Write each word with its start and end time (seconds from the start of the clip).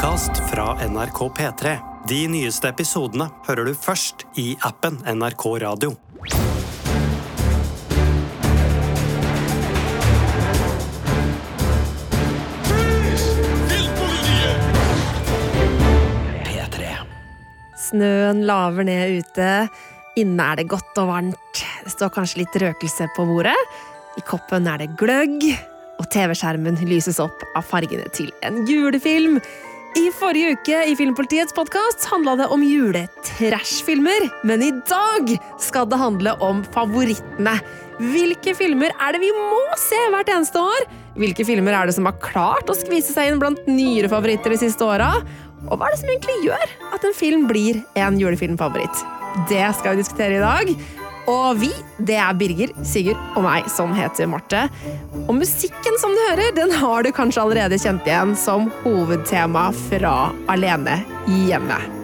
podkast 0.00 0.50
fra 0.50 0.88
NRK 0.88 1.18
P3. 1.36 1.78
De 2.08 2.18
nyeste 2.32 2.70
episodene 2.72 3.26
hører 3.44 3.68
du 3.68 3.74
først 3.76 4.22
i 4.40 4.54
appen 4.64 4.96
NRK 5.04 5.44
Radio. 5.60 5.90
P3. 16.48 16.96
Snøen 17.76 18.40
laver 18.48 18.88
ned 18.88 19.20
ute. 19.20 19.52
Inne 20.16 20.48
er 20.48 20.62
det 20.62 20.70
godt 20.72 20.96
og 21.04 21.12
varmt. 21.12 21.64
Det 21.84 21.92
står 21.92 22.16
kanskje 22.16 22.46
litt 22.46 22.62
røkelse 22.64 23.12
på 23.12 23.28
bordet. 23.28 23.58
I 24.16 24.24
koppen 24.24 24.64
er 24.64 24.80
det 24.80 24.94
gløgg, 24.96 25.44
og 26.00 26.08
TV-skjermen 26.08 26.86
lyses 26.88 27.20
opp 27.20 27.44
av 27.52 27.68
fargene 27.68 28.08
til 28.16 28.32
en 28.40 28.64
julefilm. 28.64 29.42
I 29.98 30.06
forrige 30.14 30.52
uke 30.54 30.80
i 30.86 30.92
Filmpolitiets 30.94 31.54
podkast 31.56 32.04
handla 32.12 32.36
det 32.38 32.46
om 32.54 32.62
juletrashfilmer, 32.62 34.28
men 34.46 34.62
i 34.62 34.70
dag 34.86 35.32
skal 35.58 35.88
det 35.90 35.98
handle 35.98 36.34
om 36.46 36.60
favorittene. 36.76 37.56
Hvilke 37.98 38.54
filmer 38.54 38.94
er 38.94 39.16
det 39.16 39.22
vi 39.24 39.32
må 39.34 39.58
se 39.80 39.98
hvert 40.14 40.30
eneste 40.30 40.62
år? 40.62 40.86
Hvilke 41.18 41.44
filmer 41.48 41.74
er 41.74 41.90
det 41.90 41.96
som 41.98 42.06
har 42.06 42.20
klart 42.22 42.70
å 42.70 42.78
skvise 42.78 43.16
seg 43.16 43.32
inn 43.32 43.42
blant 43.42 43.66
nyere 43.66 44.12
favoritter 44.12 44.54
de 44.54 44.60
siste 44.62 44.86
åra? 44.86 45.10
Og 45.66 45.74
hva 45.74 45.90
er 45.90 45.96
det 45.96 46.02
som 46.04 46.14
egentlig 46.14 46.38
gjør 46.46 46.76
at 46.94 47.10
en 47.10 47.16
film 47.16 47.48
blir 47.50 47.82
en 47.98 48.22
julefilmfavoritt? 48.22 49.04
Det 49.50 49.66
skal 49.80 49.96
vi 49.96 50.04
diskutere 50.04 50.38
i 50.38 50.44
dag. 50.44 50.74
Og 51.30 51.60
vi, 51.60 51.70
det 52.02 52.18
er 52.18 52.34
Birger, 52.38 52.72
Sigurd 52.86 53.20
og 53.38 53.44
meg 53.46 53.68
som 53.70 53.94
heter 53.94 54.28
Marte. 54.30 54.64
Og 55.26 55.32
musikken 55.38 55.98
som 56.02 56.14
du 56.16 56.22
hører, 56.26 56.50
den 56.56 56.74
har 56.80 57.06
du 57.06 57.12
kanskje 57.14 57.44
allerede 57.44 57.78
kjent 57.80 58.08
igjen 58.08 58.34
som 58.38 58.68
hovedtema 58.82 59.68
fra 59.86 60.14
Alene 60.50 61.00
hjemme. 61.46 61.99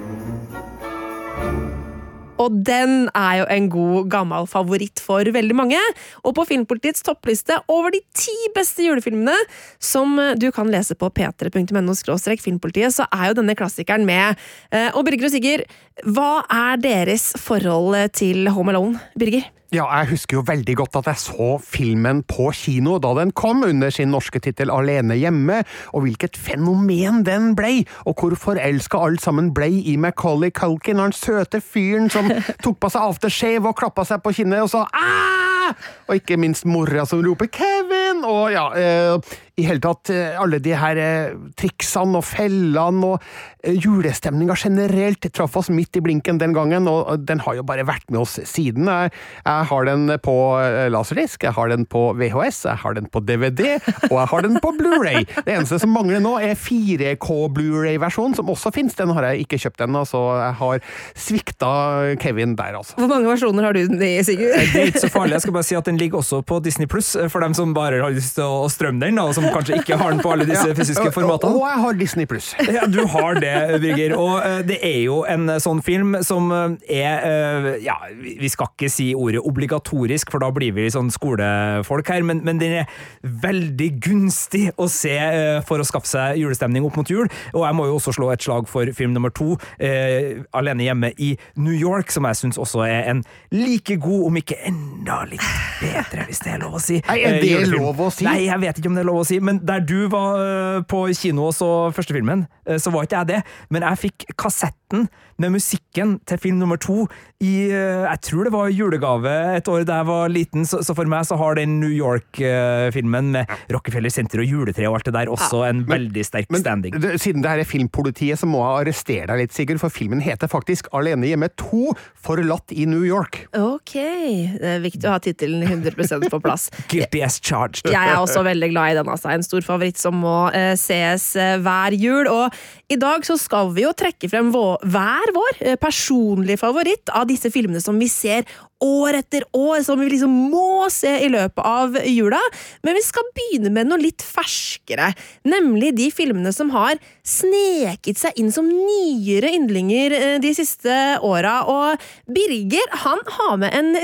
Og 2.43 2.59
den 2.67 3.09
er 3.17 3.41
jo 3.41 3.47
en 3.53 3.69
god, 3.73 4.11
gammel 4.13 4.49
favoritt 4.51 5.01
for 5.03 5.27
veldig 5.37 5.57
mange. 5.57 5.81
Og 6.25 6.35
på 6.37 6.47
Filmpolitiets 6.49 7.05
toppliste 7.07 7.59
over 7.73 7.95
de 7.95 8.03
ti 8.17 8.35
beste 8.57 8.87
julefilmene, 8.87 9.35
som 9.83 10.17
du 10.39 10.51
kan 10.55 10.71
lese 10.73 10.97
på 10.99 11.11
p3.no 11.17 11.97
filmpolitiet, 12.43 12.95
så 12.95 13.07
er 13.13 13.31
jo 13.31 13.41
denne 13.41 13.57
klassikeren 13.59 14.07
med. 14.07 14.37
Eh, 14.71 14.91
Og 14.95 15.05
Birger 15.07 15.29
og 15.29 15.35
Sigurd, 15.35 15.67
hva 16.05 16.45
er 16.53 16.81
deres 16.83 17.33
forhold 17.41 17.97
til 18.13 18.49
Home 18.53 18.75
Alone? 18.75 19.01
Birger? 19.19 19.49
Ja, 19.77 19.85
jeg 19.99 20.09
husker 20.15 20.39
jo 20.39 20.45
veldig 20.47 20.73
godt 20.79 20.97
at 21.03 21.09
jeg 21.11 21.21
så 21.21 21.47
filmen 21.61 22.23
på 22.25 22.47
kino 22.57 22.95
da 23.03 23.11
den 23.19 23.33
kom, 23.37 23.61
under 23.67 23.91
sin 23.93 24.09
norske 24.15 24.41
tittel 24.41 24.71
Alene 24.73 25.19
hjemme, 25.21 25.59
og 25.93 26.07
hvilket 26.07 26.39
fenomen 26.41 27.21
den 27.27 27.51
blei, 27.59 27.83
og 28.09 28.17
hvor 28.17 28.39
forelska 28.41 29.03
alle 29.05 29.21
sammen 29.21 29.53
blei 29.53 29.83
i 29.93 29.99
Macaulay 30.01 30.55
Culkin, 30.57 31.03
han 31.03 31.13
søte 31.13 31.61
fyren 31.61 32.09
som 32.13 32.31
tok 32.65 32.81
på 32.81 32.93
seg 32.95 33.05
aftershave 33.11 33.69
og 33.69 33.77
klappa 33.77 34.07
seg 34.09 34.25
på 34.25 34.33
kinnet 34.39 34.65
og 34.65 34.73
sa 34.73 34.87
æ! 34.97 35.77
Og 36.09 36.23
ikke 36.23 36.41
minst 36.41 36.65
mora 36.65 37.05
som 37.05 37.21
roper 37.27 37.53
Kevin! 37.53 37.96
Og 38.25 38.53
ja, 38.55 38.69
eh, 38.79 39.37
i 39.57 39.65
hele 39.65 39.81
tatt 39.81 40.11
eh, 40.13 40.37
alle 40.37 40.59
de 40.61 40.73
her 40.77 40.99
eh, 41.01 41.37
triksene 41.57 42.19
og 42.19 42.25
fellene 42.29 43.09
og 43.09 43.23
eh, 43.65 43.73
julestemninga 43.81 44.57
generelt 44.61 45.25
traff 45.33 45.57
oss 45.57 45.71
midt 45.73 45.97
i 45.97 46.03
blinken 46.05 46.37
den 46.41 46.53
gangen, 46.57 46.89
og 46.91 47.23
den 47.25 47.41
har 47.45 47.57
jo 47.57 47.65
bare 47.67 47.87
vært 47.89 48.05
med 48.13 48.21
oss 48.21 48.37
siden. 48.49 48.85
Jeg, 48.91 49.13
jeg 49.47 49.69
har 49.71 49.89
den 49.89 50.13
på 50.25 50.35
eh, 50.61 50.87
laserdisk, 50.93 51.47
jeg 51.49 51.57
har 51.57 51.73
den 51.73 51.87
på 51.89 52.03
VHS, 52.21 52.63
jeg 52.69 52.83
har 52.83 52.99
den 52.99 53.09
på 53.13 53.23
DVD, 53.25 53.79
og 54.11 54.17
jeg 54.19 54.29
har 54.35 54.45
den 54.45 54.61
på 54.61 54.75
Blu-ray. 54.77 55.25
Det 55.47 55.57
eneste 55.57 55.81
som 55.83 55.95
mangler 55.97 56.21
nå, 56.25 56.37
er 56.45 56.53
4K 56.61 57.39
Blu-ray-versjonen, 57.57 58.37
som 58.37 58.53
også 58.53 58.75
fins. 58.77 58.99
Den 59.01 59.15
har 59.17 59.31
jeg 59.31 59.47
ikke 59.47 59.61
kjøpt 59.65 59.87
ennå, 59.89 60.05
så 60.09 60.23
jeg 60.43 60.59
har 60.61 60.85
svikta 61.17 61.73
Kevin 62.21 62.59
der, 62.61 62.77
altså. 62.83 62.99
Hvor 63.01 63.09
mange 63.15 63.31
versjoner 63.33 63.71
har 63.71 63.77
du 63.77 63.83
den 63.89 64.05
i, 64.05 64.13
Sigurd? 64.27 64.61
Det 64.75 64.85
er 64.85 64.93
ikke 64.93 65.07
så 65.07 65.13
farlig. 65.17 65.39
Jeg 65.39 65.47
skal 65.47 65.57
bare 65.57 65.69
si 65.69 65.81
at 65.81 65.87
Den 65.87 65.99
ligger 66.01 66.21
også 66.21 66.43
på 66.45 66.61
Disney 66.65 66.89
Pluss, 66.91 67.15
for 67.33 67.41
dem 67.45 67.57
som 67.57 67.73
bare 67.77 68.03
har 68.05 68.16
lyst 68.17 68.37
til 68.39 68.45
å 68.47 68.67
strømme 68.73 69.03
den, 69.05 69.19
og 69.23 69.33
som 69.37 69.47
kanskje 69.53 69.81
ikke 69.81 69.99
har 70.01 70.15
den 70.15 70.23
på 70.25 70.33
alle 70.35 70.47
disse 70.49 70.75
fysiske 70.77 71.11
formatene. 71.15 71.55
og 71.57 71.67
jeg 71.69 71.83
har 71.85 72.01
Disney 72.01 72.29
pluss. 72.31 72.53
Ja, 72.77 72.85
du 72.91 73.03
har 73.09 73.39
det, 73.41 73.53
Birger. 73.81 74.17
Og 74.21 74.35
eh, 74.45 74.59
det 74.67 74.79
er 74.85 74.99
jo 75.07 75.23
en 75.29 75.49
eh, 75.53 75.61
sånn 75.63 75.81
film 75.85 76.17
som 76.27 76.51
eh, 76.53 76.99
er 76.99 77.25
eh, 77.25 77.69
Ja, 77.87 77.95
vi 78.17 78.51
skal 78.53 78.69
ikke 78.73 78.91
si 78.93 79.11
ordet 79.17 79.41
obligatorisk, 79.47 80.33
for 80.35 80.43
da 80.43 80.51
blir 80.55 80.75
vi 80.77 80.89
sånn 80.93 81.09
skolefolk 81.15 82.11
her, 82.13 82.25
men, 82.27 82.43
men 82.45 82.61
den 82.61 82.81
er 82.83 82.91
veldig 83.23 83.89
gunstig 84.05 84.67
å 84.77 84.89
se 84.93 85.15
eh, 85.17 85.61
for 85.67 85.81
å 85.83 85.87
skaffe 85.89 86.11
seg 86.11 86.41
julestemning 86.43 86.85
opp 86.87 86.99
mot 87.01 87.11
jul. 87.11 87.29
Og 87.55 87.65
jeg 87.65 87.79
må 87.79 87.89
jo 87.89 87.97
også 88.01 88.17
slå 88.19 88.31
et 88.35 88.45
slag 88.45 88.69
for 88.71 88.89
film 88.97 89.15
nummer 89.17 89.33
to, 89.35 89.57
eh, 89.79 90.43
Alene 90.57 90.87
hjemme 90.89 91.13
i 91.23 91.33
New 91.57 91.75
York, 91.77 92.13
som 92.15 92.27
jeg 92.29 92.41
syns 92.43 92.61
også 92.61 92.85
er 92.87 93.11
en 93.13 93.23
like 93.55 93.97
god, 94.03 94.27
om 94.29 94.41
ikke 94.41 94.59
enda 94.69 95.23
litt 95.31 95.47
bedre, 95.81 96.27
hvis 96.29 96.43
det 96.45 96.55
er 96.57 96.63
lov 96.65 96.77
å 96.79 96.83
si. 96.83 97.01
Nei, 97.07 97.19
er 97.23 97.37
eh, 97.37 97.41
det 97.43 97.53
julefilm. 97.53 97.87
lov 97.87 97.96
å 98.03 98.09
si? 98.13 98.27
Nei, 98.27 98.47
jeg 98.47 98.61
vet 98.63 98.81
ikke 98.81 98.91
om 98.91 98.97
det 98.99 99.03
er 99.05 99.09
lov 99.09 99.23
å 99.23 99.27
si, 99.29 99.39
men 99.43 99.61
der 99.67 99.85
du 99.87 100.09
var 100.13 100.41
eh, 100.43 100.81
på 100.89 101.05
kino 101.17 101.49
og 101.51 101.55
så 101.57 101.71
første 101.97 102.17
filmen, 102.17 102.47
eh, 102.69 102.81
så 102.83 102.93
var 102.95 103.07
ikke 103.07 103.23
jeg 103.23 103.31
det. 103.33 103.41
Men 103.73 103.87
jeg 103.89 104.03
fikk 104.07 104.29
kassetten 104.39 105.09
med 105.43 105.55
musikken 105.57 106.17
til 106.29 106.41
film 106.41 106.61
nummer 106.61 106.79
to 106.81 107.05
i 107.45 107.69
eh, 107.69 108.07
Jeg 108.07 108.21
tror 108.25 108.49
det 108.49 108.53
var 108.55 108.71
julegave 108.73 109.33
et 109.57 109.69
år 109.69 109.85
da 109.87 110.01
jeg 110.01 110.09
var 110.09 110.33
liten, 110.33 110.65
så, 110.69 110.81
så 110.85 110.95
for 110.97 111.09
meg 111.11 111.27
så 111.29 111.37
har 111.41 111.59
den 111.59 111.79
New 111.83 111.93
York-filmen 111.93 113.33
med 113.35 113.53
Rockefeller 113.73 114.13
Center 114.13 114.41
og 114.43 114.49
juletre 114.49 114.89
og 114.89 114.99
alt 114.99 115.11
det 115.11 115.17
der 115.19 115.33
også 115.33 115.63
en 115.69 115.85
veldig 115.89 116.25
sterk 116.25 116.51
Men 116.55 116.63
standing. 116.65 116.97
det, 117.03 117.17
siden 117.21 117.45
det 117.45 117.53
her 117.53 117.63
er 117.63 117.69
filmpolitiet, 117.69 118.41
så 118.41 118.49
må 118.49 118.63
jeg 118.63 118.87
arrestere 118.87 119.29
deg 119.31 119.45
litt, 119.45 119.57
Sigurd, 119.57 119.81
for 119.83 119.93
filmen 119.93 120.23
heter 120.25 120.51
faktisk 120.51 120.89
Alene 120.97 121.29
hjemme 121.29 121.51
2 121.61 121.93
Forlatt 122.27 122.73
i 122.75 122.87
New 122.89 123.05
York. 123.07 123.45
Ok, 123.57 123.95
det 123.95 124.73
er 124.77 124.83
viktig 124.83 125.07
å 125.07 125.15
ha 125.15 125.21
tittelen 125.23 125.63
100% 125.67 126.27
på 126.33 126.41
plass. 126.43 126.69
Guilty 126.93 127.23
as 127.25 127.39
charged. 127.39 127.87
Jeg 127.93 128.13
er 128.13 128.19
også 128.19 128.43
veldig 128.47 128.71
glad 128.73 128.95
i 128.95 128.97
den. 128.99 129.11
Altså. 129.13 129.31
En 129.31 129.47
stor 129.47 129.65
favoritt 129.67 130.01
som 130.01 130.17
må 130.25 130.49
uh, 130.51 130.73
ses 130.81 131.29
uh, 131.39 131.57
hver 131.63 131.95
jul. 131.97 132.27
Og 132.33 132.57
i 132.93 132.99
dag 133.01 133.27
så 133.27 133.39
skal 133.41 133.71
vi 133.77 133.85
jo 133.87 133.93
trekke 133.97 134.31
frem 134.33 134.51
vår, 134.55 134.83
hver 134.91 135.26
vår 135.35 135.61
eh, 135.61 135.79
personlige 135.81 136.61
favoritt 136.61 137.11
av 137.15 137.27
disse 137.31 137.51
filmene 137.55 137.83
som 137.83 137.99
vi 137.99 138.09
ser 138.11 138.47
år 138.83 139.17
etter 139.23 139.47
år, 139.57 139.81
som 139.87 140.01
vi 140.01 140.11
liksom 140.13 140.33
må 140.53 140.87
se 140.93 141.15
i 141.25 141.31
løpet 141.33 141.65
av 141.65 141.97
jula. 142.05 142.41
Men 142.85 142.99
vi 142.99 143.05
skal 143.07 143.27
begynne 143.37 143.73
med 143.73 143.89
noe 143.89 144.03
litt 144.03 144.25
ferskere, 144.25 145.13
nemlig 145.49 145.95
de 145.97 146.11
filmene 146.15 146.53
som 146.55 146.71
har 146.77 147.01
sneket 147.27 148.21
seg 148.21 148.37
inn 148.41 148.53
som 148.55 148.69
nyere 148.69 149.55
yndlinger 149.57 150.17
eh, 150.21 150.39
de 150.43 150.55
siste 150.57 151.19
åra. 151.25 151.59
Og 151.73 152.09
Birger, 152.31 152.97
han 153.07 153.23
har 153.39 153.61
med 153.65 153.77
en 153.77 153.95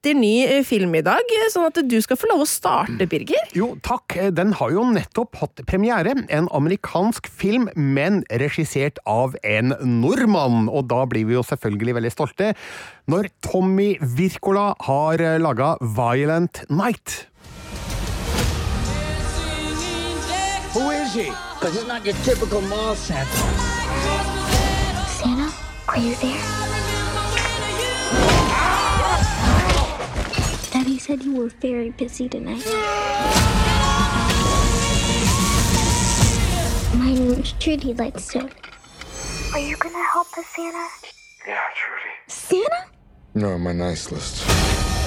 splitter 0.00 0.18
ny 0.18 0.46
eh, 0.46 0.64
film 0.64 0.94
i 0.96 1.02
dag, 1.04 1.20
sånn 1.52 1.66
at 1.68 1.76
du 1.84 1.98
skal 2.00 2.16
få 2.16 2.28
lov 2.30 2.44
å 2.44 2.48
starte, 2.48 3.06
Birger. 3.06 3.50
Jo, 3.52 3.76
takk. 3.84 4.16
Den 4.32 4.54
har 4.56 4.70
jo 4.72 4.84
nettopp 4.88 5.36
hatt 5.36 5.60
premiere. 5.68 6.14
En 6.30 6.48
amerikansk 6.56 7.28
film, 7.28 7.68
men 7.76 8.24
regissert 8.30 8.98
av 9.04 9.36
en 9.44 9.74
nordmann. 9.84 10.70
Og 10.70 10.88
da 10.88 11.04
blir 11.04 11.26
vi 11.28 11.36
jo 11.36 11.44
selvfølgelig 11.44 11.98
veldig 11.98 12.12
stolte 12.14 12.54
når 13.10 13.28
Tommy 13.44 13.98
Wirkola 14.00 14.74
har 14.86 15.20
laga 15.38 15.76
Violent 15.82 16.64
Night. 16.70 17.26
Who 20.72 20.88
is 20.90 21.12
he? 21.12 21.28
Because 21.58 21.76
it's 21.76 21.86
not 21.86 22.06
your 22.06 22.16
typical 22.24 22.62
mall 22.62 22.94
Santa. 22.94 23.28
Santa, 25.18 25.52
are 25.88 25.98
you 25.98 26.14
there? 26.14 26.79
Said 31.10 31.24
you 31.24 31.34
were 31.34 31.48
very 31.48 31.90
busy 31.90 32.28
tonight. 32.28 32.64
My 36.94 37.12
name 37.12 37.32
is 37.32 37.50
Trudy 37.58 37.94
Lightstone. 37.94 38.52
Are 39.52 39.58
you 39.58 39.76
gonna 39.78 40.04
help 40.12 40.28
us, 40.38 40.46
Santa? 40.54 40.86
Yeah, 41.48 41.58
Trudy. 41.74 42.14
Santa? 42.28 42.84
You're 43.34 43.54
on 43.54 43.60
my 43.60 43.72
nice 43.72 44.12
list. 44.12 44.99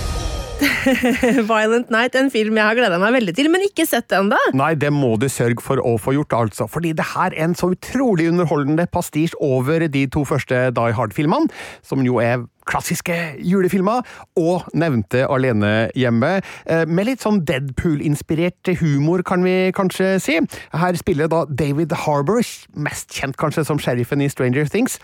Violent 1.52 1.92
Night, 1.94 2.16
en 2.18 2.32
film 2.34 2.58
jeg 2.60 2.68
har 2.68 2.78
gleda 2.78 3.00
meg 3.02 3.16
veldig 3.18 3.36
til, 3.38 3.50
men 3.54 3.66
ikke 3.68 3.86
sett 3.90 4.14
ennå. 4.16 4.40
Nei, 4.58 4.74
det 4.80 4.92
må 4.94 5.14
du 5.22 5.28
sørge 5.32 5.64
for 5.64 5.82
å 5.84 5.96
få 6.02 6.16
gjort, 6.18 6.36
altså. 6.38 6.68
Fordi 6.72 6.94
det 6.98 7.06
her 7.14 7.34
er 7.34 7.48
en 7.48 7.58
så 7.58 7.72
utrolig 7.74 8.30
underholdende 8.32 8.88
pastisj 8.92 9.36
over 9.44 9.88
de 9.92 10.06
to 10.14 10.26
første 10.28 10.66
Die 10.76 10.98
Hard-filmene, 10.98 11.52
som 11.86 12.04
jo 12.06 12.20
er 12.24 12.46
klassiske 12.70 13.16
julefilmer, 13.44 14.06
og 14.40 14.70
nevnte 14.78 15.26
Alene 15.28 15.90
hjemme, 16.00 16.38
eh, 16.66 16.86
med 16.88 17.10
litt 17.10 17.24
sånn 17.24 17.42
Deadpool-inspirert 17.44 18.72
humor, 18.80 19.24
kan 19.24 19.44
vi 19.44 19.74
kanskje 19.76 20.16
si. 20.24 20.40
Her 20.72 20.96
spiller 20.96 21.28
da 21.28 21.46
David 21.46 21.92
Harbour, 22.06 22.44
mest 22.76 23.12
kjent 23.12 23.38
kanskje 23.38 23.66
som 23.66 23.78
sheriffen 23.78 24.24
i 24.24 24.30
Stranger 24.32 24.66
Things, 24.66 25.00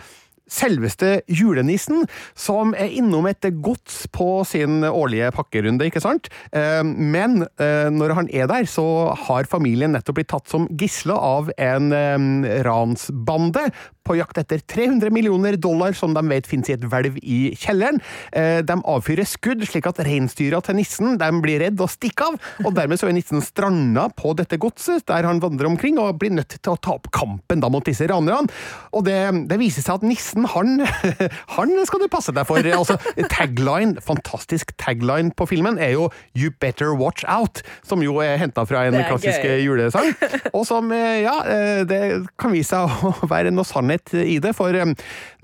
selveste 0.52 1.20
julenissen, 1.28 2.06
som 2.38 2.74
er 2.78 2.92
innom 3.00 3.28
et 3.30 3.50
gods 3.64 4.04
på 4.16 4.44
sin 4.48 4.84
årlige 4.88 5.32
pakkerunde, 5.36 5.88
ikke 5.90 6.04
sant? 6.04 6.32
Eh, 6.52 6.84
Men 6.84 7.44
eh, 7.62 7.90
når 7.94 8.16
han 8.18 8.30
er 8.34 8.50
der, 8.52 8.68
så 8.70 9.16
har 9.28 9.50
familien 9.50 9.94
nettopp 9.96 10.20
blitt 10.20 10.32
tatt 10.34 10.50
som 10.52 10.68
gisle 10.80 11.16
av 11.16 11.52
en 11.58 11.94
eh, 11.96 12.62
ransbande 12.66 13.70
på 14.10 14.18
jakt 14.18 14.42
etter 14.42 14.64
300 14.66 15.14
millioner 15.14 15.56
dollar 15.62 15.94
som 15.98 16.16
de 16.18 16.24
vet 16.32 16.48
finnes 16.50 16.70
i 16.72 16.76
et 16.76 16.86
hvelv 16.90 17.20
i 17.22 17.40
kjelleren. 17.62 18.02
Eh, 18.34 18.60
De 18.66 18.76
avfyrer 18.90 19.28
skudd 19.30 19.62
slik 19.70 19.86
at 19.90 20.02
reinsdyra 20.06 20.60
til 20.66 20.80
nissen 20.80 21.18
de 21.22 21.30
blir 21.44 21.62
redd 21.62 21.80
og 21.86 21.92
stikker 21.94 22.32
av, 22.34 22.40
og 22.66 22.74
dermed 22.78 22.98
så 23.00 23.08
er 23.10 23.16
nissen 23.16 23.44
stranda 23.46 24.08
på 24.18 24.34
dette 24.40 24.58
godset, 24.62 25.06
der 25.10 25.28
han 25.30 25.42
vandrer 25.44 25.70
omkring 25.70 26.00
og 26.02 26.18
blir 26.22 26.34
nødt 26.34 26.58
til 26.58 26.74
å 26.74 26.78
ta 26.82 26.96
opp 26.98 27.12
kampen 27.16 27.62
da 27.62 27.70
mot 27.72 27.86
disse 27.86 28.08
ranerne. 28.10 28.50
Og 28.96 29.06
det, 29.06 29.18
det 29.52 29.60
viser 29.62 29.86
seg 29.86 30.00
at 30.00 30.08
nissen, 30.08 30.48
han, 30.56 30.82
han 31.58 31.74
skal 31.88 32.04
du 32.04 32.08
passe 32.12 32.34
deg 32.36 32.48
for. 32.50 32.66
Altså, 32.80 32.98
tagline, 33.32 34.00
fantastisk 34.04 34.74
tagline 34.82 35.32
på 35.38 35.48
filmen, 35.52 35.78
er 35.82 35.94
jo 35.96 36.08
You 36.38 36.52
Better 36.62 36.96
Watch 36.98 37.26
Out, 37.30 37.62
som 37.86 38.02
jo 38.06 38.18
er 38.24 38.40
henta 38.42 38.66
fra 38.70 38.88
en 38.90 38.98
klassisk 39.06 39.46
gøy. 39.46 39.60
julesang, 39.68 40.10
og 40.56 40.66
som, 40.68 40.90
eh, 40.96 41.22
ja, 41.26 41.36
eh, 41.46 41.84
det 41.90 42.02
kan 42.40 42.54
vise 42.56 42.74
seg 42.74 43.06
å 43.10 43.30
være 43.30 43.52
noe 43.54 43.66
sannhet 43.68 43.99
i 44.16 44.38
det, 44.44 44.54
for 44.58 44.76
eh, 44.76 44.94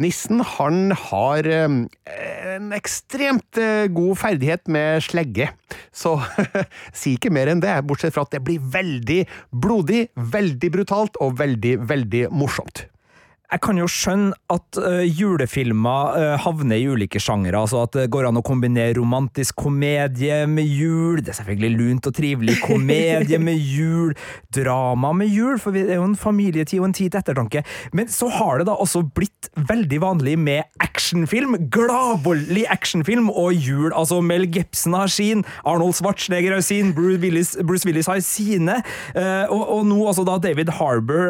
nissen, 0.01 0.41
han 0.55 0.95
har 1.09 1.47
eh, 1.49 1.77
en 2.55 2.71
ekstremt 2.75 3.59
eh, 3.61 3.85
god 3.91 4.17
ferdighet 4.21 4.67
med 4.71 5.03
slegge. 5.05 5.51
Så 5.95 6.17
si 6.95 7.15
ikke 7.17 7.33
mer 7.33 7.51
enn 7.51 7.63
det, 7.63 7.75
bortsett 7.87 8.15
fra 8.15 8.25
at 8.25 8.35
det 8.35 8.43
blir 8.45 8.63
veldig 8.63 9.21
blodig, 9.51 10.07
veldig 10.15 10.73
brutalt 10.79 11.21
og 11.23 11.37
veldig, 11.41 11.77
veldig 11.89 12.27
morsomt. 12.33 12.87
Jeg 13.45 13.61
kan 13.61 13.77
jo 13.77 13.85
skjønne 13.89 14.33
at 14.49 14.77
uh, 14.81 15.03
julefilmer 15.05 16.15
uh, 16.17 16.31
havner 16.41 16.79
i 16.81 16.87
ulike 16.89 17.19
sjangere, 17.21 17.59
altså 17.61 17.83
at 17.85 17.93
det 17.93 18.05
går 18.13 18.25
an 18.29 18.39
å 18.39 18.43
kombinere 18.45 18.95
romantisk 18.97 19.59
komedie 19.67 20.39
med 20.49 20.65
jul, 20.65 21.21
det 21.21 21.29
er 21.29 21.37
selvfølgelig 21.37 21.77
lunt 21.77 22.09
og 22.09 22.15
trivelig 22.17 22.55
komedie 22.65 23.37
med 23.41 23.59
jul, 23.61 24.15
drama 24.55 25.11
med 25.19 25.29
jul, 25.29 25.59
for 25.61 25.77
det 25.77 25.85
er 25.91 25.99
jo 25.99 26.07
en 26.07 26.17
familietid 26.17 26.81
og 26.81 26.87
en 26.89 26.95
tid 26.97 27.13
til 27.13 27.21
ettertanke, 27.21 27.61
men 27.93 28.09
så 28.09 28.31
har 28.33 28.63
det 28.63 28.67
da 28.71 28.79
også 28.81 29.03
blitt 29.13 29.51
veldig 29.69 30.01
vanlig 30.01 30.35
med 30.41 30.65
actionfilm, 30.81 31.55
gladvoldelig 31.73 32.65
actionfilm 32.73 33.29
og 33.29 33.53
jul, 33.53 33.91
altså 33.93 34.23
Mel 34.25 34.49
Gibson 34.49 34.97
har 34.97 35.13
sin, 35.13 35.45
Arnold 35.69 35.93
Schwarzenegger 35.99 36.57
har 36.57 36.65
sin, 36.65 36.95
Bruce 36.97 37.21
Willis, 37.21 37.53
Bruce 37.61 37.85
Willis 37.85 38.09
har 38.09 38.23
sine, 38.25 38.81
uh, 39.13 39.45
og, 39.53 39.63
og 39.77 39.87
nå 39.93 40.01
altså 40.09 40.25
da 40.25 40.41
David 40.41 40.73
Harbour, 40.79 41.29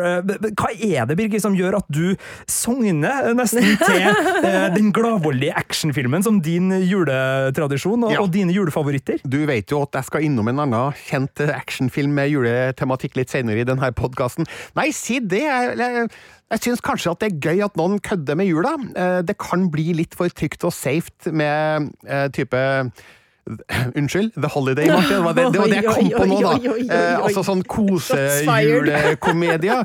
hva 0.56 0.72
er 0.80 1.12
det 1.12 1.20
Birgit 1.20 1.44
som 1.44 1.60
gjør 1.60 1.82
at 1.84 1.92
du 1.92 2.05
sogner 2.52 3.32
nesten 3.38 3.66
til 3.82 4.06
eh, 4.48 4.68
den 4.76 4.92
gladvoldige 4.96 5.56
actionfilmen 5.58 6.24
som 6.26 6.40
din 6.46 6.70
juletradisjon 6.86 8.06
og, 8.08 8.14
Ja. 8.16 8.22
og 8.24 8.32
dine 8.34 8.54
julefavoritter? 8.56 9.20
Du 9.26 9.40
vet 9.50 9.72
jo 9.74 9.82
at 9.86 9.98
jeg 10.00 10.10
skal 10.10 10.28
innom 10.28 10.50
en 10.52 10.64
annen 10.66 10.96
kjent 11.08 11.42
actionfilm 11.50 12.14
med 12.18 12.32
juletematikk 12.34 13.18
litt 13.20 13.34
senere 13.34 13.64
i 13.64 13.68
denne 13.68 13.92
podkasten. 13.98 14.48
Nei, 14.78 14.90
si 14.96 15.20
det! 15.24 15.44
Jeg, 15.46 15.76
jeg, 15.80 16.08
jeg 16.56 16.64
syns 16.68 16.84
kanskje 16.86 17.12
at 17.16 17.24
det 17.24 17.32
er 17.32 17.42
gøy 17.50 17.64
at 17.66 17.78
noen 17.80 18.00
kødder 18.06 18.38
med 18.40 18.50
jula. 18.52 18.76
Eh, 18.96 19.20
Det 19.26 19.38
kan 19.42 19.68
bli 19.74 19.92
litt 19.98 20.16
for 20.18 20.30
trygt 20.30 20.64
og 20.68 20.74
safe 20.76 21.32
med 21.34 21.90
eh, 22.06 22.28
type 22.36 22.62
Unnskyld, 23.96 24.34
The 24.34 24.48
Holiday, 24.48 24.88
Martin. 24.88 25.10
Det 25.10 25.24
var 25.24 25.34
det, 25.34 25.54
det 25.54 25.60
var 25.60 25.68
det 25.68 25.76
jeg 25.76 25.86
kom 25.86 26.12
på 26.12 26.26
nå, 26.26 26.42
da. 26.42 26.56
Eh, 26.96 27.24
altså 27.24 27.44
sånn 27.46 27.64
kosejulekomedie. 27.70 29.76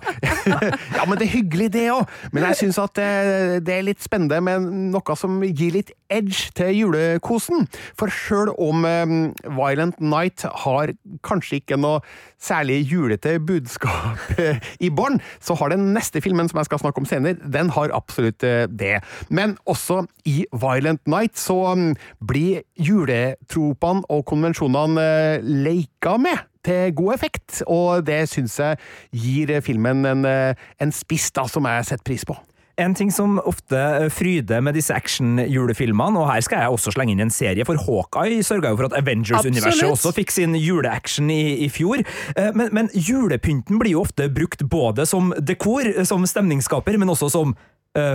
ja, 0.97 1.05
men 1.09 1.19
det 1.21 1.27
er 1.27 1.33
hyggelig, 1.33 1.73
det 1.75 1.91
òg. 1.93 2.05
Men 2.35 2.43
jeg 2.51 2.57
syns 2.65 2.79
at 2.83 2.93
det, 2.99 3.11
det 3.67 3.75
er 3.77 3.83
litt 3.87 4.03
spennende 4.05 4.41
med 4.45 4.57
noe 4.95 5.17
som 5.19 5.33
gir 5.45 5.73
litt 5.77 5.91
edge 6.13 6.41
til 6.57 6.71
julekosen. 6.77 7.59
For 7.99 8.09
sjøl 8.13 8.49
om 8.57 8.85
eh, 8.89 9.07
Violent 9.47 10.01
Night 10.03 10.45
har 10.65 10.87
kanskje 11.27 11.57
ikke 11.61 11.77
noe 11.81 12.01
særlig 12.41 12.89
julete 12.89 13.41
budskap 13.45 14.19
eh, 14.41 14.57
i 14.81 14.91
bånn, 14.93 15.21
så 15.41 15.55
har 15.61 15.69
den 15.75 15.93
neste 15.97 16.21
filmen 16.25 16.49
som 16.51 16.59
jeg 16.61 16.69
skal 16.71 16.83
snakke 16.83 17.01
om 17.03 17.09
senere, 17.09 17.37
den 17.45 17.69
har 17.77 17.89
absolutt 17.97 18.43
eh, 18.47 18.65
det. 18.69 18.97
Men 19.29 19.57
også 19.69 19.97
i 20.29 20.45
Violent 20.53 21.05
Night 21.11 21.35
så 21.41 21.59
blir 22.25 22.41
blir 22.41 22.65
juletropene 23.51 24.07
og 24.11 24.25
konvensjonene 24.29 25.01
eh, 25.01 25.43
leika 25.43 26.17
med 26.19 26.47
til 26.65 26.93
god 26.95 27.15
effekt, 27.15 27.63
og 27.67 28.05
det 28.05 28.29
syns 28.29 28.59
jeg 28.61 28.77
gir 29.13 29.61
filmen 29.65 30.05
en, 30.05 30.25
eh, 30.25 30.55
en 30.81 30.93
spiss 30.93 31.31
da, 31.33 31.47
som 31.49 31.65
jeg 31.65 31.85
setter 31.89 32.05
pris 32.05 32.25
på. 32.25 32.37
En 32.81 32.95
ting 32.95 33.11
som 33.13 33.39
ofte 33.45 33.77
eh, 33.77 34.09
fryder 34.09 34.61
med 34.61 34.75
disse 34.75 34.93
action-julefilmene, 34.93 36.21
og 36.21 36.31
her 36.31 36.41
skal 36.41 36.61
jeg 36.61 36.75
også 36.77 36.93
slenge 36.95 37.13
inn 37.13 37.25
en 37.25 37.33
serie, 37.33 37.65
for 37.65 37.77
Hawkeye 37.77 38.43
sørga 38.45 38.71
jo 38.73 38.79
for 38.81 38.91
at 38.91 38.99
Avengers-universet 39.01 39.89
også 39.89 40.13
fikk 40.17 40.33
sin 40.33 40.55
juleaction 40.57 41.31
i, 41.33 41.65
i 41.65 41.69
fjor. 41.73 42.05
Men, 42.55 42.71
men 42.73 42.89
julepynten 42.95 43.81
blir 43.81 43.97
jo 43.97 44.05
ofte 44.05 44.29
brukt 44.33 44.65
både 44.69 45.09
som 45.09 45.33
dekor, 45.37 45.91
som 46.09 46.25
stemningsskaper, 46.29 46.97
men 47.01 47.13
også 47.13 47.33
som 47.33 47.57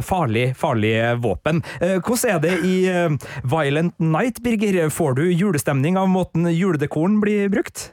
farlig, 0.06 0.56
farlig 0.57 0.95
våpen. 1.24 1.63
Eh, 1.81 1.98
Hvordan 2.00 2.36
er 2.36 2.44
det 2.44 2.54
i 2.63 2.75
eh, 2.92 3.31
Violent 3.44 3.98
Night, 4.00 4.39
Birger? 4.44 4.89
Får 4.89 5.18
du 5.19 5.25
julestemning 5.31 5.98
av 5.98 6.07
måten 6.12 6.48
juledekoren 6.51 7.19
blir 7.24 7.50
brukt? 7.50 7.89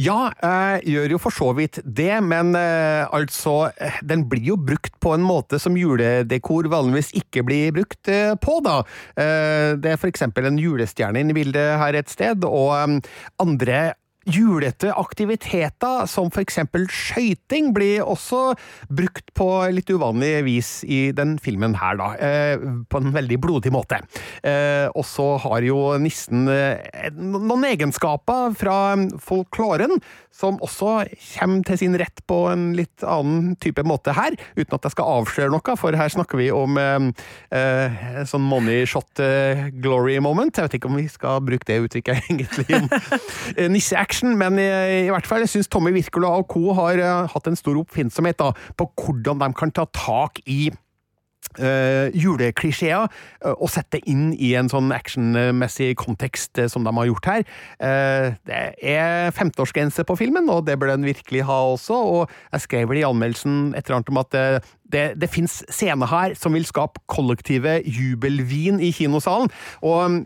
Ja, 0.00 0.30
jeg 0.40 0.94
gjør 0.94 1.12
jo 1.12 1.18
for 1.20 1.34
så 1.34 1.50
vidt 1.56 1.76
det, 1.84 2.14
men 2.24 2.54
eh, 2.56 3.02
altså 3.12 3.68
eh, 3.74 3.98
Den 4.06 4.22
blir 4.30 4.46
jo 4.52 4.56
brukt 4.56 4.94
på 5.02 5.12
en 5.12 5.24
måte 5.26 5.58
som 5.60 5.76
juledekor 5.76 6.70
vanligvis 6.72 7.12
ikke 7.20 7.44
blir 7.44 7.74
brukt 7.76 8.08
eh, 8.08 8.32
på, 8.40 8.60
da. 8.64 8.78
Eh, 9.20 9.76
det 9.76 9.92
er 9.92 10.00
for 10.00 10.08
eksempel 10.08 10.48
en 10.48 10.60
julestjerne 10.60 11.20
inne 11.20 11.34
i 11.34 11.40
bildet 11.42 11.76
her 11.82 11.98
et 12.00 12.08
sted, 12.12 12.46
og 12.48 12.72
eh, 12.78 13.12
andre 13.44 13.82
julete 14.30 14.92
aktiviteter, 14.96 16.06
som 16.10 16.30
for 16.32 16.42
eksempel 16.44 16.86
skøyting, 16.90 17.72
blir 17.76 18.04
også 18.04 18.54
brukt 18.88 19.32
på 19.36 19.48
litt 19.74 19.90
uvanlig 19.90 20.32
vis 20.46 20.70
i 20.84 21.10
den 21.16 21.36
filmen 21.42 21.76
her, 21.80 21.98
da. 22.00 22.10
Eh, 22.16 22.64
på 22.90 23.00
en 23.00 23.12
veldig 23.14 23.38
blodig 23.42 23.72
måte. 23.74 24.00
Eh, 24.46 24.86
og 24.94 25.04
så 25.06 25.34
har 25.44 25.66
jo 25.66 25.78
nissen 26.00 26.48
eh, 26.50 27.10
noen 27.16 27.66
egenskaper 27.68 28.56
fra 28.58 28.78
folkloren 29.22 30.00
som 30.34 30.60
også 30.62 31.04
kommer 31.34 31.64
til 31.66 31.80
sin 31.82 31.96
rett 32.00 32.22
på 32.30 32.44
en 32.48 32.70
litt 32.78 33.04
annen 33.04 33.56
type 33.60 33.82
måte 33.84 34.14
her, 34.16 34.36
uten 34.56 34.76
at 34.76 34.86
jeg 34.86 34.94
skal 34.94 35.10
avsløre 35.18 35.52
noe, 35.52 35.74
for 35.76 35.96
her 35.98 36.12
snakker 36.12 36.40
vi 36.40 36.48
om 36.54 36.78
sånn 37.50 38.46
money 38.46 38.86
shot 38.88 39.20
glory 39.82 40.16
moment. 40.22 40.56
Jeg 40.56 40.68
vet 40.68 40.78
ikke 40.78 40.88
om 40.88 40.96
vi 41.00 41.06
skal 41.12 41.42
bruke 41.44 41.66
det 41.68 41.80
uttrykket 41.84 42.22
egentlig 42.30 42.78
om 42.78 42.88
eh, 44.24 44.36
men 44.36 44.60
i, 44.60 44.68
i 45.06 45.10
hvert 45.12 45.28
fall 45.28 45.46
syns 45.48 45.70
Tommy 45.70 45.92
Wirkola 45.96 46.34
og 46.40 46.48
co. 46.52 46.70
har 46.78 47.00
uh, 47.00 47.30
hatt 47.30 47.50
en 47.50 47.58
stor 47.58 47.80
oppfinnsomhet 47.80 48.38
da, 48.40 48.52
på 48.76 48.88
hvordan 49.00 49.42
de 49.42 49.52
kan 49.56 49.74
ta 49.74 49.86
tak 49.96 50.42
i 50.46 50.70
uh, 51.58 52.08
juleklisjeer 52.14 53.06
uh, 53.06 53.54
og 53.56 53.70
sette 53.72 54.00
inn 54.10 54.30
i 54.36 54.52
en 54.58 54.70
sånn 54.70 54.92
actionmessig 54.94 55.92
kontekst 56.00 56.60
uh, 56.60 56.68
som 56.70 56.86
de 56.86 56.94
har 56.96 57.08
gjort 57.10 57.30
her. 57.30 57.44
Det 58.46 58.60
er 58.94 59.30
15-årsgrense 59.32 60.04
på 60.08 60.16
filmen, 60.20 60.50
og 60.52 60.66
det 60.68 60.78
bør 60.80 60.94
den 60.94 61.08
virkelig 61.08 61.44
ha 61.48 61.58
også. 61.72 61.96
Og 61.96 62.34
jeg 62.52 62.66
skrev 62.66 62.90
vel 62.90 63.02
i 63.02 63.06
anmeldelsen 63.08 63.74
et 63.74 63.84
eller 63.84 64.00
annet 64.00 64.12
om 64.12 64.22
at 64.22 64.40
det, 64.90 65.04
det 65.20 65.30
fins 65.32 65.60
scener 65.70 66.10
her 66.10 66.34
som 66.38 66.56
vil 66.56 66.66
skape 66.68 67.02
kollektive 67.10 67.80
jubelvin 67.86 68.80
i 68.82 68.92
kinosalen. 68.94 69.50
Og 69.86 70.20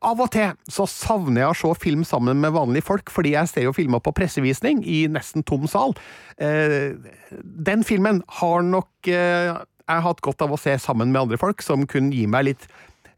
av, 0.00 0.20
og 0.20 0.30
til 0.32 0.54
så 0.70 0.86
savner 0.88 1.44
jeg 1.44 1.52
å 1.52 1.58
se 1.60 1.72
film 1.82 2.04
sammen 2.08 2.40
med 2.42 2.54
vanlige 2.56 2.86
folk, 2.88 3.12
fordi 3.12 3.34
jeg 3.34 3.50
ser 3.50 3.66
jo 3.66 3.74
filmer 3.76 4.02
på 4.04 4.14
pressevisning 4.16 4.82
i 4.88 5.02
nesten 5.12 5.44
tom 5.46 5.66
sal. 5.70 5.96
Eh, 6.40 6.96
den 7.40 7.84
filmen 7.86 8.22
har 8.40 8.64
nok 8.64 9.10
eh, 9.10 9.52
jeg 9.90 10.06
hatt 10.06 10.22
godt 10.24 10.44
av 10.44 10.54
å 10.54 10.60
se 10.60 10.76
sammen 10.80 11.12
med 11.12 11.24
andre 11.24 11.40
folk, 11.40 11.64
som 11.64 11.88
kunne 11.90 12.14
gi 12.14 12.26
meg 12.30 12.50
litt 12.52 12.70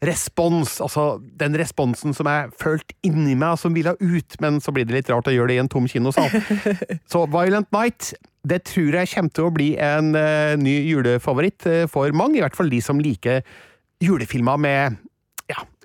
respons, 0.02 0.80
altså 0.82 1.20
den 1.38 1.54
responsen 1.58 2.14
som 2.16 2.26
jeg 2.26 2.50
følte 2.58 2.96
inni 3.06 3.36
meg, 3.38 3.54
som 3.60 3.74
ville 3.76 3.94
ut, 4.00 4.38
men 4.42 4.58
så 4.62 4.74
blir 4.74 4.88
det 4.88 4.96
litt 4.96 5.12
rart 5.12 5.30
å 5.30 5.34
gjøre 5.34 5.52
det 5.52 5.58
i 5.60 5.62
en 5.62 5.70
tom 5.70 5.86
kinosal. 5.90 6.32
Så 7.12 7.22
Violent 7.30 7.70
Night, 7.74 8.10
det 8.42 8.64
tror 8.66 8.98
jeg 8.98 9.12
kommer 9.12 9.36
til 9.36 9.46
å 9.46 9.54
bli 9.54 9.68
en 9.78 10.10
eh, 10.18 10.58
ny 10.58 10.74
julefavoritt 10.88 11.68
eh, 11.70 11.84
for 11.90 12.10
mange, 12.18 12.40
i 12.40 12.42
hvert 12.42 12.58
fall 12.58 12.72
de 12.72 12.82
som 12.82 12.98
liker 13.02 13.46
julefilmer 14.02 14.58
med 14.58 14.98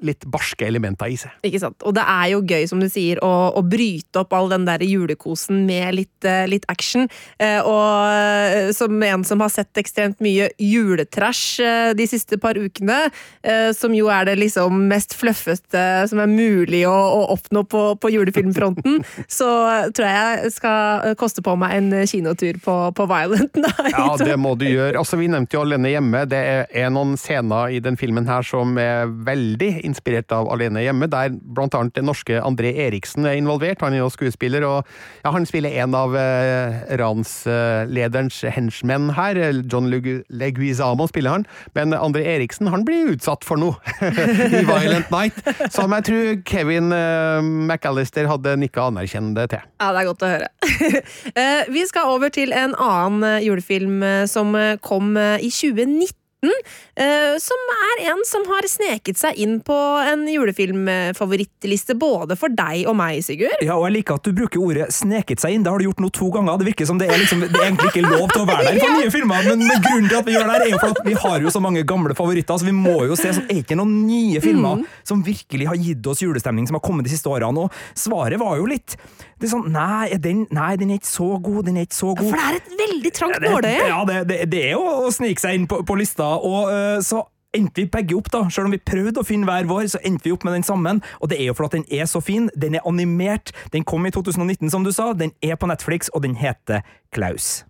litt 0.05 0.25
barske 0.29 0.67
elementer 0.67 1.09
i 1.11 1.17
seg. 1.19 1.33
Ikke 1.47 1.61
sant? 1.61 1.81
Og 1.87 1.95
det 1.97 2.03
er 2.05 2.31
jo 2.33 2.41
gøy, 2.45 2.67
som 2.69 2.81
du 2.81 2.87
sier, 2.91 3.21
å, 3.25 3.31
å 3.57 3.63
bryte 3.65 4.21
opp 4.21 4.35
all 4.37 4.51
den 4.51 4.67
der 4.67 4.83
julekosen 4.85 5.63
med 5.67 5.97
litt, 5.97 6.27
eh, 6.27 6.45
litt 6.49 6.67
action. 6.71 7.07
Eh, 7.41 7.59
og 7.61 8.13
eh, 8.13 8.71
som 8.77 9.03
en 9.03 9.25
som 9.27 9.41
har 9.43 9.53
sett 9.53 9.79
ekstremt 9.81 10.21
mye 10.23 10.49
juletrash 10.61 11.61
eh, 11.63 11.91
de 11.97 12.07
siste 12.09 12.39
par 12.41 12.59
ukene, 12.59 13.07
eh, 13.43 13.71
som 13.77 13.95
jo 13.95 14.11
er 14.13 14.29
det 14.29 14.37
liksom 14.41 14.87
mest 14.91 15.15
fluffete 15.17 15.85
som 16.09 16.21
er 16.23 16.31
mulig 16.31 16.83
å, 16.89 16.93
å 16.93 17.23
oppnå 17.35 17.63
på, 17.69 17.83
på 18.01 18.13
julefilmfronten, 18.13 19.01
så 19.39 19.49
tror 19.95 20.07
jeg 20.07 20.15
jeg 20.17 20.53
skal 20.57 21.15
koste 21.19 21.43
på 21.45 21.55
meg 21.59 21.77
en 21.77 22.07
kinotur 22.09 22.59
på, 22.63 22.77
på 22.97 23.07
Violent 23.09 23.57
Night. 23.57 23.93
Ja, 23.93 24.09
det 24.19 24.37
må 24.39 24.53
du 24.59 24.67
gjøre. 24.67 24.97
Altså, 24.99 25.19
Vi 25.19 25.29
nevnte 25.31 25.57
jo 25.57 25.63
Alene 25.65 25.91
hjemme. 25.91 26.23
Det 26.29 26.41
er 26.67 26.91
noen 26.93 27.15
scener 27.19 27.73
i 27.73 27.81
den 27.83 27.97
filmen 27.99 28.27
her 28.29 28.45
som 28.45 28.77
er 28.81 29.09
veldig 29.27 29.71
inspirert 29.87 30.31
av 30.35 30.49
Alene 30.53 30.83
hjemme, 30.85 31.07
der 31.11 31.31
annet 31.31 31.95
den 31.97 32.05
norske 32.09 32.37
André 32.43 32.73
Eriksen 32.87 33.25
er 33.25 33.37
involvert. 33.39 33.81
Han 33.81 33.95
er 33.95 34.03
jo 34.03 34.09
skuespiller, 34.13 34.63
og 34.67 34.85
ja, 35.23 35.31
han 35.33 35.47
spiller 35.49 35.73
en 35.81 35.95
av 35.97 36.13
eh, 36.19 36.77
ranslederens 36.99 38.41
henchmenn 38.53 39.09
her. 39.17 39.39
John 39.71 39.89
Legu- 39.91 40.23
Leguizamo 40.29 41.07
spiller 41.09 41.37
han, 41.37 41.45
men 41.77 41.93
André 41.97 42.25
Eriksen 42.35 42.69
han 42.73 42.85
blir 42.87 43.13
utsatt 43.15 43.45
for 43.47 43.59
noe 43.61 43.77
i 44.59 44.63
Violent 44.67 45.11
Night, 45.13 45.39
som 45.73 45.93
jeg 45.97 46.07
tror 46.09 46.31
Kevin 46.49 46.91
eh, 46.95 47.41
McAllister 47.43 48.27
hadde 48.29 48.57
nikka 48.61 48.87
anerkjennende 48.91 49.47
til. 49.51 49.63
Ja, 49.81 49.91
det 49.95 50.03
er 50.03 50.11
godt 50.11 50.27
å 50.27 50.33
høre. 50.35 50.51
Eh, 51.37 51.67
Vi 51.73 51.83
skal 51.89 52.09
over 52.09 52.31
til 52.33 52.51
en 52.55 52.73
annen 52.81 53.23
eh, 53.27 53.43
julefilm 53.45 54.01
eh, 54.05 54.23
som 54.29 54.53
eh, 54.57 54.75
kom 54.83 55.13
eh, 55.19 55.37
i 55.43 55.49
2019. 55.53 56.15
eh, 56.45 57.35
Som 57.41 57.71
er 57.73 58.03
en 58.11 58.21
som 58.27 58.45
har 58.49 58.67
sneket 58.69 59.17
seg 59.19 59.39
inn 59.41 59.57
på 59.65 59.75
en 60.01 60.25
julefilmfavorittliste 60.29 61.95
både 61.97 62.37
for 62.39 62.53
deg 62.53 62.87
og 62.89 62.97
meg, 62.99 63.23
Sigurd. 63.25 63.57
Ja, 63.65 63.77
og 63.77 63.87
jeg 63.87 63.99
liker 63.99 64.19
at 64.19 64.27
du 64.27 64.35
bruker 64.37 64.61
ordet 64.61 64.89
'sneket 64.93 65.41
seg 65.41 65.55
inn'. 65.55 65.63
Det 65.65 65.71
har 65.71 65.79
du 65.79 65.87
gjort 65.87 66.03
nå 66.03 66.11
to 66.13 66.29
ganger. 66.33 66.57
Det 66.57 66.69
virker 66.71 66.85
som 66.85 66.99
det 66.99 67.09
er, 67.09 67.17
liksom, 67.17 67.41
det 67.41 67.55
er 67.55 67.69
egentlig 67.69 67.91
ikke 67.93 68.05
lov 68.05 68.27
til 68.33 68.41
å 68.43 68.47
være 68.47 68.65
der 68.71 68.79
for 68.79 68.95
nye 69.01 69.11
filmer, 69.11 69.43
men, 69.49 69.65
men 69.67 69.83
grunnen 69.83 70.09
til 70.09 70.17
at 70.17 70.25
vi 70.25 70.35
gjør 70.35 70.47
det 70.47 70.53
her, 70.53 70.65
er 70.67 70.71
jo 70.71 70.81
for 70.83 70.93
at 70.95 71.01
vi 71.05 71.13
har 71.13 71.39
jo 71.41 71.53
så 71.53 71.61
mange 71.63 71.83
gamle 71.83 72.15
favoritter, 72.15 72.57
så 72.57 72.65
vi 72.65 72.75
må 72.75 72.97
jo 73.07 73.15
se 73.19 73.33
er 73.37 73.61
ikke 73.61 73.77
noen 73.77 74.07
nye 74.07 74.41
filmer 74.41 74.83
som 75.07 75.23
virkelig 75.25 75.67
har 75.67 75.75
gitt 75.75 76.07
oss 76.07 76.21
julestemning 76.23 76.67
som 76.67 76.77
har 76.79 76.85
kommet 76.85 77.07
de 77.07 77.13
siste 77.13 77.29
årene, 77.29 77.67
og 77.67 77.71
svaret 77.97 78.39
var 78.39 78.57
jo 78.57 78.65
litt 78.69 78.97
det 79.37 79.45
er 79.45 79.51
sånn, 79.51 79.67
nei 79.69 80.17
den, 80.17 80.39
nei, 80.49 80.71
den 80.81 80.89
er 80.89 80.97
ikke 80.97 81.11
så 81.11 81.27
god, 81.37 81.59
den 81.67 81.75
er 81.77 81.85
ikke 81.85 81.97
så 81.99 82.07
god. 82.17 82.31
For 82.31 82.39
det 82.39 82.45
er 82.47 82.55
et 82.57 82.71
veldig 82.79 83.11
trangt 83.13 83.43
nåløye. 83.43 83.83
Ja, 83.85 83.99
det, 84.09 84.15
det, 84.31 84.37
det 84.49 84.61
er 84.65 84.71
jo 84.73 84.85
å 85.05 85.11
snike 85.13 85.43
seg 85.43 85.59
inn 85.59 85.67
på, 85.69 85.83
på 85.85 85.97
lista, 85.99 86.26
og 86.35 86.71
øh, 86.73 87.03
så 87.03 87.23
endte 87.57 87.81
vi 87.81 87.87
begge 87.91 88.15
opp, 88.17 88.31
da. 88.33 88.43
Selv 88.49 88.69
om 88.69 88.75
vi 88.75 88.81
prøvde 88.81 89.21
å 89.21 89.27
finne 89.27 89.47
hver 89.47 89.67
vår, 89.69 89.87
så 89.93 90.01
endte 90.05 90.27
vi 90.27 90.33
opp 90.35 90.45
med 90.47 90.57
den 90.57 90.67
sammen. 90.67 91.01
Og 91.21 91.31
det 91.31 91.39
er 91.41 91.49
jo 91.49 91.55
for 91.57 91.69
at 91.69 91.77
den 91.77 91.87
er 91.91 92.05
så 92.09 92.21
fin. 92.23 92.49
Den 92.55 92.77
er 92.77 92.85
animert. 92.87 93.53
Den 93.73 93.87
kom 93.87 94.05
i 94.05 94.11
2019, 94.13 94.69
som 94.73 94.85
du 94.85 94.91
sa. 94.91 95.13
Den 95.13 95.33
er 95.41 95.55
på 95.55 95.69
Netflix, 95.69 96.11
og 96.13 96.23
den 96.23 96.37
heter 96.37 96.85
Klaus. 97.15 97.65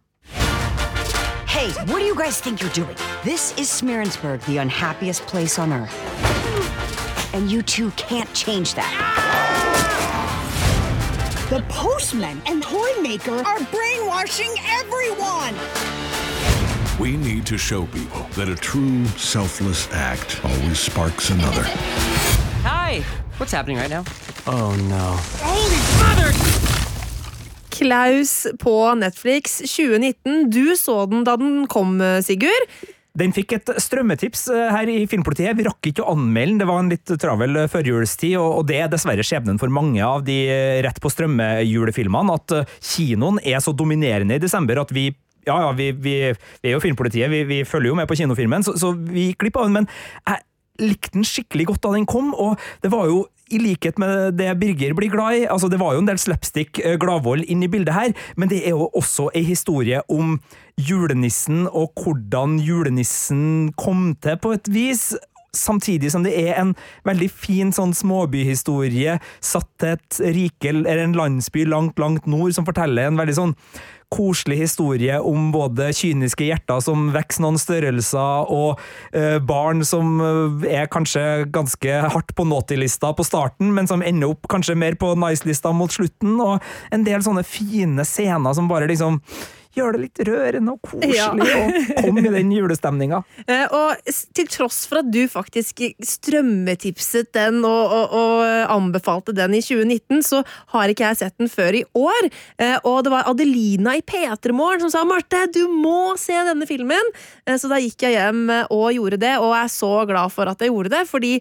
Hey, 1.48 1.72
what 1.88 2.00
do 2.00 2.06
you 2.06 2.16
guys 2.16 2.40
think 2.40 2.62
you're 2.62 2.76
doing? 2.76 2.96
This 3.24 3.54
is 3.58 3.70
Smearensburg, 3.70 4.42
the 4.46 4.58
unhappiest 4.58 5.26
place 5.26 5.58
on 5.58 5.74
earth. 5.74 5.96
And 7.34 7.50
you 7.50 7.62
two 7.62 7.90
can't 7.92 8.32
change 8.34 8.76
that. 8.76 8.94
The 11.50 11.64
postman 11.70 12.42
and 12.46 12.62
toy 12.62 13.02
maker 13.02 13.40
are 13.40 13.60
brainwashing 13.72 14.54
everyone! 14.82 15.97
We 17.00 17.12
need 17.12 17.46
to 17.46 17.60
show 17.60 17.86
people 17.86 18.26
that 18.34 18.50
a 18.50 18.56
true 18.56 19.06
selfless 19.18 19.88
act 19.94 20.42
always 20.44 20.80
sparks 20.80 21.30
another. 21.30 21.62
Hi! 22.64 23.04
What's 23.38 23.54
happening 23.54 23.78
right 23.78 23.90
now? 23.90 24.04
Oh 24.48 24.74
no. 24.90 25.20
Holy 25.46 25.78
mother! 26.02 26.34
Klaus 27.70 28.48
på 28.60 28.96
Netflix 28.96 29.60
2019. 29.60 30.50
Du 30.50 30.76
så 30.76 31.06
den 31.06 31.24
da 31.24 31.38
den 31.38 31.68
kom, 31.68 32.02
Sigurd. 32.26 32.66
Den 33.18 33.34
fikk 33.34 33.56
et 33.58 33.70
strømmetips 33.82 34.48
eh, 34.54 34.68
her 34.74 34.90
i 34.90 34.98
Filmpolitiet. 35.10 35.58
Vi 35.58 35.66
rakk 35.66 35.90
ikke 35.90 36.04
å 36.06 36.14
anmelde 36.14 36.52
den, 36.52 36.60
det 36.62 36.68
var 36.70 36.82
en 36.84 36.92
litt 36.92 37.14
travel 37.22 37.62
eh, 37.64 37.70
førjulstid, 37.72 38.36
og 38.38 38.68
det 38.70 38.82
er 38.84 38.92
dessverre 38.92 39.26
skjebnen 39.26 39.58
for 39.62 39.74
mange 39.74 40.02
av 40.06 40.26
de 40.26 40.36
eh, 40.50 40.82
rett 40.86 40.98
på 41.02 41.10
strømmejulefilmene, 41.14 42.36
at 42.38 42.76
kinoen 42.78 43.42
er 43.42 43.62
så 43.64 43.74
dominerende 43.74 44.38
i 44.38 44.44
desember 44.44 44.84
at 44.84 44.94
vi 44.94 45.10
ja, 45.48 45.58
ja, 45.66 45.72
vi, 45.78 45.92
vi, 45.92 46.18
vi 46.36 46.70
er 46.70 46.78
jo 46.78 46.84
Filmpolitiet, 46.84 47.32
vi, 47.32 47.44
vi 47.48 47.64
følger 47.68 47.94
jo 47.94 47.98
med 48.00 48.10
på 48.10 48.20
kinofilmen, 48.20 48.66
så, 48.68 48.76
så 48.80 48.94
vi 48.94 49.32
gikk 49.32 49.46
glipp 49.46 49.60
av 49.62 49.70
den, 49.70 49.82
men 49.82 49.90
jeg 50.28 50.44
likte 50.78 51.16
den 51.16 51.26
skikkelig 51.26 51.72
godt 51.72 51.84
da 51.88 51.96
den 51.96 52.06
kom, 52.10 52.34
og 52.38 52.62
det 52.84 52.92
var 52.94 53.08
jo 53.10 53.26
i 53.48 53.60
likhet 53.62 54.00
med 54.02 54.36
det 54.38 54.50
Birger 54.60 54.94
blir 54.98 55.12
glad 55.12 55.40
i, 55.40 55.46
altså 55.48 55.70
det 55.72 55.80
var 55.80 55.96
jo 55.96 56.04
en 56.04 56.10
del 56.10 56.20
slapstick 56.20 56.82
eh, 56.84 56.98
gladvold 57.00 57.48
inn 57.48 57.64
i 57.64 57.72
bildet 57.72 57.96
her, 57.96 58.14
men 58.36 58.52
det 58.52 58.62
er 58.66 58.76
jo 58.76 58.90
også 58.92 59.30
ei 59.38 59.46
historie 59.48 60.02
om 60.12 60.38
julenissen 60.78 61.66
og 61.72 61.96
hvordan 61.98 62.60
julenissen 62.62 63.72
kom 63.80 64.12
til 64.22 64.38
på 64.44 64.54
et 64.58 64.70
vis. 64.70 65.10
Samtidig 65.58 66.12
som 66.14 66.26
det 66.26 66.36
er 66.38 66.56
en 66.62 66.74
veldig 67.08 67.30
fin 67.34 67.74
sånn 67.76 67.96
småbyhistorie 67.98 69.18
satt 69.44 69.70
til 69.82 69.96
et 69.98 70.22
rike 70.38 70.72
eller 70.72 71.04
en 71.04 71.18
landsby 71.18 71.66
langt, 71.68 72.00
langt 72.02 72.28
nord, 72.30 72.54
som 72.56 72.68
forteller 72.68 73.10
en 73.10 73.20
veldig 73.20 73.38
sånn 73.38 73.56
koselig 74.14 74.58
historie 74.62 75.18
om 75.20 75.50
både 75.52 75.90
kyniske 75.96 76.46
hjerter 76.48 76.80
som 76.84 77.10
vokser 77.12 77.44
noen 77.44 77.60
størrelser, 77.60 78.48
og 78.54 78.80
eh, 79.12 79.36
barn 79.44 79.84
som 79.88 80.22
eh, 80.24 80.70
er 80.80 80.92
kanskje 80.92 81.48
ganske 81.52 82.00
hardt 82.16 82.32
på 82.38 82.48
naughty-lista 82.48 83.12
på 83.18 83.26
starten, 83.28 83.74
men 83.76 83.90
som 83.90 84.06
ender 84.06 84.32
opp 84.32 84.48
kanskje 84.52 84.78
mer 84.80 84.96
på 85.00 85.12
nice-lista 85.20 85.74
mot 85.76 85.92
slutten, 85.92 86.38
og 86.40 86.64
en 86.96 87.04
del 87.08 87.24
sånne 87.26 87.44
fine 87.48 88.08
scener 88.08 88.56
som 88.56 88.72
bare 88.72 88.88
liksom 88.92 89.20
gjør 89.78 89.96
det 89.98 90.02
litt 90.06 90.22
rørende 90.28 90.74
og 90.76 90.82
koselig, 90.82 91.16
Ja. 91.16 91.30
og 91.32 92.02
kom 92.04 92.18
i 92.22 92.26
den 92.30 92.52
julestemninga. 92.56 93.24
Eh, 93.48 93.68
Og 93.72 93.96
til 94.36 94.48
tross 94.52 94.86
for 94.90 95.00
at 95.00 95.10
du 95.14 95.22
faktisk 95.32 95.80
strømmetipset 96.04 97.30
den 97.36 97.62
og, 97.66 97.94
og, 97.94 98.14
og 98.18 98.74
anbefalte 98.74 99.34
den 99.38 99.56
i 99.58 99.62
2019, 99.64 100.22
så 100.26 100.42
har 100.74 100.92
ikke 100.92 101.06
jeg 101.08 101.20
sett 101.22 101.38
den 101.40 101.50
før 101.52 101.78
i 101.80 101.84
år. 101.98 102.30
Eh, 102.60 102.78
Og 102.88 103.04
det 103.06 103.14
var 103.14 103.28
Adelina 103.30 103.96
i 103.98 104.04
P3 104.06 104.54
Morgen 104.56 104.84
som 104.84 104.92
sa 104.94 105.04
Marte, 105.08 105.46
du 105.54 105.64
må 105.72 106.16
se 106.20 106.36
denne 106.48 106.68
filmen! 106.70 107.12
Eh, 107.46 107.56
Så 107.58 107.70
da 107.72 107.80
gikk 107.82 108.04
jeg 108.08 108.18
hjem 108.18 108.44
og 108.74 108.90
gjorde 108.94 109.18
det, 109.22 109.36
og 109.42 109.54
er 109.58 109.70
så 109.72 109.94
glad 110.10 110.32
for 110.34 110.50
at 110.52 110.60
jeg 110.62 110.70
gjorde 110.72 110.92
det. 110.94 111.04
Fordi, 111.10 111.32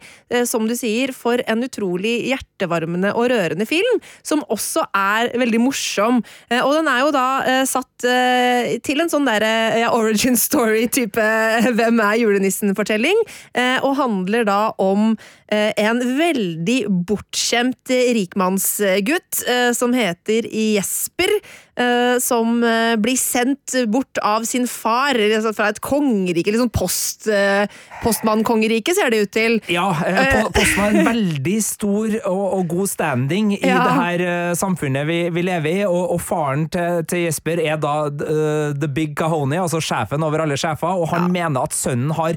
som 0.49 0.67
du 0.69 0.75
sier, 0.79 1.13
for 1.17 1.41
en 1.49 1.63
utrolig 1.67 2.15
hjertevarmende 2.31 3.13
og 3.17 3.29
rørende 3.33 3.67
film, 3.69 4.01
som 4.27 4.43
også 4.53 4.85
er 4.97 5.31
veldig 5.39 5.61
morsom. 5.63 6.23
Og 6.63 6.73
den 6.79 6.89
er 6.91 7.03
jo 7.05 7.11
da 7.15 7.27
satt 7.69 8.07
eh, 8.27 8.77
til 8.85 9.03
en 9.03 9.11
sånn 9.13 9.29
derre 9.29 9.53
ja, 9.81 9.93
origin 9.95 10.37
story-type 10.39 11.27
Hvem 11.77 12.01
er 12.03 12.19
julenissen-fortelling, 12.21 13.23
eh, 13.57 13.79
og 13.87 13.97
handler 14.01 14.47
da 14.49 14.61
om 14.83 15.15
eh, 15.53 15.73
en 15.81 16.03
veldig 16.19 16.79
bortskjemt 17.09 17.95
eh, 17.95 18.13
rikmannsgutt 18.19 19.45
eh, 19.47 19.71
som 19.77 19.95
heter 19.97 20.49
Jesper, 20.51 21.39
eh, 21.39 21.55
som 22.23 22.63
eh, 22.65 22.95
blir 22.97 23.19
sendt 23.21 23.75
bort 23.93 24.19
av 24.25 24.47
sin 24.49 24.65
far 24.71 25.19
altså 25.21 25.53
fra 25.57 25.69
et 25.73 25.81
kongerike, 25.85 26.55
sånn 26.57 26.71
post, 26.73 27.27
eh, 27.29 27.67
postmann-kongerike, 28.03 28.95
ser 28.97 29.11
det 29.13 29.21
ut 29.27 29.33
til. 29.37 29.59
Ja, 29.73 29.91
eh, 30.07 30.43
Po- 30.43 30.51
Posten 30.57 30.97
en 30.97 31.07
veldig 31.11 31.57
stor 31.65 32.17
og, 32.31 32.45
og 32.61 32.69
god 32.73 32.89
standing 32.95 33.53
i 33.59 33.61
Ja. 33.67 33.83
det 33.85 33.97
her 34.01 34.25
eh, 34.27 34.55
samfunnet 34.57 35.07
vi, 35.09 35.19
vi 35.37 35.43
lever 35.47 35.83
i, 35.83 35.85
og, 35.85 36.15
og 36.17 36.21
faren 36.25 36.67
til, 36.73 37.03
til 37.11 37.27
Jesper 37.27 37.61
er 37.67 37.77
da 37.83 37.97
uh, 38.09 38.73
the 38.77 38.89
big 38.89 39.15
Kahoni, 39.19 39.59
altså 39.61 39.81
sjefen 39.85 40.25
over 40.25 40.45
alle 40.47 40.57
sjefer, 40.61 40.97
og 40.97 41.11
han 41.13 41.29
mener 41.33 41.67
at 41.69 41.77
sønnen 41.77 42.15
har 42.17 42.37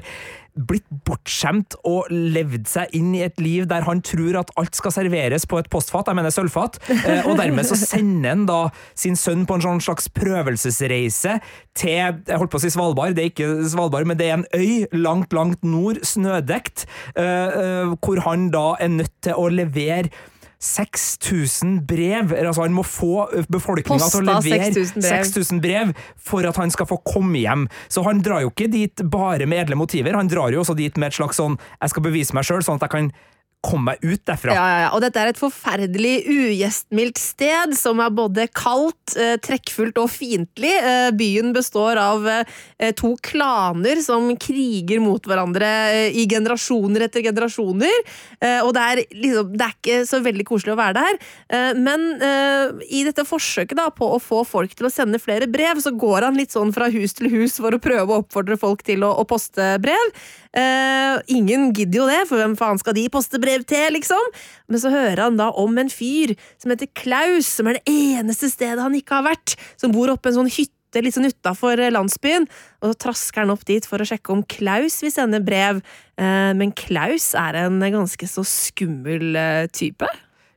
blitt 0.68 0.86
bortskjemt 1.06 1.76
og 1.88 2.10
levd 2.10 2.68
seg 2.70 2.94
inn 2.96 3.12
i 3.16 3.24
et 3.26 3.40
liv 3.42 3.66
der 3.70 3.86
han 3.86 4.02
tror 4.04 4.40
at 4.42 4.52
alt 4.60 4.76
skal 4.76 4.94
serveres 4.94 5.46
på 5.48 5.60
et 5.60 5.70
postfat, 5.72 6.10
jeg 6.10 6.18
mener 6.18 6.34
sølvfat, 6.34 6.80
eh, 7.00 7.26
og 7.28 7.38
dermed 7.40 7.68
så 7.68 7.78
sender 7.78 8.34
han 8.34 8.46
da 8.48 8.60
sin 8.98 9.18
sønn 9.18 9.46
på 9.48 9.58
en 9.58 9.66
sånn 9.66 9.84
slags 9.84 10.10
prøvelsesreise 10.16 11.38
til, 11.78 11.94
jeg 11.96 12.40
holdt 12.40 12.52
på 12.52 12.60
å 12.60 12.64
si 12.64 12.72
Svalbard, 12.72 13.16
det 13.16 13.24
er 13.24 13.32
ikke 13.32 13.52
Svalbard, 13.70 14.08
men 14.08 14.18
det 14.20 14.30
er 14.30 14.38
en 14.38 14.48
øy 14.56 14.86
langt, 14.96 15.34
langt 15.36 15.64
nord, 15.66 16.02
snødekt, 16.06 16.86
eh, 17.14 17.24
eh, 17.24 17.94
hvor 18.00 18.22
han 18.26 18.50
da 18.54 18.74
er 18.80 18.92
nødt 19.00 19.16
til 19.24 19.38
å 19.38 19.48
levere 19.52 20.10
6000 20.60 21.86
brev, 21.88 22.34
altså 22.36 22.66
han 22.66 22.74
må 22.76 22.82
få 22.84 23.24
befolkninga 23.48 24.10
til 24.12 24.20
å 24.20 24.26
levere 24.28 24.68
6000 24.74 25.00
brev. 25.00 25.24
6000 25.24 25.62
brev 25.64 25.92
for 26.20 26.44
at 26.44 26.60
han 26.60 26.72
skal 26.74 26.88
få 26.90 27.00
komme 27.08 27.40
hjem. 27.40 27.64
Så 27.88 28.04
han 28.04 28.20
drar 28.24 28.44
jo 28.44 28.52
ikke 28.52 28.68
dit 28.68 29.04
bare 29.08 29.48
med 29.48 29.64
edle 29.64 29.78
motiver, 29.80 30.18
han 30.18 30.28
drar 30.28 30.52
jo 30.52 30.60
også 30.60 30.76
dit 30.76 31.00
med 31.00 31.08
et 31.08 31.16
slags 31.16 31.40
sånn 31.40 31.56
'jeg 31.56 31.90
skal 31.90 32.02
bevise 32.04 32.36
meg 32.36 32.44
sjøl', 32.44 32.64
sånn 32.64 32.76
at 32.76 32.84
jeg 32.84 32.90
kan 32.90 33.12
kom 33.64 33.82
meg 33.84 34.00
ut 34.00 34.22
derfra. 34.24 34.54
Ja, 34.56 34.64
ja, 34.64 34.78
ja. 34.86 34.88
Og 34.96 35.02
dette 35.04 35.20
er 35.20 35.30
et 35.30 35.40
forferdelig 35.40 36.14
ugjestmildt 36.30 37.20
sted, 37.20 37.74
som 37.76 38.00
er 38.00 38.12
både 38.14 38.46
kaldt, 38.56 39.14
eh, 39.20 39.36
trekkfullt 39.42 40.00
og 40.00 40.08
fiendtlig. 40.12 40.72
Eh, 40.80 41.10
byen 41.16 41.52
består 41.52 42.00
av 42.00 42.26
eh, 42.30 42.92
to 42.96 43.12
klaner 43.20 44.00
som 44.04 44.30
kriger 44.40 45.02
mot 45.04 45.20
hverandre 45.28 45.68
i 46.16 46.24
generasjoner 46.30 47.04
etter 47.06 47.24
generasjoner. 47.24 47.92
Og 48.64 48.70
det 48.74 48.82
er, 48.82 49.00
liksom, 49.12 49.52
det 49.58 49.66
er 49.66 49.74
ikke 49.74 49.98
så 50.08 50.20
veldig 50.24 50.46
koselig 50.48 50.72
å 50.72 50.78
være 50.78 50.96
der. 50.96 51.18
Men 51.76 52.06
i 52.88 53.02
dette 53.06 53.26
forsøket 53.28 53.76
da, 53.78 53.88
på 53.92 54.08
å 54.14 54.20
få 54.22 54.42
folk 54.48 54.72
til 54.76 54.88
å 54.88 54.92
sende 54.92 55.20
flere 55.22 55.48
brev, 55.50 55.82
så 55.82 55.92
går 55.92 56.28
han 56.28 56.38
litt 56.38 56.54
sånn 56.54 56.72
fra 56.74 56.88
hus 56.92 57.14
til 57.18 57.30
hus 57.32 57.58
for 57.60 57.76
å 57.76 57.82
prøve 57.82 58.14
å 58.14 58.22
oppfordre 58.24 58.56
folk 58.60 58.84
til 58.86 59.04
å 59.06 59.26
poste 59.28 59.74
brev. 59.82 60.14
Eh, 60.50 61.20
ingen 61.30 61.68
gidder 61.70 62.00
jo 62.00 62.08
det, 62.10 62.22
for 62.26 62.40
hvem 62.40 62.56
faen 62.58 62.80
skal 62.80 62.96
de 62.96 63.06
poste 63.12 63.38
brev 63.42 63.62
til, 63.70 63.94
liksom? 63.94 64.32
Men 64.70 64.82
så 64.82 64.90
hører 64.90 65.28
han 65.28 65.38
da 65.38 65.50
om 65.54 65.78
en 65.78 65.90
fyr 65.92 66.34
som 66.58 66.72
heter 66.72 66.90
Klaus, 66.98 67.46
som 67.46 67.70
er 67.70 67.78
det 67.78 67.92
eneste 67.92 68.50
stedet 68.50 68.82
han 68.82 68.96
ikke 68.98 69.20
har 69.20 69.28
vært, 69.30 69.54
som 69.78 69.94
bor 69.94 70.10
oppe 70.10 70.28
i 70.28 70.32
en 70.32 70.40
sånn 70.40 70.50
hytte 70.50 71.04
litt 71.04 71.14
sånn 71.14 71.30
utafor 71.30 71.78
landsbyen, 71.94 72.48
og 72.82 72.90
så 72.90 72.98
trasker 73.06 73.44
han 73.44 73.52
opp 73.54 73.62
dit 73.68 73.86
for 73.86 74.02
å 74.02 74.08
sjekke 74.08 74.34
om 74.34 74.42
Klaus 74.50 74.98
vil 75.04 75.14
sende 75.14 75.38
brev, 75.46 75.78
eh, 76.18 76.50
men 76.58 76.74
Klaus 76.74 77.30
er 77.38 77.60
en 77.60 77.78
ganske 77.78 78.26
så 78.26 78.42
skummel 78.42 79.38
eh, 79.38 79.68
type. 79.70 80.10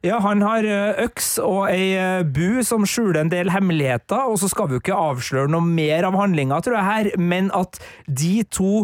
Ja, 0.03 0.17
han 0.19 0.41
har 0.43 0.65
øks 1.05 1.37
og 1.39 1.69
ei 1.69 1.93
bu 2.27 2.59
som 2.67 2.83
skjuler 2.83 3.21
en 3.21 3.29
del 3.31 3.53
hemmeligheter, 3.53 4.25
og 4.25 4.41
så 4.41 4.49
skal 4.51 4.67
vi 4.67 4.75
jo 4.75 4.81
ikke 4.81 4.97
avsløre 4.99 5.53
noe 5.53 5.63
mer 5.63 6.09
av 6.09 6.17
handlinga, 6.17 6.57
tror 6.65 6.75
jeg, 6.75 6.89
her, 6.89 7.13
men 7.21 7.53
at 7.55 7.79
de 8.09 8.41
to 8.51 8.83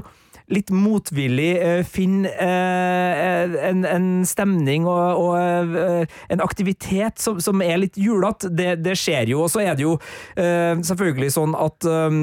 litt 0.49 0.71
motvillig 0.73 1.49
eh, 1.61 1.81
finner 1.85 2.33
eh, 2.41 3.55
en, 3.69 3.83
en 3.85 4.07
stemning 4.27 4.87
og, 4.89 5.21
og 5.21 5.35
eh, 5.37 6.15
en 6.33 6.41
aktivitet 6.43 7.21
som, 7.21 7.39
som 7.43 7.61
er 7.61 7.77
litt 7.83 7.97
julete. 7.99 8.49
Det, 8.49 8.79
det, 8.83 8.95
skjer 8.99 9.29
jo, 9.33 9.43
og 9.45 9.51
så 9.53 9.61
er 9.63 9.77
det 9.77 9.85
jo 9.85 9.93
eh, 10.39 10.73
selvfølgelig 10.85 11.29
sånn 11.35 11.53
at 11.57 11.85
eh, 11.85 12.17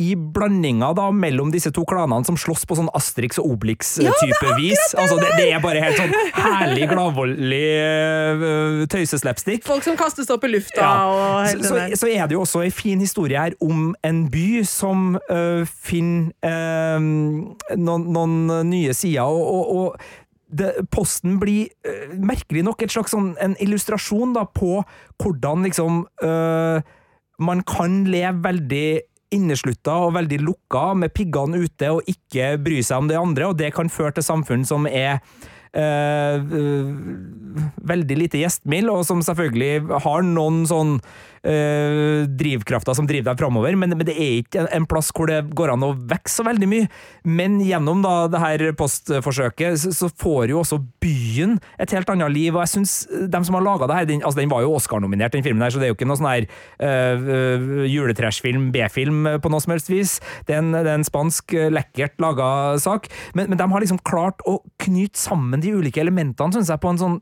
i 0.00 0.14
blandinga 0.16 0.92
da 0.96 1.10
mellom 1.14 1.52
disse 1.54 1.72
to 1.74 1.84
klanene 1.88 2.24
som 2.28 2.38
slåss 2.40 2.64
på 2.68 2.78
sånn 2.78 2.90
Asterix 2.96 3.40
og 3.42 3.52
Obelix-type 3.54 4.48
Ja, 4.48 4.56
vis 4.58 4.94
altså 4.98 5.18
det, 5.20 5.30
det 5.36 5.48
er 5.52 5.62
bare 5.62 5.82
helt 5.84 6.00
sånn 6.00 6.14
herlig, 6.38 6.88
gladvoldelig 6.90 8.88
tøyseslapstick. 8.92 9.64
Folk 9.68 9.84
som 9.86 9.98
kastes 10.00 10.30
opp 10.32 10.44
i 10.48 10.52
lufta 10.56 10.80
Ja. 10.80 10.92
og 11.08 11.18
Så, 11.18 11.52
hele 11.52 11.68
så, 11.68 11.74
den 11.76 11.96
så 12.00 12.10
er 12.14 12.28
det 12.30 12.38
jo 12.38 12.42
også 12.46 12.64
en 12.64 12.74
fin 12.74 13.00
historie 13.02 13.38
her 13.38 13.56
om 13.64 13.92
en 14.06 14.24
by 14.32 14.48
som 14.68 15.18
finner 15.84 17.57
noen, 17.76 18.08
noen 18.14 18.70
nye 18.70 18.94
sider, 18.96 19.28
og, 19.28 19.42
og, 19.54 19.76
og 19.76 20.28
det, 20.48 20.72
posten 20.94 21.36
blir 21.40 21.68
øh, 21.86 22.14
merkelig 22.24 22.64
nok 22.64 22.82
et 22.82 22.94
slags 22.94 23.12
sånn, 23.12 23.34
en 23.42 23.56
illustrasjon 23.62 24.32
da, 24.36 24.46
på 24.48 24.80
hvordan 25.20 25.66
liksom 25.68 26.06
øh, 26.24 26.80
man 27.38 27.62
kan 27.68 28.02
leve 28.08 28.40
veldig 28.46 28.88
inneslutta 29.34 29.94
og 30.06 30.14
veldig 30.16 30.40
lukka, 30.40 30.94
med 30.96 31.12
piggene 31.16 31.60
ute 31.60 31.92
og 31.92 32.08
ikke 32.08 32.54
bry 32.64 32.80
seg 32.84 33.04
om 33.04 33.10
det 33.10 33.20
andre, 33.20 33.50
og 33.50 33.58
det 33.60 33.74
kan 33.76 33.92
føre 33.92 34.16
til 34.16 34.24
samfunn 34.24 34.64
som 34.68 34.88
er 34.88 35.18
eh, 35.76 36.38
øh, 36.40 36.94
veldig 37.92 38.18
lite 38.22 38.40
gjestmild, 38.40 38.88
og 38.92 39.04
som 39.08 39.20
selvfølgelig 39.24 40.00
har 40.06 40.24
noen 40.24 40.64
sånn 40.68 40.96
øh, 41.44 42.26
drivkrafter 42.38 42.96
som 42.96 43.08
driver 43.08 43.32
deg 43.32 43.42
framover, 43.42 43.76
men, 43.78 43.94
men 43.96 44.06
det 44.08 44.16
er 44.16 44.40
ikke 44.42 44.62
en, 44.64 44.70
en 44.80 44.88
plass 44.88 45.10
hvor 45.14 45.30
det 45.30 45.42
går 45.56 45.74
an 45.74 45.86
å 45.86 45.94
vokse 45.98 46.38
så 46.38 46.46
veldig 46.46 46.68
mye. 46.70 46.88
Men 47.28 47.58
gjennom 47.64 48.02
da 48.04 48.14
det 48.30 48.42
her 48.42 48.64
postforsøket, 48.78 49.78
så, 49.82 49.92
så 49.94 50.10
får 50.20 50.52
jo 50.52 50.62
også 50.62 50.80
byen 51.02 51.56
et 51.80 51.92
helt 51.94 52.10
annet 52.12 52.32
liv, 52.34 52.54
og 52.54 52.62
jeg 52.64 52.74
syns 52.76 52.94
de 53.08 53.42
som 53.46 53.56
har 53.58 53.64
laga 53.64 53.88
det 53.88 53.98
her, 53.98 54.08
den, 54.08 54.22
altså 54.22 54.40
den 54.40 54.52
var 54.52 54.64
jo 54.64 54.74
Oscar-nominert, 54.78 55.34
den 55.34 55.44
filmen 55.46 55.64
her, 55.64 55.72
så 55.74 55.80
det 55.80 55.88
er 55.88 55.92
jo 55.92 55.98
ikke 55.98 56.08
noe 56.08 56.20
sånn 56.20 56.30
her 56.30 56.46
øh, 56.46 57.28
øh, 57.36 57.86
juletrashfilm, 57.90 58.68
B-film 58.74 59.28
på 59.42 59.52
noe 59.52 59.64
som 59.64 59.74
helst 59.74 59.90
vis. 59.92 60.18
Det 60.48 60.56
er 60.56 60.62
en, 60.62 60.72
det 60.76 60.86
er 60.86 61.00
en 61.00 61.06
spansk, 61.06 61.54
øh, 61.56 61.70
lekkert 61.74 62.18
laga 62.22 62.50
sak, 62.82 63.08
men, 63.38 63.50
men 63.50 63.60
de 63.60 63.68
har 63.72 63.84
liksom 63.84 64.02
klart 64.06 64.42
å 64.48 64.58
knyte 64.84 65.20
sammen 65.20 65.62
de 65.64 65.74
ulike 65.76 66.02
elementene, 66.02 66.54
syns 66.54 66.72
jeg, 66.72 66.82
på 66.82 66.92
en 66.92 67.00
sånn 67.00 67.18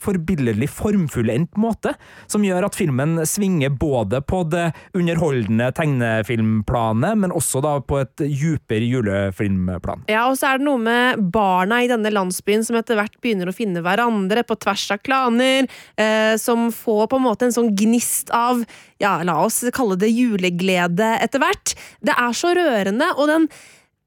forbilledlig 0.00 0.68
formfullendt 0.72 1.58
måte, 1.60 1.94
som 2.30 2.44
gjør 2.44 2.68
at 2.68 2.76
filmen 2.78 3.18
svinger 3.28 3.49
både 3.80 4.20
på 4.22 4.42
det 4.52 4.70
underholdende 4.96 5.70
tegnefilmplanet, 5.76 7.18
men 7.18 7.34
også 7.34 7.62
da 7.64 7.76
på 7.82 8.00
et 8.02 8.24
djupere 8.24 8.86
julefilmplan. 8.86 10.06
Ja, 10.10 10.26
og 10.30 10.38
så 10.40 10.52
er 10.52 10.60
det 10.60 10.68
noe 10.68 10.80
med 10.82 11.24
barna 11.34 11.80
i 11.82 11.90
denne 11.90 12.12
landsbyen 12.14 12.64
som 12.66 12.78
etter 12.78 12.98
hvert 12.98 13.18
begynner 13.22 13.50
å 13.50 13.56
finne 13.56 13.82
hverandre 13.84 14.44
på 14.46 14.58
tvers 14.60 14.86
av 14.94 15.02
klaner, 15.06 15.68
eh, 16.00 16.36
som 16.40 16.68
får 16.74 17.10
på 17.10 17.20
en 17.20 17.26
måte 17.26 17.48
en 17.48 17.56
sånn 17.56 17.74
gnist 17.76 18.32
av, 18.34 18.62
ja, 19.02 19.18
la 19.26 19.40
oss 19.46 19.62
kalle 19.74 19.98
det 20.00 20.12
juleglede 20.12 21.16
etter 21.24 21.42
hvert. 21.42 21.74
Det 22.04 22.14
er 22.16 22.36
så 22.36 22.54
rørende, 22.56 23.12
og 23.16 23.30
den, 23.30 23.50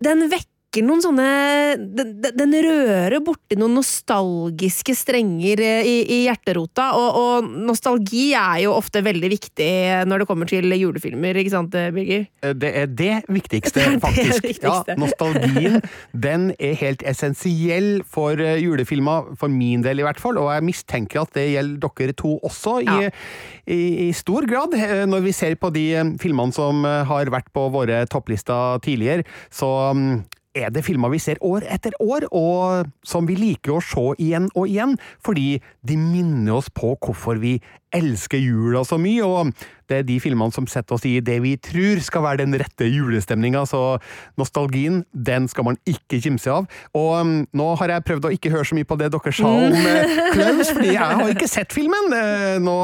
den 0.04 0.28
vekker 0.32 0.53
noen 0.82 1.02
sånne 1.04 1.26
den, 1.78 2.16
den- 2.24 2.56
rører 2.64 3.20
borti 3.22 3.58
noen 3.60 3.76
nostalgiske 3.78 4.96
strenger 4.98 5.60
eh, 5.62 5.86
i, 5.86 5.96
i 6.08 6.18
hjerterota, 6.26 6.88
og, 6.98 7.18
og 7.20 7.50
nostalgi 7.68 8.32
er 8.38 8.64
jo 8.64 8.74
ofte 8.74 9.02
veldig 9.06 9.30
viktig 9.34 9.68
når 10.10 10.24
det 10.24 10.28
kommer 10.30 10.50
til 10.50 10.74
julefilmer, 10.74 11.38
ikke 11.42 11.54
sant, 11.54 11.76
Birger? 11.94 12.26
Det 12.58 12.72
er 12.82 12.88
det 12.90 13.12
viktigste, 13.30 13.80
Det 13.84 13.86
er 13.86 13.96
det 13.98 14.02
faktisk. 14.06 14.44
viktigste. 14.48 14.96
Ja, 14.96 14.98
nostalgien 15.04 15.80
den 16.28 16.50
er 16.58 16.74
helt 16.82 17.04
essensiell 17.06 18.02
for 18.10 18.40
eh, 18.42 18.58
julefilmer, 18.64 19.34
for 19.38 19.52
min 19.54 19.84
del 19.86 20.02
i 20.02 20.08
hvert 20.08 20.22
fall, 20.24 20.40
og 20.42 20.50
jeg 20.56 20.66
mistenker 20.72 21.22
at 21.26 21.34
det 21.38 21.50
gjelder 21.54 21.94
dere 22.00 22.18
to 22.18 22.38
også, 22.48 22.80
i, 22.82 22.90
Ja. 23.04 23.10
i, 23.68 23.82
i 24.08 24.12
stor 24.16 24.48
grad. 24.50 24.74
Eh, 24.78 25.04
Når 25.10 25.22
vi 25.28 25.32
ser 25.36 25.56
på 25.60 25.70
de 25.76 25.88
eh, 26.00 26.14
filmene 26.22 26.54
som 26.56 26.86
eh, 26.88 27.04
har 27.10 27.30
vært 27.34 27.52
på 27.54 27.68
våre 27.74 28.04
topplister 28.12 28.80
tidligere, 28.86 29.26
så 29.54 29.70
mm, 29.98 30.24
er 30.56 30.70
det 30.74 30.86
filmer 30.86 31.12
vi 31.14 31.22
ser 31.22 31.42
år 31.44 31.66
etter 31.74 31.96
år, 32.04 32.28
og 32.32 32.90
som 33.06 33.28
vi 33.30 33.38
liker 33.40 33.78
å 33.78 33.84
se 33.84 34.06
igjen 34.22 34.50
og 34.54 34.68
igjen, 34.70 34.98
fordi 35.26 35.58
de 35.86 35.98
minner 36.00 36.60
oss 36.60 36.70
på 36.74 36.94
hvorfor 36.96 37.42
vi 37.42 37.58
elsker 37.94 38.42
jula 38.42 38.84
så 38.88 38.98
mye, 39.02 39.24
og 39.26 39.54
det 39.90 40.00
er 40.00 40.08
de 40.08 40.16
filmene 40.24 40.54
som 40.56 40.68
setter 40.70 40.96
oss 40.96 41.06
i 41.08 41.18
det 41.24 41.36
vi 41.44 41.54
tror 41.62 42.02
skal 42.04 42.24
være 42.26 42.44
den 42.44 42.58
rette 42.60 42.88
julestemninga, 42.88 43.66
så 43.70 44.00
nostalgien, 44.40 45.04
den 45.14 45.50
skal 45.52 45.68
man 45.68 45.80
ikke 45.90 46.22
kimse 46.24 46.52
av. 46.52 46.70
Og 46.98 47.12
um, 47.20 47.36
nå 47.54 47.70
har 47.82 47.96
jeg 47.96 48.08
prøvd 48.08 48.30
å 48.30 48.34
ikke 48.36 48.54
høre 48.54 48.70
så 48.70 48.78
mye 48.80 48.90
på 48.90 48.98
det 49.02 49.12
dere 49.14 49.36
sa 49.36 49.52
om 49.52 49.78
eh, 49.78 50.18
Klaus, 50.36 50.74
fordi 50.74 50.96
jeg 50.96 51.20
har 51.22 51.36
ikke 51.36 51.52
sett 51.52 51.76
filmen. 51.76 52.14
Eh, 52.18 52.58
Nå 52.64 52.76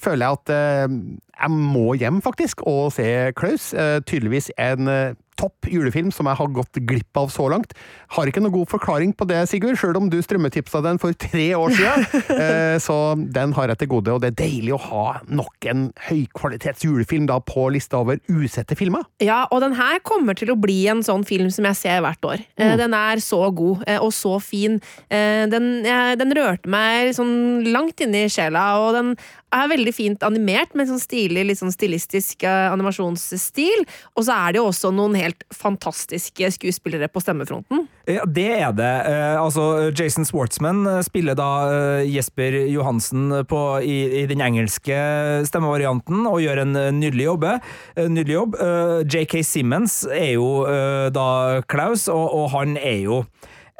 føler 0.00 0.26
jeg 0.26 0.38
at 0.40 0.54
eh, 0.54 0.96
jeg 1.34 1.50
må 1.54 1.94
hjem, 1.98 2.20
faktisk, 2.22 2.62
og 2.68 2.92
se 2.94 3.06
Klaus. 3.38 3.72
Tydeligvis 4.06 4.52
en 4.60 4.86
topp 5.34 5.66
julefilm 5.66 6.12
som 6.14 6.28
jeg 6.30 6.38
har 6.38 6.52
gått 6.54 6.78
glipp 6.86 7.18
av 7.18 7.32
så 7.34 7.48
langt. 7.50 7.74
Har 8.14 8.30
ikke 8.30 8.42
noe 8.44 8.54
god 8.54 8.70
forklaring 8.70 9.16
på 9.18 9.26
det, 9.26 9.40
Sigurd, 9.50 9.74
sjøl 9.80 9.98
om 9.98 10.06
du 10.12 10.20
strømmetipsa 10.22 10.78
den 10.84 11.00
for 11.02 11.16
tre 11.18 11.48
år 11.58 11.74
siden. 11.74 12.06
Så 12.86 12.98
den 13.18 13.56
har 13.58 13.72
jeg 13.72 13.82
til 13.82 13.90
gode, 13.96 14.14
og 14.14 14.22
det 14.22 14.30
er 14.30 14.38
deilig 14.44 14.74
å 14.76 14.80
ha 14.90 15.04
nok 15.26 15.68
en 15.70 15.86
høykvalitets 16.08 16.84
julefilm 16.84 17.28
da 17.30 17.40
på 17.44 17.66
lista 17.74 18.00
over 18.02 18.20
usette 18.28 18.76
filmer. 18.78 19.06
Ja, 19.24 19.44
og 19.50 19.62
den 19.64 19.76
her 19.78 20.00
kommer 20.04 20.36
til 20.38 20.52
å 20.52 20.58
bli 20.60 20.84
en 20.92 21.02
sånn 21.06 21.24
film 21.28 21.50
som 21.54 21.66
jeg 21.70 21.80
ser 21.80 22.02
hvert 22.04 22.28
år. 22.28 22.44
Mm. 22.60 22.74
Den 22.84 22.96
er 22.98 23.22
så 23.24 23.40
god 23.54 23.84
eh, 23.88 24.00
og 24.00 24.12
så 24.14 24.36
fin. 24.42 24.80
Eh, 25.08 25.44
Den, 25.54 25.84
eh, 25.86 26.14
den 26.18 26.32
rørte 26.36 26.70
meg 26.70 27.12
sånn 27.16 27.64
langt 27.72 28.00
inni 28.04 28.24
i 28.26 28.32
sjela, 28.32 28.64
og 28.82 28.94
den 28.96 29.10
er 29.54 29.70
veldig 29.72 29.94
fint 29.94 30.26
animert 30.26 30.74
med 30.78 30.90
sånn 30.90 31.02
stilig, 31.02 31.46
litt 31.48 31.60
sånn 31.60 31.74
stilistisk 31.74 32.44
eh, 32.46 32.68
animasjonsstil. 32.72 33.84
Og 34.18 34.26
så 34.26 34.36
er 34.36 34.54
det 34.54 34.62
jo 34.62 34.68
også 34.70 34.92
noen 34.94 35.16
helt 35.18 35.46
fantastiske 35.54 36.50
skuespillere 36.58 37.10
på 37.12 37.22
stemmefronten. 37.24 37.86
Ja, 38.10 38.26
det 38.28 38.50
er 38.58 38.72
det. 38.76 38.94
Eh, 39.08 39.38
altså, 39.40 39.90
Jason 39.96 40.26
Schwartzman 40.28 40.84
eh, 40.90 41.00
spiller 41.06 41.38
da 41.38 41.50
Jesper 42.04 42.56
Johansen 42.68 43.30
på, 43.48 43.60
i, 43.80 43.96
i 44.20 44.24
den 44.28 44.44
engelske 44.44 44.98
stemmevarianten 45.48 46.26
og 46.28 46.42
gjør 46.44 46.64
en 46.66 46.76
nydelig, 46.98 47.30
jobbe, 47.30 47.56
eh, 47.96 48.10
nydelig 48.12 48.36
jobb. 48.36 48.58
JK 49.08 49.38
Simmons 49.46 50.02
er 50.12 50.34
jo 50.34 50.48
da 51.14 51.26
Klaus, 51.70 52.06
og, 52.12 52.26
og 52.36 52.50
han 52.54 52.76
er 52.80 53.00
jo 53.06 53.22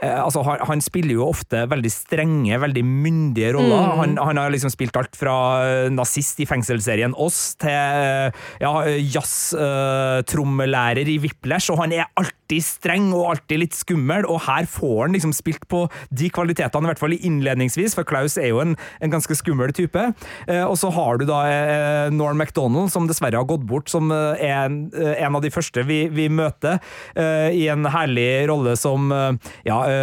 Altså, 0.04 0.42
han, 0.46 0.58
han 0.68 0.80
spiller 0.84 1.14
jo 1.16 1.28
ofte 1.28 1.66
veldig 1.70 1.90
strenge, 1.92 2.60
veldig 2.60 2.84
myndige 2.84 3.52
roller. 3.56 3.84
Mm. 3.84 3.98
Han, 4.00 4.16
han 4.28 4.36
har 4.42 4.50
liksom 4.52 4.70
spilt 4.72 4.96
alt 5.00 5.16
fra 5.18 5.34
eh, 5.64 5.90
nazist 5.92 6.40
i 6.42 6.46
fengselsserien 6.48 7.14
Oss 7.20 7.56
til 7.60 7.70
eh, 7.70 8.30
ja, 8.62 8.72
jazztrommelærer 9.14 11.08
i 11.10 11.18
Whiplash, 11.22 11.70
og 11.72 11.78
han 11.82 11.92
er 11.96 12.10
alltid 12.20 12.62
streng 12.64 13.12
og 13.16 13.30
alltid 13.32 13.58
litt 13.62 13.74
skummel, 13.76 14.26
og 14.30 14.42
her 14.46 14.64
får 14.70 15.06
han 15.06 15.14
liksom 15.16 15.32
spilt 15.36 15.64
på 15.70 15.88
de 16.10 16.28
kvalitetene, 16.34 16.86
i 16.86 16.90
hvert 16.92 17.02
fall 17.02 17.16
innledningsvis, 17.16 17.94
for 17.96 18.04
Klaus 18.08 18.36
er 18.40 18.48
jo 18.52 18.60
en, 18.62 18.76
en 19.00 19.12
ganske 19.12 19.34
skummel 19.38 19.72
type. 19.76 20.02
Uh, 20.48 20.64
og 20.68 20.76
så 20.80 20.88
har 20.94 21.18
du 21.18 21.24
da 21.28 21.40
uh, 21.48 22.10
Norm 22.14 22.38
MacDonald, 22.40 22.92
som 22.92 23.08
dessverre 23.08 23.38
har 23.40 23.48
gått 23.48 23.64
bort, 23.68 23.88
som 23.92 24.12
uh, 24.12 24.34
er 24.36 24.66
en, 24.66 24.90
eh, 24.92 25.14
en 25.24 25.36
av 25.38 25.42
de 25.44 25.50
første 25.54 25.82
vi, 25.88 26.08
vi 26.12 26.28
møter, 26.32 26.78
eh, 27.18 27.50
i 27.54 27.68
en 27.72 27.86
herlig 27.90 28.46
rolle 28.50 28.74
som 28.78 29.12
eh, 29.14 29.32
ja, 29.66 29.78
eh, 29.88 29.93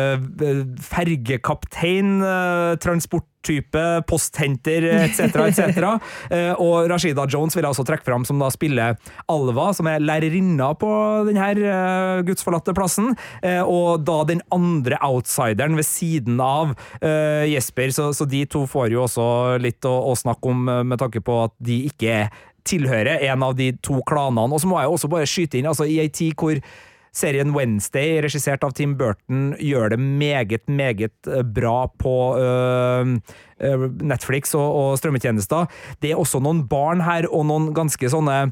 fergekaptein, 0.86 2.22
eh, 2.26 2.76
transporttype, 2.82 3.84
posthenter 4.10 4.88
etc., 4.92 5.38
etc. 5.48 5.88
Eh, 6.32 6.54
og 6.62 6.88
Rashida 6.88 7.26
Jones 7.28 7.56
vil 7.58 7.66
jeg 7.66 7.74
også 7.74 7.84
trekke 7.88 8.06
fram, 8.06 8.24
som 8.28 8.40
da 8.40 8.48
spiller 8.54 8.96
Alva, 9.32 9.72
som 9.76 9.90
er 9.92 10.04
lærerinna 10.04 10.70
på 10.80 10.92
denne 11.28 12.22
gudsforlatte 12.28 12.76
plassen. 12.78 13.12
Eh, 13.44 13.60
og 13.62 14.06
da 14.08 14.22
den 14.30 14.44
andre 14.54 15.00
outsideren 15.04 15.76
ved 15.80 15.88
siden 15.88 16.40
av 16.44 16.76
eh, 17.02 17.50
Jesper, 17.52 17.92
så, 17.96 18.12
så 18.16 18.28
de 18.30 18.46
to 18.50 18.64
får 18.70 18.94
jo 18.96 19.04
også 19.08 19.28
litt 19.62 19.84
å, 19.90 19.96
å 20.12 20.16
snakke 20.18 20.54
om 20.54 20.72
eh, 20.72 20.86
med 20.88 21.02
tanke 21.02 21.24
på 21.26 21.42
at 21.50 21.58
de 21.60 21.84
ikke 21.92 22.24
tilhører 22.68 23.26
en 23.32 23.44
av 23.44 23.56
de 23.58 23.72
to 23.84 24.00
klanene. 24.08 24.54
Og 24.54 24.62
så 24.62 24.70
må 24.70 24.80
jeg 24.80 24.94
også 24.94 25.12
bare 25.12 25.30
skyte 25.30 25.60
inn, 25.60 25.70
altså 25.70 25.88
i 25.90 26.00
ei 26.04 26.12
tid 26.14 26.38
hvor 26.38 26.60
Serien 27.12 27.52
Wednesday, 27.56 28.22
regissert 28.24 28.64
av 28.64 28.72
Tim 28.78 28.96
Burton, 29.00 29.52
gjør 29.60 29.92
det 29.92 30.00
meget, 30.00 30.64
meget 30.72 31.28
eh, 31.28 31.44
bra 31.44 31.90
på 32.00 32.16
øh, 32.40 33.18
Netflix 34.02 34.56
og, 34.58 34.68
og 34.68 35.00
strømmetjenester. 35.02 35.70
Det 36.02 36.12
er 36.12 36.22
også 36.22 36.42
noen 36.44 36.66
barn 36.70 37.04
her, 37.06 37.30
og 37.32 37.46
noen 37.50 37.72
ganske 37.78 38.12
sånne 38.12 38.44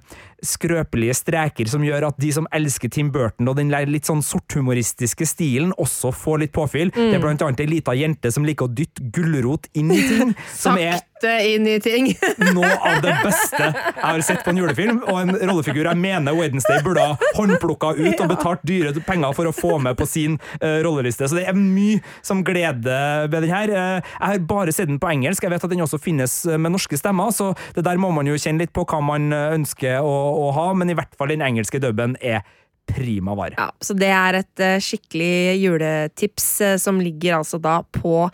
skrøpelige 0.45 1.15
streker 1.17 1.67
som 1.69 1.83
gjør 1.83 2.09
at 2.09 2.19
de 2.21 2.31
som 2.35 2.47
elsker 2.55 2.91
Tim 2.93 3.11
Burton 3.11 3.49
og 3.49 3.57
den 3.59 3.73
litt 3.89 4.07
sånn 4.09 4.23
sorthumoristiske 4.25 5.27
stilen, 5.27 5.73
også 5.77 6.13
får 6.15 6.43
litt 6.45 6.55
påfyll. 6.55 6.93
Det 6.95 7.17
er 7.17 7.23
blant 7.23 7.43
annet 7.45 7.63
ei 7.63 7.69
lita 7.69 7.95
jente 7.97 8.31
som 8.33 8.47
liker 8.47 8.69
å 8.69 8.73
dytte 8.73 9.09
gulrot 9.15 9.69
inn 9.77 9.91
i 9.93 10.01
ting. 10.01 10.35
som 10.63 10.79
er 10.79 11.01
inn 11.43 11.67
i 11.67 11.79
ting. 11.83 12.07
noe 12.55 12.69
av 12.87 13.01
det 13.03 13.13
beste 13.25 13.59
jeg 13.59 13.99
har 13.99 14.21
sett 14.23 14.43
på 14.45 14.53
en 14.53 14.61
julefilm, 14.61 15.01
og 15.03 15.19
en 15.19 15.35
rollefigur 15.49 15.89
jeg 15.89 15.99
mener 15.99 16.37
Wednesday 16.37 16.79
burde 16.85 17.03
ha 17.03 17.31
håndplukka 17.35 17.91
ut 17.97 18.23
og 18.23 18.31
betalt 18.33 18.63
dyre 18.67 18.93
penger 19.05 19.35
for 19.35 19.49
å 19.49 19.55
få 19.55 19.77
med 19.83 19.97
på 19.99 20.07
sin 20.09 20.37
uh, 20.63 20.79
rolleliste. 20.85 21.27
Så 21.27 21.39
det 21.39 21.47
er 21.49 21.57
mye 21.57 21.99
som 22.25 22.43
gleder 22.47 23.27
ved 23.27 23.43
den 23.43 23.51
her. 23.51 23.73
Uh, 23.73 23.99
jeg 23.99 24.25
har 24.25 24.45
bare 24.49 24.75
sett 24.75 24.91
den 24.91 24.98
på 25.01 25.09
engelsk, 25.11 25.45
jeg 25.45 25.53
vet 25.53 25.65
at 25.65 25.73
den 25.73 25.83
også 25.85 25.99
finnes 26.01 26.41
eh, 26.47 26.59
med 26.61 26.73
norske 26.75 26.99
stemmer, 26.99 27.33
så 27.35 27.51
det 27.75 27.85
der 27.87 27.99
må 28.01 28.11
man 28.15 28.29
jo 28.29 28.37
kjenne 28.39 28.63
litt 28.63 28.73
på 28.75 28.85
hva 28.89 29.01
man 29.03 29.33
eh, 29.35 29.55
ønsker 29.57 29.99
å, 30.05 30.15
å 30.45 30.49
ha, 30.55 30.69
men 30.77 30.91
i 30.91 30.97
hvert 30.97 31.15
fall 31.19 31.33
den 31.33 31.45
engelske 31.45 31.81
dubben 31.83 32.17
er 32.21 32.43
prima 32.89 33.35
vare. 33.37 33.57
Ja, 33.59 33.69
så 33.85 33.93
det 33.97 34.09
er 34.15 34.39
et 34.41 34.65
eh, 34.65 34.79
skikkelig 34.81 35.59
juletips 35.61 36.49
som 36.81 37.01
ligger 37.03 37.39
altså 37.39 37.61
da 37.61 37.81
på 37.83 38.27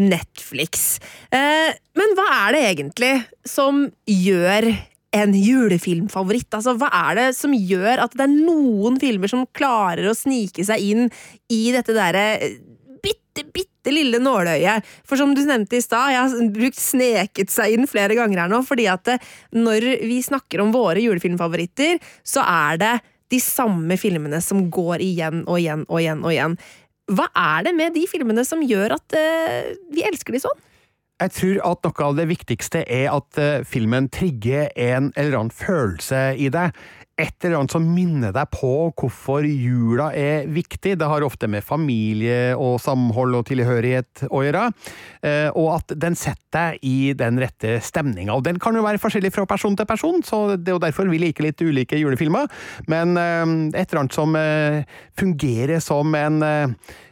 Netflix. 0.00 0.94
Men 1.28 2.14
hva 2.16 2.24
er 2.46 2.54
det 2.56 2.60
egentlig 2.70 3.10
som 3.44 3.82
gjør 4.08 4.70
en 5.12 5.34
julefilmfavoritt? 5.36 6.48
Altså, 6.56 6.72
hva 6.80 6.88
er 7.10 7.18
det 7.18 7.26
som 7.36 7.52
gjør 7.52 8.06
at 8.06 8.16
det 8.16 8.24
er 8.24 8.32
noen 8.32 8.96
filmer 9.02 9.28
som 9.30 9.44
klarer 9.56 10.08
å 10.08 10.16
snike 10.16 10.64
seg 10.64 10.86
inn 10.86 11.10
i 11.52 11.62
dette 11.74 11.92
derre 11.96 12.24
bitte, 13.80 13.94
lille 13.94 14.20
nåløyet? 14.20 14.84
For 15.04 15.16
som 15.16 15.34
du 15.34 15.42
nevnte 15.44 15.76
i 15.76 15.82
stad, 15.82 16.12
jeg 16.12 16.20
har 16.20 16.52
brukt 16.52 16.78
'sneket 16.78 17.50
seg 17.50 17.72
inn' 17.74 17.88
flere 17.88 18.14
ganger 18.14 18.40
her 18.40 18.48
nå, 18.48 18.62
fordi 18.62 18.86
at 18.86 19.08
eh, 19.08 19.18
når 19.52 20.06
vi 20.06 20.22
snakker 20.22 20.60
om 20.60 20.72
våre 20.72 21.00
julefilmfavoritter, 21.00 21.98
så 22.24 22.40
er 22.44 22.76
det 22.76 23.00
de 23.30 23.38
samme 23.40 23.96
filmene 23.96 24.40
som 24.42 24.70
går 24.70 25.00
igjen 25.00 25.44
og 25.46 25.60
igjen 25.60 25.84
og 25.88 26.00
igjen 26.00 26.24
og 26.24 26.32
igjen. 26.32 26.58
Hva 27.10 27.28
er 27.34 27.64
det 27.64 27.74
med 27.74 27.94
de 27.94 28.06
filmene 28.06 28.44
som 28.44 28.62
gjør 28.62 28.94
at 28.94 29.14
uh, 29.14 29.70
vi 29.90 30.02
elsker 30.02 30.32
de 30.32 30.42
sånn? 30.42 30.58
Jeg 31.20 31.34
tror 31.36 31.60
at 31.68 31.84
noe 31.84 32.06
av 32.06 32.16
det 32.16 32.26
viktigste 32.30 32.82
er 32.86 33.10
at 33.12 33.38
uh, 33.38 33.62
filmen 33.66 34.08
trigger 34.08 34.70
en 34.74 35.12
eller 35.14 35.36
annen 35.36 35.54
følelse 35.54 36.34
i 36.38 36.48
deg. 36.50 36.74
Et 37.20 37.44
eller 37.44 37.58
annet 37.58 37.74
som 37.74 37.84
minner 37.84 38.32
deg 38.32 38.48
på 38.54 38.72
hvorfor 38.96 39.44
jula 39.44 40.08
er 40.16 40.46
viktig. 40.48 40.94
Det 40.96 41.08
har 41.10 41.26
ofte 41.26 41.50
med 41.52 41.64
familie 41.66 42.54
og 42.56 42.78
samhold 42.80 43.36
og 43.36 43.44
tilhørighet 43.50 44.24
å 44.30 44.40
gjøre. 44.46 44.70
Eh, 45.20 45.48
Og 45.52 45.68
at 45.76 45.92
den 46.00 46.16
setter 46.16 46.38
deg 46.50 46.80
i 46.82 47.12
den 47.14 47.36
rette 47.38 47.76
stemninga. 47.84 48.34
Og 48.34 48.42
den 48.42 48.58
kan 48.58 48.74
jo 48.74 48.82
være 48.82 48.98
forskjellig 48.98 49.30
fra 49.34 49.44
person 49.46 49.76
til 49.78 49.86
person, 49.86 50.18
så 50.26 50.56
det 50.56 50.72
er 50.72 50.78
jo 50.78 50.82
derfor 50.82 51.10
vi 51.12 51.20
liker 51.22 51.46
litt 51.46 51.62
ulike 51.62 52.00
julefilmer. 52.00 52.48
Men 52.90 53.14
eh, 53.20 53.44
et 53.76 53.84
eller 53.84 54.02
annet 54.06 54.16
som 54.16 54.34
eh, 54.40 54.82
fungerer 55.20 55.84
som 55.84 56.16
en 56.16 56.42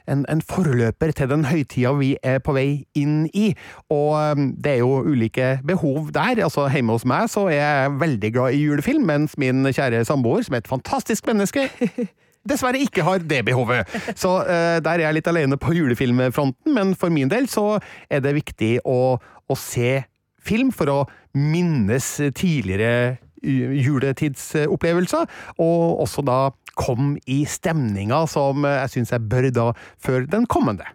en, 0.09 0.25
en 0.29 0.43
forløper 0.45 1.13
til 1.17 1.31
den 1.31 1.45
høytida 1.49 1.93
vi 1.99 2.15
er 2.27 2.41
på 2.45 2.55
vei 2.57 2.69
inn 2.99 3.27
i. 3.37 3.51
Og 3.93 4.15
um, 4.17 4.51
det 4.57 4.77
er 4.77 4.81
jo 4.83 5.03
ulike 5.07 5.59
behov 5.67 6.13
der. 6.17 6.43
Altså 6.47 6.69
Hjemme 6.73 6.97
hos 6.97 7.07
meg 7.09 7.29
så 7.33 7.47
er 7.53 7.59
jeg 7.59 7.97
veldig 8.01 8.33
glad 8.35 8.57
i 8.57 8.63
julefilm, 8.65 9.07
mens 9.09 9.37
min 9.41 9.67
kjære 9.69 10.05
samboer, 10.09 10.47
som 10.47 10.57
er 10.57 10.65
et 10.65 10.71
fantastisk 10.71 11.29
menneske, 11.29 11.69
dessverre 12.49 12.81
ikke 12.81 13.05
har 13.05 13.25
det 13.25 13.45
behovet. 13.49 13.89
Så 14.17 14.39
uh, 14.43 14.79
der 14.85 14.95
er 14.97 15.09
jeg 15.09 15.19
litt 15.19 15.31
alene 15.31 15.61
på 15.61 15.75
julefilmfronten, 15.77 16.75
men 16.75 16.95
for 16.99 17.13
min 17.15 17.31
del 17.31 17.51
så 17.51 17.79
er 18.11 18.25
det 18.25 18.37
viktig 18.39 18.79
å, 18.89 19.19
å 19.19 19.59
se 19.59 20.01
film 20.49 20.71
for 20.73 20.91
å 20.93 21.01
minnes 21.37 22.07
tidligere 22.35 23.19
juletidsopplevelser, 23.43 25.27
og 25.59 26.01
også 26.05 26.25
da 26.27 26.39
kom 26.79 27.17
i 27.27 27.43
stemninga 27.49 28.23
som 28.31 28.67
jeg 28.69 28.95
syns 28.95 29.13
jeg 29.15 29.27
bør 29.31 29.51
da 29.51 29.73
før 30.03 30.29
den 30.31 30.47
kommende. 30.47 30.87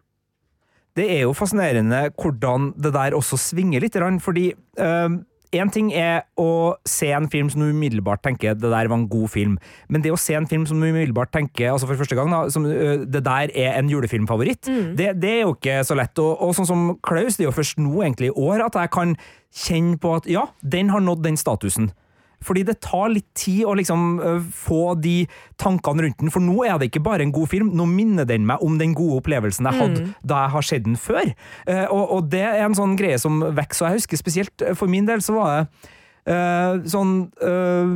Det 0.96 1.10
er 1.10 1.24
jo 1.26 1.34
fascinerende 1.34 2.12
hvordan 2.22 2.72
det 2.78 2.94
der 2.94 3.16
også 3.18 3.40
svinger 3.42 3.82
litt, 3.82 3.98
fordi 4.22 4.52
Én 5.54 5.70
ting 5.70 5.92
er 5.94 6.24
å 6.40 6.74
se 6.90 7.12
en 7.14 7.28
film 7.30 7.50
som 7.52 7.62
du 7.62 7.68
umiddelbart 7.70 8.24
tenker 8.26 8.56
det 8.58 8.72
der 8.72 8.90
var 8.90 8.98
en 8.98 9.06
god 9.10 9.30
film, 9.30 9.58
men 9.92 10.02
det 10.02 10.10
å 10.14 10.18
se 10.18 10.34
en 10.38 10.48
film 10.50 10.66
som 10.66 10.80
du 10.82 10.88
umiddelbart 10.88 11.30
tenker 11.34 11.70
altså 11.70 11.86
for 11.90 12.00
første 12.00 12.18
gang 12.18 12.32
da, 12.34 12.40
som 12.54 12.66
ø, 12.66 13.04
det 13.06 13.22
der 13.26 13.54
er 13.54 13.78
en 13.78 13.92
julefilmfavoritt, 13.92 14.66
det, 14.98 15.12
det 15.22 15.34
er 15.36 15.42
jo 15.44 15.54
ikke 15.54 15.84
så 15.86 15.98
lett. 16.00 16.18
Og, 16.18 16.42
og 16.42 16.56
sånn 16.58 16.70
som 16.70 16.88
Klaus, 17.06 17.38
det 17.38 17.46
er 17.46 17.52
jo 17.52 17.58
først 17.60 17.78
nå 17.82 18.02
egentlig 18.02 18.32
i 18.32 18.38
år 18.48 18.66
at 18.66 18.80
jeg 18.82 18.94
kan 18.96 19.14
kjenne 19.54 20.00
på 20.02 20.16
at 20.18 20.30
ja, 20.32 20.48
den 20.66 20.90
har 20.90 21.06
nådd 21.06 21.22
den 21.28 21.38
statusen. 21.38 21.92
Fordi 22.46 22.66
det 22.68 22.78
tar 22.84 23.12
litt 23.14 23.30
tid 23.38 23.64
å 23.70 23.76
liksom 23.80 24.20
få 24.54 24.94
de 25.02 25.24
tankene 25.62 26.08
rundt 26.08 26.20
den, 26.22 26.34
for 26.34 26.44
nå 26.44 26.66
er 26.68 26.78
det 26.80 26.92
ikke 26.92 27.04
bare 27.06 27.26
en 27.26 27.34
god 27.36 27.50
film, 27.52 27.72
nå 27.78 27.88
minner 27.90 28.28
den 28.30 28.48
meg 28.50 28.62
om 28.66 28.78
den 28.82 28.96
gode 28.98 29.22
opplevelsen 29.22 29.70
jeg 29.70 29.80
hadde 29.80 30.06
da 30.28 30.44
jeg 30.46 30.54
har 30.56 30.68
sett 30.68 30.86
den 30.86 31.00
før. 31.00 31.34
Og, 31.88 32.04
og 32.18 32.30
det 32.34 32.44
er 32.46 32.64
en 32.66 32.78
sånn 32.78 32.96
greie 33.00 33.20
som 33.22 33.42
vokser, 33.44 33.86
og 33.86 33.92
jeg 33.92 34.04
husker 34.04 34.20
spesielt 34.20 34.66
for 34.80 34.92
min 34.92 35.08
del 35.10 35.24
så 35.24 35.38
var 35.40 35.54
det 35.56 35.92
Uh, 36.24 36.80
sånn 36.88 37.26
uh, 37.44 37.96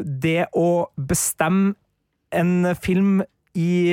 Det 0.00 0.46
å 0.56 0.68
bestemme 0.96 1.74
en 2.32 2.70
film 2.80 3.18
i 3.56 3.92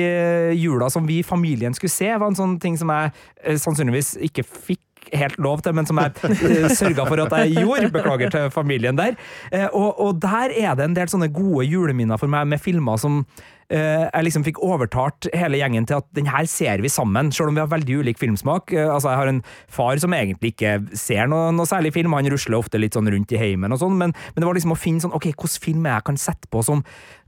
jula 0.60 0.90
som 0.92 1.06
vi 1.08 1.22
i 1.22 1.24
familien 1.24 1.72
skulle 1.76 1.92
se, 1.92 2.10
var 2.20 2.28
en 2.28 2.36
sånn 2.36 2.58
ting 2.60 2.74
som 2.76 2.90
jeg 2.92 3.60
sannsynligvis 3.62 4.10
ikke 4.26 4.42
fikk 4.44 4.82
helt 5.12 5.38
lov 5.42 5.64
til, 5.64 5.74
men 5.76 5.88
som 5.88 6.00
jeg 6.00 6.14
uh, 6.24 6.68
sørga 6.72 7.06
for 7.08 7.24
at 7.24 7.34
jeg 7.44 7.58
gjorde. 7.60 7.90
Beklager 7.94 8.32
til 8.32 8.52
familien 8.54 8.98
der. 8.98 9.18
Eh, 9.52 9.66
og, 9.72 10.00
og 10.00 10.22
der 10.22 10.54
er 10.54 10.78
det 10.78 10.88
en 10.88 10.96
del 10.96 11.10
sånne 11.10 11.30
gode 11.34 11.66
juleminner 11.68 12.20
for 12.20 12.30
meg 12.30 12.48
med 12.50 12.62
filmer 12.62 12.98
som 13.00 13.22
eh, 13.68 14.04
jeg 14.06 14.26
liksom 14.26 14.44
fikk 14.46 14.60
overtalt 14.64 15.28
hele 15.36 15.60
gjengen 15.60 15.88
til 15.88 16.00
at 16.00 16.08
den 16.16 16.28
her 16.30 16.46
ser 16.50 16.82
vi 16.84 16.92
sammen, 16.92 17.32
selv 17.34 17.52
om 17.52 17.58
vi 17.58 17.64
har 17.64 17.72
veldig 17.72 18.00
ulik 18.02 18.20
filmsmak. 18.20 18.72
Eh, 18.74 18.88
altså 18.88 19.12
Jeg 19.12 19.22
har 19.22 19.32
en 19.32 19.42
far 19.68 20.00
som 20.02 20.16
egentlig 20.16 20.54
ikke 20.54 20.76
ser 20.98 21.28
noe, 21.30 21.50
noe 21.54 21.68
særlig 21.68 21.94
film, 21.96 22.16
han 22.16 22.30
rusler 22.32 22.58
ofte 22.60 22.80
litt 22.80 22.96
sånn 22.96 23.10
rundt 23.12 23.34
i 23.34 23.40
heimen 23.40 23.74
og 23.74 23.82
sånn, 23.82 23.98
men, 24.00 24.14
men 24.14 24.42
det 24.42 24.48
var 24.48 24.58
liksom 24.58 24.76
å 24.76 24.80
finne 24.80 25.04
sånn, 25.04 25.14
ok, 25.16 25.30
hvilken 25.34 25.60
film 25.68 25.90
jeg 25.90 26.08
kan 26.08 26.20
sette 26.20 26.50
på 26.50 26.64
som 26.64 26.84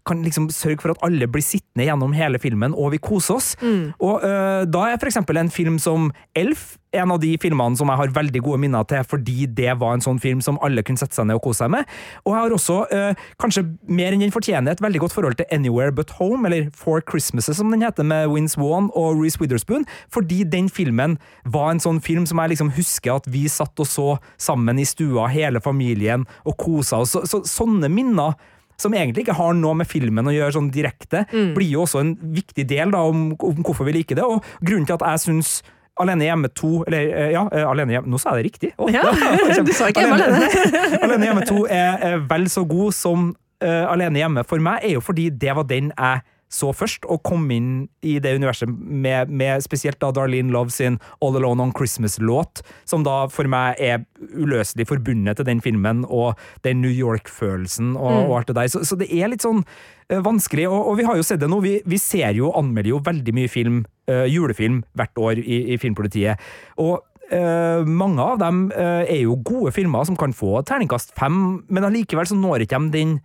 kan 0.07 0.23
liksom 0.25 0.49
sørge 0.55 0.83
for 0.83 0.95
at 0.95 1.03
alle 1.07 1.29
blir 1.31 1.45
sittende 1.45 1.89
gjennom 1.89 2.15
hele 2.17 2.41
filmen, 2.43 2.75
og 2.75 2.95
vi 2.95 3.03
koser 3.03 3.39
oss. 3.39 3.53
Og 4.01 4.25
uh, 4.25 4.65
da 4.69 4.89
er 4.89 5.07
eksempel 5.07 5.39
en 5.41 5.53
film 5.53 5.81
som 5.83 6.11
Elf 6.37 6.77
en 6.97 7.13
av 7.13 7.21
de 7.21 7.33
filmene 7.41 7.77
som 7.79 7.91
jeg 7.91 8.01
har 8.01 8.13
veldig 8.15 8.41
gode 8.45 8.61
minner 8.63 8.87
til, 8.89 9.03
fordi 9.05 9.47
det 9.59 9.75
var 9.81 9.97
en 9.97 10.05
sånn 10.05 10.21
film 10.23 10.41
som 10.45 10.59
alle 10.65 10.85
kunne 10.87 11.01
sette 11.01 11.17
seg 11.17 11.29
ned 11.29 11.39
og 11.39 11.45
kose 11.49 11.65
seg 11.65 11.73
med. 11.75 11.89
Og 12.25 12.33
jeg 12.33 12.45
har 12.45 12.57
også, 12.57 12.79
uh, 12.93 13.29
kanskje 13.43 13.67
mer 13.89 14.15
enn 14.15 14.25
den 14.25 14.35
fortjener, 14.35 14.73
et 14.73 14.85
veldig 14.85 15.03
godt 15.05 15.17
forhold 15.17 15.39
til 15.41 15.49
Anywhere 15.55 15.95
But 15.95 16.15
Home, 16.21 16.47
eller 16.49 16.71
Four 16.77 17.05
Christmases 17.09 17.61
som 17.61 17.73
den 17.73 17.85
heter, 17.85 18.07
med 18.07 18.31
Wins 18.33 18.57
Wan 18.61 18.91
og 18.95 19.21
Reece 19.21 19.41
Witherspoon, 19.43 19.87
fordi 20.13 20.43
den 20.49 20.71
filmen 20.73 21.19
var 21.45 21.73
en 21.73 21.83
sånn 21.83 22.01
film 22.05 22.27
som 22.29 22.41
jeg 22.43 22.55
liksom 22.55 22.73
husker 22.79 23.19
at 23.19 23.29
vi 23.31 23.47
satt 23.53 23.77
og 23.83 23.91
så 23.91 24.09
sammen 24.41 24.81
i 24.81 24.89
stua, 24.89 25.29
hele 25.33 25.63
familien, 25.65 26.27
og 26.47 26.57
kosa 26.61 27.03
oss. 27.03 27.17
Så, 27.17 27.25
så, 27.29 27.43
sånne 27.47 27.91
minner 27.93 28.37
som 28.81 28.95
egentlig 28.95 29.25
ikke 29.27 29.39
har 29.39 29.55
noe 29.57 29.75
med 29.81 29.89
filmen 29.89 30.29
å 30.29 30.35
gjøre 30.35 30.57
sånn 30.59 30.73
direkte, 30.75 31.25
blir 31.31 31.71
jo 31.71 31.85
også 31.87 32.03
en 32.03 32.13
viktig 32.37 32.67
del 32.69 32.93
da, 32.93 33.01
om, 33.09 33.31
om 33.35 33.63
hvorfor 33.65 33.89
vi 33.89 33.97
liker 33.99 34.19
det. 34.19 34.27
Og 34.27 34.45
grunnen 34.61 34.87
til 34.89 34.99
at 34.99 35.07
jeg 35.15 35.25
syns 35.29 35.57
Alene 35.97 36.27
hjemme 36.27 36.51
2 36.53 36.71
Eller 36.87 37.07
eh, 37.09 37.31
ja, 37.33 37.47
eh, 37.53 37.65
Alene 37.65 37.95
hjemme 37.97 38.11
Nå 38.13 38.19
sa 38.21 38.35
jeg 38.35 38.43
det 38.43 38.49
riktig! 38.51 38.71
Oh, 38.77 38.91
Ja, 38.93 39.01
du 39.65 39.73
sa 39.73 39.89
ikke 39.89 40.05
hjemme 40.05 40.19
alene. 40.21 41.01
alene 41.01 41.25
hjemme 41.31 41.45
2 41.49 41.63
er 41.73 42.05
er 42.11 42.25
vel 42.29 42.49
så 42.53 42.67
god 42.69 42.93
som 42.93 43.31
uh, 43.65 43.85
Alene 43.89 44.21
hjemme 44.21 44.45
for 44.45 44.61
meg, 44.63 44.85
er 44.85 44.99
jo 44.99 45.05
fordi 45.05 45.31
det 45.33 45.55
var 45.57 45.65
den 45.71 45.93
jeg 45.97 46.21
så 46.53 46.71
først, 46.77 47.07
og 47.11 47.25
kom 47.27 47.49
inn 47.51 47.71
i 48.07 48.17
det 48.23 48.37
universet 48.39 48.71
med, 48.71 49.33
med 49.35 49.65
spesielt 49.65 49.99
da 50.03 50.13
Darlene 50.15 50.53
Love 50.55 50.71
sin 50.75 51.01
All 51.25 51.37
Alone 51.39 51.67
on 51.67 51.75
Christmas-låt, 51.75 52.63
som 52.87 53.05
da 53.07 53.25
for 53.33 53.51
meg 53.51 53.81
er 53.83 54.05
uløselig 54.37 54.87
forbundet 54.89 55.41
til 55.41 55.49
den 55.49 55.63
filmen 55.65 56.05
og 56.07 56.39
den 56.67 56.81
New 56.85 56.93
York-følelsen 56.93 57.97
og, 57.97 58.29
og 58.29 58.39
alt 58.39 58.53
det 58.53 58.59
der. 58.61 58.71
Så, 58.73 58.85
så 58.87 58.99
det 59.01 59.11
er 59.11 59.33
litt 59.33 59.45
sånn 59.45 59.65
eh, 60.09 60.23
vanskelig, 60.23 60.69
og, 60.71 60.93
og 60.93 61.01
vi 61.01 61.09
har 61.09 61.19
jo 61.19 61.27
sett 61.27 61.43
det 61.43 61.51
nå. 61.51 61.61
Vi, 61.65 61.77
vi 61.85 62.01
ser 62.01 62.31
jo 62.39 62.53
og 62.53 62.63
anmelder 62.63 62.95
jo 62.95 63.03
veldig 63.05 63.37
mye 63.37 63.51
film 63.51 63.83
uh, 64.11 64.25
julefilm 64.31 64.85
hvert 64.97 65.19
år 65.19 65.43
i, 65.43 65.67
i 65.75 65.83
Filmpolitiet. 65.83 66.43
Og 66.83 67.03
Uh, 67.27 67.83
mange 67.83 68.23
av 68.23 68.37
dem 68.39 68.69
uh, 68.71 69.03
er 69.03 69.25
jo 69.25 69.33
gode 69.43 69.73
filmer 69.75 70.05
som 70.07 70.15
kan 70.15 70.31
få 70.31 70.61
terningkast 70.63 71.11
fem, 71.19 71.57
men 71.67 71.83
allikevel 71.83 72.29
så 72.31 72.37
når 72.39 72.63
ikke 72.63 72.79
de 72.85 72.93
den, 72.95 73.17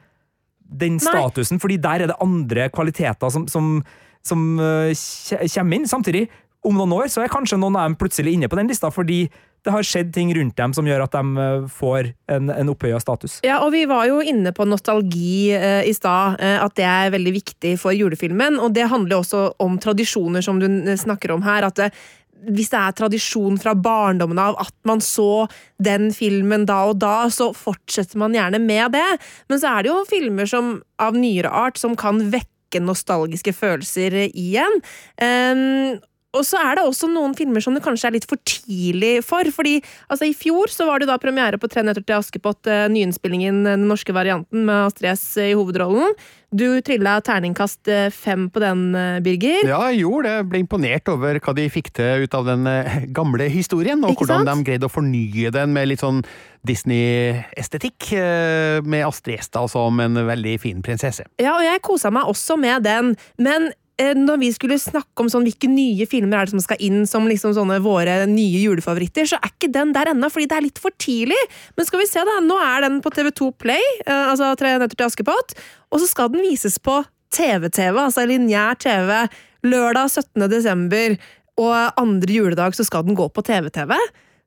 den 0.72 0.98
Nei. 0.98 1.04
statusen, 1.04 1.60
fordi 1.62 1.78
der 1.84 2.06
er 2.06 2.12
det 2.12 2.20
andre 2.24 2.70
kvaliteter 2.74 3.30
som, 3.34 3.48
som, 3.52 3.74
som 4.24 4.48
uh, 4.60 4.92
kommer 5.52 5.78
inn. 5.78 5.88
Samtidig, 5.90 6.26
om 6.64 6.78
noen 6.78 6.94
år 6.96 7.10
så 7.12 7.24
er 7.24 7.32
kanskje 7.32 7.60
noen 7.60 7.78
av 7.78 7.90
dem 7.90 7.98
plutselig 8.00 8.36
inne 8.38 8.50
på 8.50 8.60
den 8.60 8.70
lista, 8.72 8.92
fordi 8.94 9.26
det 9.62 9.74
har 9.74 9.86
skjedd 9.86 10.10
ting 10.14 10.32
rundt 10.34 10.56
dem 10.58 10.74
som 10.74 10.88
gjør 10.90 11.04
at 11.06 11.14
de 11.14 11.42
eh, 11.44 11.66
får 11.70 12.12
en, 12.34 12.50
en 12.50 12.72
opphøya 12.74 12.98
status. 13.02 13.40
Ja, 13.46 13.60
og 13.62 13.74
vi 13.76 13.84
var 13.90 14.08
jo 14.10 14.18
inne 14.26 14.54
på 14.58 14.66
nostalgi 14.66 15.52
eh, 15.54 15.84
i 15.86 15.94
stad, 15.94 16.40
eh, 16.42 16.58
at 16.62 16.74
det 16.80 16.88
er 16.90 17.14
veldig 17.14 17.34
viktig 17.36 17.76
for 17.82 17.94
julefilmen. 17.94 18.58
Og 18.62 18.74
det 18.74 18.90
handler 18.90 19.20
også 19.20 19.44
om 19.62 19.78
tradisjoner, 19.82 20.42
som 20.46 20.62
du 20.62 20.66
snakker 20.98 21.36
om 21.36 21.46
her. 21.46 21.70
at 21.70 21.94
hvis 22.50 22.72
det 22.74 22.80
er 22.80 22.96
tradisjon 22.98 23.60
fra 23.62 23.74
barndommen 23.78 24.40
av 24.42 24.58
at 24.62 24.74
man 24.88 25.02
så 25.04 25.48
den 25.84 26.10
filmen 26.16 26.66
da 26.70 26.80
og 26.92 27.02
da, 27.02 27.30
så 27.34 27.52
fortsetter 27.58 28.22
man 28.22 28.36
gjerne 28.38 28.62
med 28.64 28.96
det. 28.96 29.10
Men 29.52 29.62
så 29.62 29.76
er 29.76 29.84
det 29.84 29.92
jo 29.92 30.00
filmer 30.10 30.50
som, 30.50 30.80
av 31.02 31.18
nyere 31.18 31.52
art 31.52 31.82
som 31.82 31.98
kan 32.00 32.24
vekke 32.34 32.82
nostalgiske 32.82 33.54
følelser 33.54 34.16
igjen. 34.30 34.80
Um, 35.22 36.00
og 36.32 36.46
så 36.48 36.60
er 36.62 36.78
det 36.78 36.86
også 36.88 37.10
noen 37.12 37.34
filmer 37.38 37.64
som 37.64 37.76
det 37.76 37.84
kanskje 37.84 38.08
er 38.10 38.16
litt 38.16 38.28
for 38.30 38.40
tidlig 38.48 39.20
for. 39.28 39.48
fordi 39.52 39.80
altså, 40.08 40.30
I 40.30 40.36
fjor 40.38 40.72
så 40.72 40.88
var 40.88 41.02
det 41.02 41.10
da 41.12 41.20
premiere 41.22 41.60
på 41.60 41.70
Tre 41.72 41.84
nøtter 41.84 42.04
til 42.04 42.18
Askepott, 42.18 42.68
eh, 42.68 42.88
nyinnspillingen, 42.92 43.66
eh, 43.66 43.76
den 43.80 43.90
norske 43.92 44.16
varianten 44.16 44.66
med 44.68 44.88
Astrid 44.88 45.12
S 45.14 45.26
i 45.44 45.52
hovedrollen. 45.52 46.16
Du 46.52 46.66
trilla 46.84 47.14
terningkast 47.24 47.88
eh, 47.88 48.10
fem 48.12 48.50
på 48.52 48.60
den, 48.60 48.96
eh, 48.96 49.20
Birger. 49.24 49.64
Ja, 49.68 49.80
jeg 49.92 50.02
gjorde 50.04 50.28
det. 50.28 50.48
Ble 50.52 50.64
imponert 50.66 51.12
over 51.12 51.40
hva 51.40 51.54
de 51.56 51.68
fikk 51.72 51.94
til 51.96 52.26
ut 52.26 52.36
av 52.36 52.48
den 52.50 52.68
eh, 52.68 53.06
gamle 53.16 53.48
historien, 53.52 54.04
og 54.04 54.20
hvordan 54.20 54.48
de 54.50 54.68
greide 54.68 54.88
å 54.88 54.92
fornye 54.92 55.52
den 55.56 55.72
med 55.76 55.88
litt 55.92 56.04
sånn 56.04 56.20
Disney-estetikk, 56.68 58.12
eh, 58.20 58.82
med 58.84 59.06
Astrid 59.08 59.48
da 59.52 59.64
som 59.72 60.00
en 60.04 60.20
veldig 60.28 60.58
fin 60.62 60.84
prinsesse. 60.84 61.24
Ja, 61.42 61.56
og 61.56 61.64
jeg 61.66 61.82
kosa 61.88 62.12
meg 62.12 62.28
også 62.30 62.60
med 62.60 62.84
den, 62.84 63.16
men 63.40 63.72
eh, 63.72 63.81
når 64.18 64.40
vi 64.42 64.50
skulle 64.56 64.78
snakke 64.82 65.24
om 65.24 65.30
sånn, 65.32 65.46
hvilke 65.48 65.70
nye 65.70 66.08
filmer 66.10 66.40
er 66.40 66.50
det 66.50 66.56
som 66.56 66.64
skal 66.64 66.82
inn 66.84 67.04
som 67.10 67.28
liksom 67.30 67.54
sånne 67.58 67.80
våre 67.84 68.22
nye 68.30 68.62
julefavoritter, 68.64 69.28
så 69.30 69.40
er 69.40 69.52
ikke 69.54 69.72
den 69.74 69.94
der 69.96 70.12
ennå, 70.14 70.30
fordi 70.32 70.50
det 70.52 70.58
er 70.58 70.66
litt 70.68 70.82
for 70.82 70.96
tidlig. 71.02 71.40
Men 71.78 71.88
skal 71.88 72.02
vi 72.02 72.10
se, 72.10 72.24
da. 72.28 72.40
Nå 72.46 72.58
er 72.64 72.88
den 72.88 73.02
på 73.04 73.14
TV2 73.14 73.52
Play, 73.62 73.84
eh, 74.06 74.32
altså 74.32 74.54
Tre 74.60 74.76
nøtter 74.82 74.98
til 74.98 75.08
Askepott, 75.08 75.56
og 75.92 76.02
så 76.02 76.10
skal 76.10 76.32
den 76.34 76.46
vises 76.46 76.80
på 76.82 77.02
TV-TV, 77.36 77.96
altså 77.96 78.26
lineær 78.28 78.80
TV, 78.82 79.22
lørdag 79.64 80.10
17. 80.10 80.50
desember, 80.52 81.16
og 81.62 82.02
andre 82.02 82.36
juledag 82.36 82.76
så 82.76 82.86
skal 82.88 83.06
den 83.08 83.18
gå 83.18 83.28
på 83.32 83.44
TV-TV. 83.46 83.96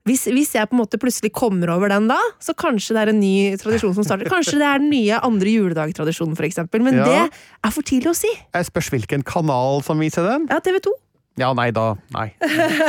Hvis, 0.04 0.26
hvis 0.28 0.50
jeg 0.52 0.68
på 0.68 0.76
en 0.76 0.82
måte 0.82 0.98
plutselig 1.00 1.30
kommer 1.32 1.70
over 1.72 1.88
den 1.88 2.10
da, 2.10 2.18
så 2.42 2.52
kanskje 2.52 2.92
det 2.92 3.02
er 3.06 3.10
en 3.14 3.20
ny 3.22 3.54
tradisjon 3.56 3.94
som 3.96 4.04
starter. 4.04 4.28
Kanskje 4.28 4.58
det 4.60 4.66
er 4.68 4.82
den 4.82 4.90
nye 4.92 5.16
andre 5.24 5.48
juledag-tradisjonen, 5.54 6.36
eksempel. 6.44 6.82
Men 6.84 6.98
Ja. 7.00 7.04
det 7.08 7.32
er 7.64 7.70
for 7.72 7.80
tidlig 7.82 8.12
å 8.12 8.14
si. 8.18 8.28
Jeg 8.52 8.68
spørs 8.68 8.90
hvilken 8.92 9.24
kanal 9.24 9.80
som 9.82 9.98
viser 9.98 10.28
den. 10.28 10.44
Ja, 10.52 10.58
TV 10.60 10.76
2. 10.84 10.92
Ja, 11.40 11.48
nei 11.56 11.70
da. 11.74 11.96
Nei. 12.14 12.28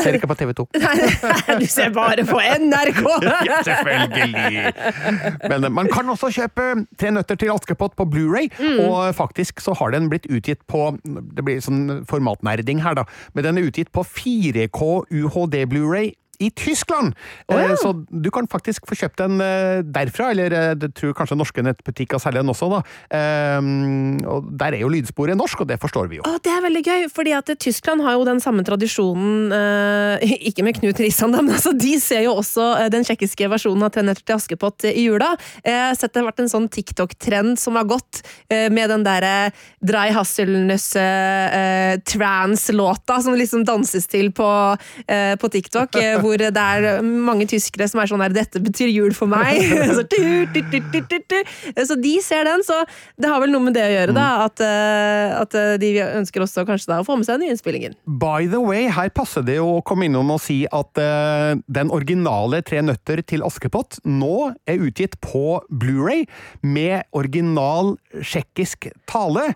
Ser 0.03 0.13
ikke 0.19 0.27
på 0.29 0.35
TV 0.37 0.51
2. 0.53 0.67
Nei, 0.75 1.55
Du 1.57 1.65
ser 1.65 1.89
bare 1.95 2.21
på 2.27 2.37
NRK! 2.37 2.99
Ja, 3.47 3.61
selvfølgelig! 3.65 4.73
Men 5.49 5.63
eh, 5.63 5.69
man 5.73 5.87
kan 5.89 6.05
også 6.13 6.29
kjøpe 6.35 6.85
Tre 6.99 7.09
nøtter 7.15 7.39
til 7.41 7.49
Askepott 7.55 7.95
på 7.97 8.05
Blu-ray 8.05 8.51
Mm. 8.59 8.83
og 8.85 9.15
faktisk 9.17 9.63
så 9.63 9.73
har 9.79 9.95
den 9.95 10.09
blitt 10.11 10.27
utgitt 10.29 10.61
på 10.69 10.99
Det 11.01 11.43
blir 11.47 11.57
sånn 11.63 12.03
formatnerding 12.05 12.83
her, 12.85 12.93
da. 12.99 13.07
Men 13.33 13.47
den 13.47 13.57
er 13.57 13.71
utgitt 13.71 13.89
på 13.95 14.03
4K 14.05 15.07
UHD 15.09 15.65
Blu-ray 15.71 16.13
i 16.39 16.49
Tyskland! 16.51 17.13
Oh, 17.47 17.55
ja. 17.57 17.63
Eh, 17.71 17.75
Så 17.81 17.93
du 18.09 18.29
kan 18.33 18.47
faktisk 18.51 18.85
få 18.89 18.95
kjøpt 18.99 19.17
den 19.21 19.41
eh, 19.43 19.81
derfra, 19.83 20.29
eller 20.33 20.49
jeg 20.55 20.93
tror 20.97 21.13
kanskje 21.17 21.37
norske 21.39 21.61
nettbutikker 21.65 22.17
selger 22.21 22.41
den 22.43 22.51
også, 22.53 22.67
da. 22.71 22.79
Og 24.25 24.39
der 24.59 24.71
er 24.75 24.79
jo 24.81 24.89
lydsporet 24.91 25.37
norsk, 25.37 25.61
og 25.63 25.67
det 25.69 25.77
forstår 25.81 26.07
vi 26.11 26.15
jo. 26.19 26.23
Oh, 26.27 26.37
det 26.43 26.51
er 26.51 26.61
veldig 26.65 26.83
gøy, 26.85 27.01
fordi 27.13 27.31
at 27.37 27.47
Tyskland 27.61 27.99
har 28.05 28.13
jo 28.17 28.23
den 28.27 28.39
samme 28.43 28.63
tradisjonen 28.67 29.51
eh, 29.55 30.35
Ikke 30.49 30.63
med 30.65 30.73
Knut 30.79 30.99
Risan, 31.01 31.31
men 31.35 31.49
altså, 31.55 31.71
de 31.77 31.93
ser 32.01 32.21
jo 32.25 32.31
også 32.41 32.63
eh, 32.83 32.89
den 32.93 33.03
tsjekkiske 33.07 33.45
versjonen 33.51 33.83
av 33.87 33.91
Tre 33.95 34.03
nøtter 34.05 34.23
til 34.25 34.35
Askepott 34.37 34.79
i 34.89 35.05
jula. 35.07 35.29
Eh, 35.63 35.71
Jeg 35.71 35.85
har 35.91 35.95
sett 35.99 36.13
det 36.15 36.21
har 36.23 36.29
vært 36.31 36.41
en 36.45 36.51
sånn 36.51 36.69
TikTok-trend 36.71 37.51
som 37.61 37.73
har 37.79 37.85
gått 37.89 38.13
eh, 38.51 38.67
med 38.73 38.85
den 38.91 39.03
derre 39.05 39.35
Drei 39.85 40.09
Hasselnøss-trans-låta 40.15 43.15
som 43.21 43.33
liksom 43.37 43.63
danses 43.67 44.07
til 44.11 44.31
på, 44.35 44.47
eh, 45.07 45.35
på 45.39 45.47
TikTok, 45.53 45.95
eh, 45.95 46.19
hvor 46.25 46.41
det 46.41 46.51
er 46.51 47.01
mange 47.05 47.47
tyskere 47.49 47.87
som 47.89 48.01
er 48.01 48.09
sånn 48.09 48.23
her 48.25 48.33
'Dette 48.33 48.61
betyr 48.63 48.89
jul 48.91 49.13
for 49.15 49.29
meg'. 49.31 49.61
så, 49.97 50.03
tu, 50.09 50.19
tu, 50.51 51.17
tu, 51.29 51.37
så 51.77 51.97
de 51.99 52.15
ser 52.25 52.47
den, 52.49 52.63
så 52.65 52.81
det 53.21 53.29
har 53.29 53.41
vel 53.43 53.53
noe 53.53 53.67
med 53.67 53.77
det 53.77 53.85
å 53.85 53.93
gjøre, 53.93 54.15
da. 54.17 54.27
At, 54.45 54.63
eh, 54.63 55.35
at 55.37 55.55
eh, 55.57 55.75
de 55.81 55.91
ønsker 56.05 56.43
også 56.43 56.65
kanskje 56.67 56.91
da 56.91 56.99
å 57.01 57.07
få 57.07 57.17
med 57.19 57.27
seg 57.27 57.41
nyinnspillingen. 57.43 57.95
By 58.05 58.49
the 58.51 58.61
way, 58.61 58.89
her 58.91 59.11
passer 59.15 59.45
det 59.45 59.59
å 59.63 59.79
komme 59.85 60.09
innom 60.09 60.33
og 60.35 60.41
si 60.43 60.63
at 60.73 61.01
uh, 61.01 61.55
den 61.67 61.93
originale 61.93 62.63
Tre 62.65 62.81
nøtter 62.81 63.19
til 63.27 63.43
Askepott 63.45 63.99
nå 64.07 64.51
er 64.69 64.81
utgitt 64.81 65.17
på 65.23 65.59
Blu-ray 65.69 66.23
med 66.65 67.05
original 67.15 67.95
tsjekkisk 68.15 68.89
tale. 69.09 69.51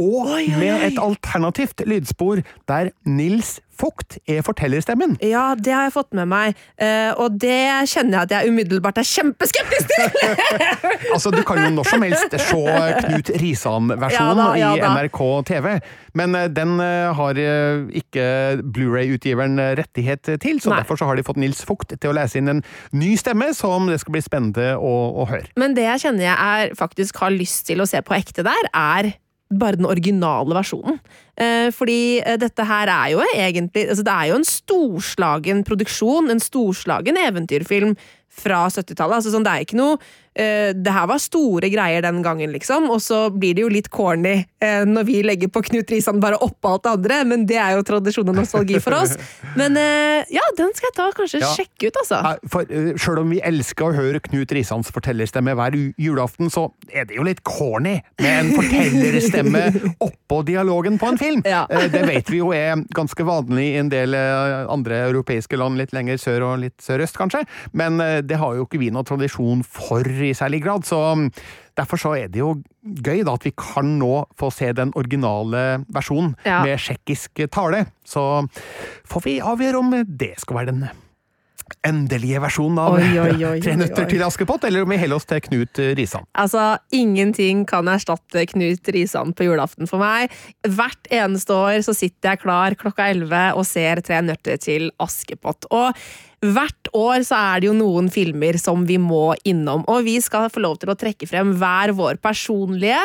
Og 0.00 0.30
med 0.56 0.86
et 0.88 0.98
alternativt 0.98 1.84
lydspor 1.86 2.40
der 2.70 2.90
Nils 3.04 3.58
Vogt 3.82 4.18
er 4.30 4.44
fortellerstemmen. 4.46 5.16
Ja, 5.26 5.52
det 5.58 5.72
har 5.74 5.88
jeg 5.88 5.94
fått 5.96 6.12
med 6.14 6.28
meg, 6.30 6.58
eh, 6.78 7.10
og 7.18 7.34
det 7.42 7.58
kjenner 7.90 8.20
jeg 8.20 8.28
at 8.28 8.34
jeg 8.36 8.52
umiddelbart 8.52 9.00
er 9.02 9.08
kjempeskeptisk 9.08 9.90
til! 9.90 10.20
Altså, 11.12 11.32
Du 11.34 11.42
kan 11.46 11.58
jo 11.60 11.70
når 11.74 11.88
som 11.90 12.04
helst 12.06 12.32
se 12.32 12.60
Knut 13.02 13.30
Risan-versjonen 13.42 14.42
Ja 14.60 14.70
ja 14.70 14.70
i. 14.78 14.92
NRK 14.94 15.18
TV, 15.50 15.66
men 16.18 16.36
eh, 16.38 16.46
den 16.54 16.76
eh, 16.80 17.10
har 17.18 17.40
ikke 18.02 18.26
Blu-ray-utgiveren 18.62 19.58
rettighet 19.78 20.30
til, 20.42 20.60
så 20.62 20.72
Nei. 20.72 20.80
derfor 20.82 21.00
så 21.00 21.08
har 21.10 21.18
de 21.18 21.26
fått 21.26 21.40
Nils 21.42 21.64
Vogt 21.68 21.92
til 21.98 22.12
å 22.12 22.16
lese 22.16 22.38
inn 22.40 22.48
en 22.52 22.62
ny 22.96 23.14
stemme, 23.20 23.50
som 23.56 23.90
det 23.90 23.98
skal 24.02 24.16
bli 24.16 24.22
spennende 24.24 24.72
å, 24.78 24.94
å 25.22 25.26
høre. 25.30 25.50
Men 25.60 25.74
det 25.76 25.88
jeg 25.88 26.06
kjenner 26.06 26.28
jeg 26.30 26.36
er, 26.38 26.76
faktisk 26.78 27.18
har 27.22 27.34
lyst 27.34 27.66
til 27.68 27.82
å 27.82 27.88
se 27.88 28.00
på 28.04 28.16
ekte 28.16 28.46
der, 28.46 28.70
er 28.72 29.12
bare 29.58 29.78
den 29.80 29.88
originale 29.88 30.56
versjonen. 30.56 30.98
Eh, 31.36 31.68
fordi 31.74 32.20
eh, 32.20 32.38
dette 32.40 32.66
her 32.68 32.90
er 32.92 33.12
jo 33.14 33.22
egentlig 33.32 33.86
altså 33.88 34.04
Det 34.04 34.14
er 34.14 34.26
jo 34.28 34.40
en 34.40 34.48
storslagen 34.48 35.62
produksjon, 35.64 36.30
en 36.30 36.42
storslagen 36.42 37.16
eventyrfilm 37.16 37.96
fra 38.32 38.64
70-tallet. 38.72 39.20
Altså 39.20 39.32
sånn, 39.34 39.44
det 39.46 39.52
er 39.52 39.64
ikke 39.66 39.76
noe 39.78 39.96
uh, 39.98 40.70
Det 40.72 40.92
her 40.94 41.08
var 41.10 41.20
store 41.20 41.68
greier 41.72 42.02
den 42.04 42.22
gangen, 42.24 42.52
liksom, 42.54 42.88
og 42.90 43.02
så 43.04 43.26
blir 43.30 43.54
det 43.58 43.64
jo 43.66 43.70
litt 43.72 43.90
corny 43.92 44.38
uh, 44.64 44.84
når 44.88 45.04
vi 45.08 45.18
legger 45.26 45.50
på 45.52 45.60
Knut 45.66 45.92
Risan 45.92 46.22
bare 46.22 46.38
oppå 46.42 46.72
alt 46.72 46.86
det 46.86 46.92
andre, 46.96 47.18
men 47.28 47.44
det 47.50 47.58
er 47.60 47.76
jo 47.76 47.84
tradisjon 47.86 48.32
og 48.32 48.38
nostalgi 48.40 48.80
for 48.82 48.96
oss. 48.96 49.12
Men 49.60 49.76
uh, 49.76 50.24
ja, 50.32 50.42
den 50.56 50.70
skal 50.72 50.88
jeg 50.88 50.96
ta 50.96 51.06
kanskje 51.16 51.42
Ja. 51.42 51.50
sjekke 51.58 51.90
ut, 51.90 51.98
altså. 52.00 52.20
For 52.48 52.72
Sjøl 53.02 53.20
om 53.20 53.34
vi 53.34 53.42
elsker 53.44 53.90
å 53.90 53.96
høre 53.96 54.22
Knut 54.24 54.54
Risans 54.56 54.88
fortellerstemme 54.94 55.52
hver 55.58 55.76
julaften, 56.00 56.48
så 56.52 56.70
er 56.88 57.04
det 57.10 57.18
jo 57.18 57.26
litt 57.26 57.42
corny 57.44 57.98
med 58.22 58.30
en 58.32 58.52
fortellerstemme 58.56 59.64
oppå 60.08 60.40
dialogen 60.48 60.96
på 61.02 61.10
en 61.12 61.20
film. 61.20 61.44
Ja. 61.44 61.66
Det 61.68 62.06
vet 62.08 62.32
vi 62.32 62.40
jo 62.40 62.52
er 62.56 62.80
ganske 62.96 63.26
vanlig 63.28 63.66
i 63.74 63.78
en 63.82 63.92
del 63.92 64.16
andre 64.16 65.02
europeiske 65.10 65.58
land, 65.60 65.76
litt 65.82 65.92
lenger 65.92 66.20
sør 66.22 66.46
og 66.48 66.62
litt 66.64 66.78
sørøst, 66.80 67.18
kanskje. 67.20 67.44
Men 67.76 68.00
det 68.26 68.38
har 68.40 68.56
jo 68.56 68.64
ikke 68.66 68.80
vi 68.82 68.90
noe 68.94 69.04
tradisjon 69.08 69.62
for 69.66 70.06
i 70.06 70.32
særlig 70.36 70.62
grad, 70.64 70.86
så 70.88 71.00
mm, 71.18 71.28
derfor 71.78 72.00
så 72.00 72.14
er 72.18 72.32
det 72.32 72.42
jo 72.42 72.54
gøy 72.82 73.22
da 73.26 73.36
at 73.38 73.46
vi 73.46 73.52
kan 73.58 73.94
nå 74.00 74.24
få 74.38 74.50
se 74.54 74.72
den 74.76 74.92
originale 74.98 75.84
versjonen 75.92 76.34
Ja. 76.46 76.62
med 76.66 76.78
tsjekkisk 76.82 77.44
tale. 77.52 77.86
Så 78.04 78.24
får 79.08 79.24
vi 79.28 79.38
avgjøre 79.40 79.78
om 79.80 79.94
det 80.06 80.34
skal 80.42 80.60
være 80.62 80.72
den 80.74 80.84
endelige 81.86 82.40
versjonen 82.42 82.78
av 82.82 82.96
Oi, 82.98 83.06
oi, 83.22 83.36
oi, 83.48 83.60
Tre 83.64 83.74
nøtter 83.80 84.08
til 84.10 84.22
Askepott, 84.26 84.64
eller 84.68 84.84
om 84.84 84.90
vi 84.92 84.98
heller 85.00 85.16
oss 85.16 85.28
til 85.30 85.40
Knut 85.44 85.80
Risan. 85.96 86.26
Altså, 86.38 86.76
ingenting 86.94 87.62
kan 87.70 87.88
erstatte 87.88 88.44
Knut 88.50 88.90
Risan 88.92 89.32
på 89.38 89.46
julaften 89.48 89.88
for 89.90 90.02
meg. 90.02 90.32
Hvert 90.68 91.08
eneste 91.12 91.54
år 91.56 91.80
så 91.86 91.94
sitter 91.96 92.34
jeg 92.34 92.42
klar 92.44 92.76
klokka 92.78 93.08
11 93.14 93.56
og 93.56 93.64
ser 93.68 94.02
Tre 94.04 94.20
nøtter 94.26 94.60
til 94.60 94.90
Askepott. 95.02 95.68
Og 95.72 95.96
hvert 96.42 96.90
år 96.98 97.22
så 97.26 97.38
er 97.38 97.62
det 97.62 97.70
jo 97.70 97.76
noen 97.78 98.08
filmer 98.12 98.58
som 98.60 98.86
vi 98.88 98.98
må 98.98 99.32
innom, 99.48 99.84
og 99.90 100.02
vi 100.08 100.18
skal 100.22 100.50
få 100.52 100.64
lov 100.64 100.80
til 100.82 100.90
å 100.92 100.98
trekke 100.98 101.28
frem 101.30 101.54
hver 101.60 101.94
vår 101.98 102.18
personlige 102.22 102.98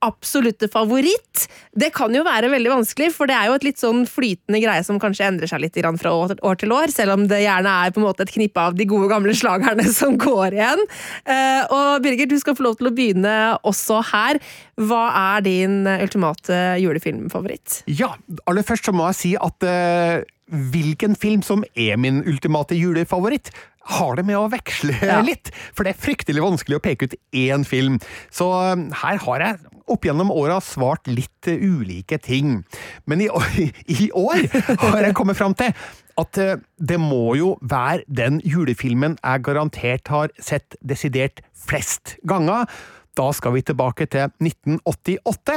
absolutte 0.00 0.68
favoritt. 0.72 1.46
Det 1.76 1.90
kan 1.92 2.14
jo 2.14 2.22
være 2.24 2.48
veldig 2.52 2.72
vanskelig, 2.72 3.10
for 3.12 3.28
det 3.28 3.36
er 3.36 3.50
jo 3.50 3.56
et 3.58 3.66
litt 3.68 3.80
sånn 3.82 4.06
flytende 4.08 4.60
greie 4.62 4.84
som 4.86 5.00
kanskje 5.02 5.26
endrer 5.28 5.50
seg 5.50 5.60
litt 5.60 5.76
fra 6.00 6.12
år 6.16 6.56
til 6.60 6.72
år, 6.72 6.92
selv 6.92 7.18
om 7.18 7.26
det 7.28 7.42
gjerne 7.42 7.74
er 7.84 7.92
på 7.92 8.00
en 8.00 8.06
måte 8.06 8.24
et 8.24 8.32
knippe 8.32 8.64
av 8.64 8.76
de 8.78 8.86
gode 8.88 9.10
gamle 9.12 9.34
slagerne 9.36 9.84
som 10.00 10.16
går 10.20 10.56
igjen. 10.56 10.84
Eh, 11.24 11.62
Og 11.68 12.00
Birger, 12.04 12.30
du 12.30 12.38
skal 12.40 12.56
få 12.56 12.64
lov 12.70 12.80
til 12.80 12.90
å 12.90 12.94
begynne 12.96 13.36
også 13.60 14.00
her. 14.14 14.40
Hva 14.80 15.04
er 15.36 15.44
din 15.44 15.82
ultimate 15.84 16.60
julefilmfavoritt? 16.80 17.82
Ja, 17.92 18.14
aller 18.48 18.64
først 18.66 18.88
så 18.88 18.96
må 18.96 19.10
jeg 19.10 19.20
si 19.20 19.34
at 19.36 19.68
eh, 19.68 20.22
hvilken 20.50 21.16
film 21.18 21.42
som 21.46 21.64
er 21.78 21.96
min 22.00 22.22
ultimate 22.26 22.76
julefavoritt, 22.78 23.50
har 23.90 24.18
det 24.18 24.26
med 24.28 24.36
å 24.36 24.48
veksle 24.52 24.92
Ja. 25.02 25.20
litt. 25.24 25.48
For 25.74 25.84
det 25.86 25.94
er 25.96 26.02
fryktelig 26.04 26.42
vanskelig 26.44 26.76
å 26.78 26.82
peke 26.84 27.08
ut 27.08 27.14
én 27.34 27.64
film. 27.66 27.96
Så 28.30 28.46
eh, 28.68 28.82
her 29.02 29.16
har 29.24 29.40
jeg 29.40 29.58
opp 29.90 30.04
gjennom 30.06 30.30
åra 30.30 30.60
svart 30.62 31.08
litt 31.10 31.48
eh, 31.50 31.56
ulike 31.58 32.18
ting. 32.22 32.60
Men 33.06 33.24
i, 33.24 33.28
i 34.04 34.10
år 34.14 34.44
har 34.84 35.02
jeg 35.08 35.16
kommet 35.18 35.38
fram 35.40 35.56
til 35.58 35.72
at 36.20 36.38
eh, 36.38 36.60
det 36.78 37.00
må 37.00 37.34
jo 37.40 37.54
være 37.62 38.04
den 38.06 38.38
julefilmen 38.44 39.16
jeg 39.24 39.42
garantert 39.48 40.12
har 40.12 40.30
sett 40.38 40.76
desidert 40.84 41.40
flest 41.56 42.18
ganger. 42.28 42.68
Da 43.16 43.32
skal 43.34 43.52
vi 43.56 43.62
tilbake 43.66 44.06
til 44.06 44.28
1988, 44.40 45.56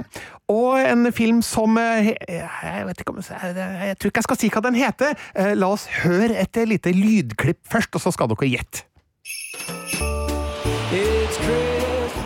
og 0.49 0.79
en 0.81 1.11
film 1.13 1.41
som 1.45 1.77
eh, 1.77 2.09
Jeg 2.27 2.85
vet 2.87 2.99
ikke 3.03 3.13
om 3.13 3.21
jeg, 3.21 3.53
jeg 3.55 3.97
tror 3.99 4.09
ikke 4.09 4.23
jeg 4.23 4.27
skal 4.29 4.39
si 4.41 4.49
hva 4.53 4.63
den 4.65 4.79
heter. 4.79 5.13
Eh, 5.37 5.53
La 5.57 5.69
oss 5.75 5.85
høre 6.03 6.33
et 6.41 6.57
lite 6.67 6.91
lydklipp 6.91 7.61
først, 7.71 7.93
og 7.95 8.01
så 8.01 8.11
skal 8.15 8.33
dere 8.33 8.49
gjette. 8.49 8.87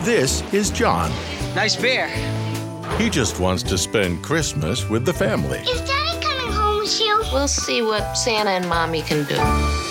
This 0.04 0.42
is 0.52 0.70
John. 0.70 1.10
Nice 1.54 1.76
beer. 1.76 2.08
He 2.98 3.10
just 3.10 3.38
wants 3.38 3.62
to 3.64 3.76
spend 3.76 4.22
Christmas 4.24 4.88
with 4.88 5.04
the 5.04 5.12
family. 5.12 5.58
Is 5.60 5.80
Daddy 5.80 6.18
coming 6.24 6.52
home 6.52 6.80
with 6.80 7.00
you? 7.00 7.22
We'll 7.32 7.48
see 7.48 7.82
what 7.82 8.16
Santa 8.16 8.50
and 8.50 8.68
Mommy 8.68 9.02
can 9.02 9.24
do. 9.24 9.87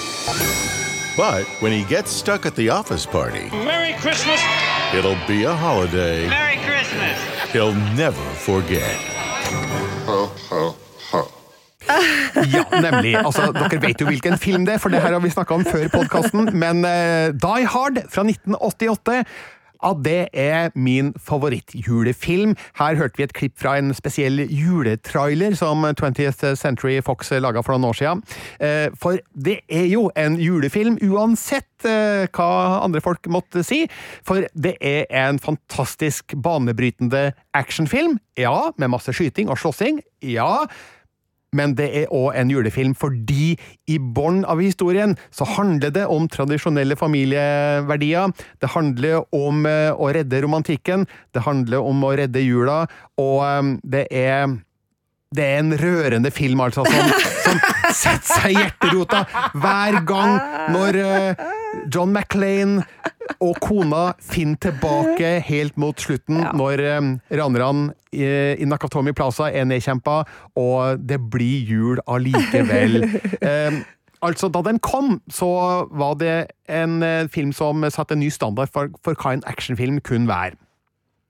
But 1.17 1.45
when 1.61 1.71
he 1.71 1.83
gets 1.95 2.11
stuck 2.11 2.45
at 2.45 2.53
the 2.55 2.69
office 2.69 3.05
party, 3.07 3.49
Merry 3.65 3.93
Christmas. 4.01 4.39
it'll 4.93 5.17
be 5.27 5.45
a 5.45 5.53
holiday 5.53 6.27
Merry 6.29 6.57
Christmas. 6.67 7.17
he'll 7.53 7.73
never 7.97 8.21
forget. 8.35 8.95
Ho, 10.05 10.29
ho, 10.49 10.75
ho. 11.11 11.21
Ja, 12.53 12.63
nemlig. 12.81 13.15
Altså, 13.17 13.51
dere 13.55 13.81
vet 13.81 14.01
jo 14.01 14.05
hvilken 14.11 14.37
film 14.37 14.65
det 14.67 14.73
er, 14.75 14.77
for 14.83 14.89
det 14.93 15.01
her 15.01 15.15
har 15.15 15.19
vi 15.23 15.29
snakka 15.33 15.53
om 15.57 15.65
før 15.65 15.87
podkasten. 15.89 16.49
Men 16.53 16.85
uh, 16.85 17.33
Die 17.33 17.65
Hard 17.65 17.97
fra 18.13 18.21
1988 18.27 19.23
ja, 19.87 19.93
det 20.03 20.29
er 20.33 20.71
min 20.75 21.13
favorittjulefilm. 21.23 22.55
Her 22.79 22.95
hørte 22.99 23.17
vi 23.17 23.23
et 23.27 23.33
klipp 23.37 23.55
fra 23.59 23.77
en 23.79 23.93
spesiell 23.95 24.41
juletrailer 24.49 25.55
som 25.57 25.85
20th 25.85 26.55
Century 26.59 26.99
Fox 27.05 27.31
laga 27.31 27.63
for 27.63 27.75
noen 27.77 27.89
år 27.91 27.97
siden. 27.99 28.23
Eh, 28.59 28.89
For 28.97 29.19
det 29.33 29.61
er 29.69 29.87
jo 29.87 30.09
en 30.15 30.37
julefilm, 30.41 30.97
uansett 31.07 31.85
eh, 31.87 32.27
hva 32.33 32.49
andre 32.83 33.01
folk 33.03 33.27
måtte 33.31 33.63
si. 33.63 33.85
For 34.27 34.47
det 34.53 34.75
er 34.81 35.05
en 35.23 35.39
fantastisk 35.39 36.35
banebrytende 36.35 37.31
actionfilm. 37.57 38.19
Ja, 38.37 38.71
med 38.77 38.91
masse 38.93 39.13
skyting 39.15 39.49
og 39.49 39.59
slåssing. 39.61 40.01
Ja. 40.21 40.65
Men 41.55 41.75
det 41.77 41.87
er 41.95 42.11
òg 42.11 42.35
en 42.35 42.51
julefilm 42.51 42.93
fordi 42.97 43.55
i 43.87 43.97
bånn 43.97 44.43
av 44.49 44.59
historien 44.59 45.15
så 45.31 45.47
handler 45.47 45.93
det 45.95 46.05
om 46.11 46.27
tradisjonelle 46.31 46.97
familieverdier. 46.99 48.33
Det 48.59 48.73
handler 48.73 49.23
om 49.35 49.65
eh, 49.69 49.91
å 49.95 50.11
redde 50.15 50.43
romantikken. 50.43 51.07
Det 51.31 51.45
handler 51.47 51.87
om 51.87 52.03
å 52.03 52.13
redde 52.19 52.43
jula. 52.43 52.81
Og 53.21 53.43
eh, 53.47 53.75
det 53.87 54.07
er 54.11 54.57
det 55.35 55.43
er 55.43 55.57
en 55.59 55.73
rørende 55.75 56.29
film, 56.31 56.61
altså, 56.63 56.85
som, 56.87 57.09
som 57.43 57.57
setter 57.91 58.29
seg 58.29 58.53
i 58.53 58.61
hjerterota 58.61 59.25
hver 59.59 59.97
gang 60.07 60.37
når 60.71 60.99
eh, 61.03 61.41
John 61.91 62.13
McClain 62.13 62.79
og 63.43 63.59
kona 63.61 64.13
finner 64.23 64.57
tilbake 64.67 65.35
helt 65.47 65.77
mot 65.77 65.99
slutten, 66.01 66.39
når 66.57 66.83
eh, 66.85 67.11
ranerne 67.39 67.91
i, 68.11 68.23
i 68.57 68.65
Nakatomi 68.69 69.13
Plaza 69.17 69.51
er 69.51 69.67
nedkjempa, 69.69 70.21
og 70.57 71.03
det 71.05 71.19
blir 71.31 71.67
jul 71.67 72.01
allikevel. 72.07 73.03
Eh, 73.41 73.83
Altså, 74.25 74.47
Da 74.49 74.63
den 74.65 74.79
kom, 74.81 75.19
så 75.29 75.47
var 75.93 76.15
det 76.17 76.47
en 76.73 77.03
eh, 77.05 77.27
film 77.29 77.51
som 77.53 77.83
satte 77.93 78.15
en 78.15 78.19
ny 78.19 78.31
standard 78.33 78.71
for, 78.73 78.89
for 79.05 79.13
hva 79.13 79.35
en 79.35 79.43
actionfilm 79.45 79.99
kunne 80.01 80.25
være. 80.27 80.57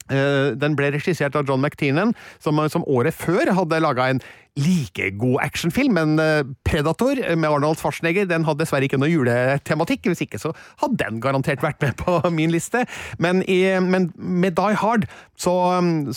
Eh, 0.08 0.56
Den 0.56 0.78
ble 0.80 0.94
regissert 0.96 1.36
av 1.36 1.44
John 1.50 1.60
McTiernan, 1.62 2.14
som, 2.40 2.62
som 2.72 2.86
året 2.88 3.14
før 3.14 3.52
hadde 3.58 3.82
laga 3.84 4.08
en 4.14 4.22
like 4.58 5.12
god 5.22 5.40
actionfilm, 5.46 5.98
men 5.98 6.20
eh, 6.22 6.44
Predator 6.68 7.20
med 7.36 7.50
Arnold 7.50 7.80
Schwarzenegger 7.80 8.28
den 8.30 8.46
hadde 8.48 8.64
dessverre 8.64 8.88
ikke 8.88 9.00
noe 9.00 9.12
juletematikk. 9.12 10.10
Hvis 10.10 10.24
ikke 10.26 10.42
så 10.42 10.54
hadde 10.82 11.00
den 11.02 11.22
garantert 11.24 11.64
vært 11.66 11.82
med 11.84 11.98
på 12.02 12.20
min 12.38 12.54
liste. 12.54 12.86
Men, 13.22 13.44
i, 13.48 13.62
men 13.84 14.12
med 14.18 14.58
Die 14.58 14.78
Hard 14.78 15.08
så, 15.38 15.54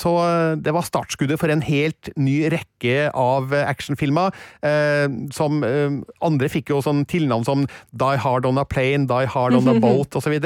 så 0.01 0.13
det 0.57 0.73
var 0.73 0.87
startskuddet 0.87 1.41
for 1.41 1.53
en 1.53 1.65
helt 1.65 2.09
ny 2.17 2.39
rekke 2.53 3.11
av 3.13 3.53
actionfilmer. 3.53 4.33
Eh, 4.65 5.07
som 5.37 5.61
eh, 5.67 6.01
Andre 6.25 6.49
fikk 6.53 6.73
jo 6.73 6.81
sånn 6.85 7.05
tilnavn 7.11 7.45
som 7.47 7.67
Die 7.93 8.21
Hard 8.21 8.49
on 8.49 8.61
a 8.61 8.65
Plane, 8.65 9.09
Die 9.11 9.29
Hard 9.29 9.59
on 9.59 9.69
a 9.69 9.77
Boat 9.85 10.17
osv. 10.17 10.37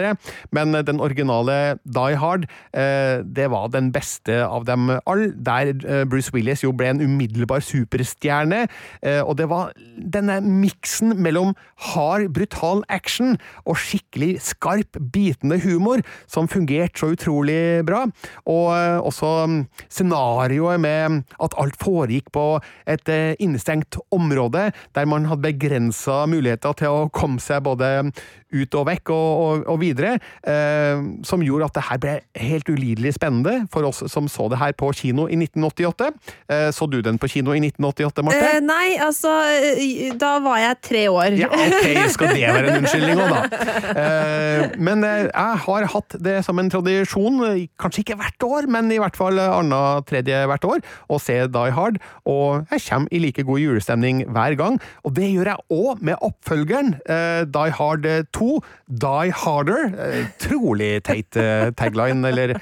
Men 0.55 0.75
den 0.87 1.03
originale 1.03 1.79
Die 1.85 2.19
Hard, 2.19 2.49
eh, 2.73 3.23
det 3.25 3.51
var 3.55 3.71
den 3.75 3.93
beste 3.95 4.43
av 4.45 4.67
dem 4.69 4.91
alle, 5.05 5.31
der 5.35 5.73
eh, 5.87 6.05
Bruce 6.09 6.33
Willis 6.35 6.65
jo 6.65 6.73
ble 6.77 6.91
en 6.93 7.03
umiddelbar 7.05 7.63
superstjerne. 7.85 8.65
Eh, 9.05 9.23
og 9.23 9.37
det 9.39 9.49
var 9.53 9.73
denne 9.97 10.41
miksen 10.45 11.15
mellom 11.23 11.55
hard, 11.93 12.31
brutal 12.35 12.83
action 12.89 13.37
og 13.65 13.79
skikkelig 13.81 14.39
skarp, 14.45 14.99
bitende 15.13 15.61
humor 15.63 16.03
som 16.27 16.49
fungerte 16.51 17.01
så 17.01 17.13
utrolig 17.15 17.85
bra. 17.87 18.05
Og 18.51 18.67
eh, 18.75 18.99
også 19.01 19.33
mm, 19.51 19.61
scenarioet 19.89 20.81
med 20.81 21.23
at 21.43 21.57
alt 21.61 21.79
foregikk 21.83 22.33
på 22.35 22.47
et 22.91 23.09
eh, 23.13 23.35
innestengt 23.39 23.99
område, 24.15 24.71
der 24.95 25.11
man 25.11 25.29
hadde 25.31 25.45
begrensa 25.45 26.25
muligheter 26.31 26.77
til 26.79 26.93
å 26.93 27.09
komme 27.15 27.43
seg 27.43 27.65
både 27.67 28.11
ut 28.55 28.79
og 28.79 28.87
vekk 28.89 29.13
og, 29.15 29.43
og, 29.45 29.65
og 29.75 29.81
videre, 29.83 30.17
eh, 30.47 31.03
som 31.27 31.43
gjorde 31.45 31.69
at 31.69 31.79
det 31.79 31.85
her 31.89 32.01
ble 32.05 32.15
helt 32.45 32.71
ulidelig 32.71 33.15
spennende 33.17 33.65
for 33.73 33.87
oss 33.89 34.03
som 34.11 34.29
så 34.31 34.49
det 34.53 34.61
her 34.61 34.75
på 34.79 34.91
kino 34.97 35.27
i 35.29 35.37
1988. 35.39 36.11
Eh, 36.49 36.69
så 36.75 36.89
du 36.91 37.01
den 37.05 37.19
på 37.21 37.31
kino 37.31 37.55
i 37.55 37.61
1988, 37.63 38.25
Marte? 38.27 38.51
Eh, 38.57 38.61
nei, 38.65 38.97
altså 39.03 39.33
eh, 39.75 40.15
Da 40.21 40.37
var 40.45 40.61
jeg 40.63 40.81
tre 40.85 41.05
år. 41.13 41.39
Ja, 41.39 41.51
ok, 41.51 41.89
skal 42.15 42.35
det 42.35 42.45
være 42.45 42.71
en 42.73 42.81
unnskyldning 42.83 43.23
òg, 43.25 43.35
da? 43.35 43.63
Eh, 44.05 44.77
men 44.79 45.05
eh, 45.07 45.27
jeg 45.29 45.63
har 45.67 45.89
hatt 45.95 46.19
det 46.25 46.39
som 46.47 46.61
en 46.61 46.71
tradisjon, 46.73 47.41
kanskje 47.81 48.05
ikke 48.05 48.19
hvert 48.21 48.47
år, 48.47 48.69
men 48.71 48.91
i 48.95 49.01
hvert 49.03 49.17
fall 49.19 49.41
annet 49.43 50.09
tredje 50.11 50.45
hvert 50.51 50.69
år, 50.69 50.85
å 51.11 51.19
se 51.23 51.39
Die 51.51 51.75
Hard. 51.75 52.01
Og 52.31 52.65
jeg 52.73 52.85
kommer 52.89 53.15
i 53.15 53.23
like 53.23 53.45
god 53.47 53.63
julestemning 53.63 54.25
hver 54.35 54.57
gang. 54.61 54.79
Og 55.05 55.15
det 55.17 55.31
gjør 55.31 55.53
jeg 55.55 55.79
òg 55.79 56.05
med 56.05 56.21
oppfølgeren, 56.25 56.95
eh, 57.11 57.43
Die 57.49 57.75
Hard 57.79 58.09
2, 58.37 58.44
Die 58.89 59.33
Harder. 59.45 59.91
Eh, 60.07 60.27
Trolig 60.43 60.93
teit 61.07 61.37
eh, 61.41 61.71
tagline, 61.79 62.25
eller 62.31 62.57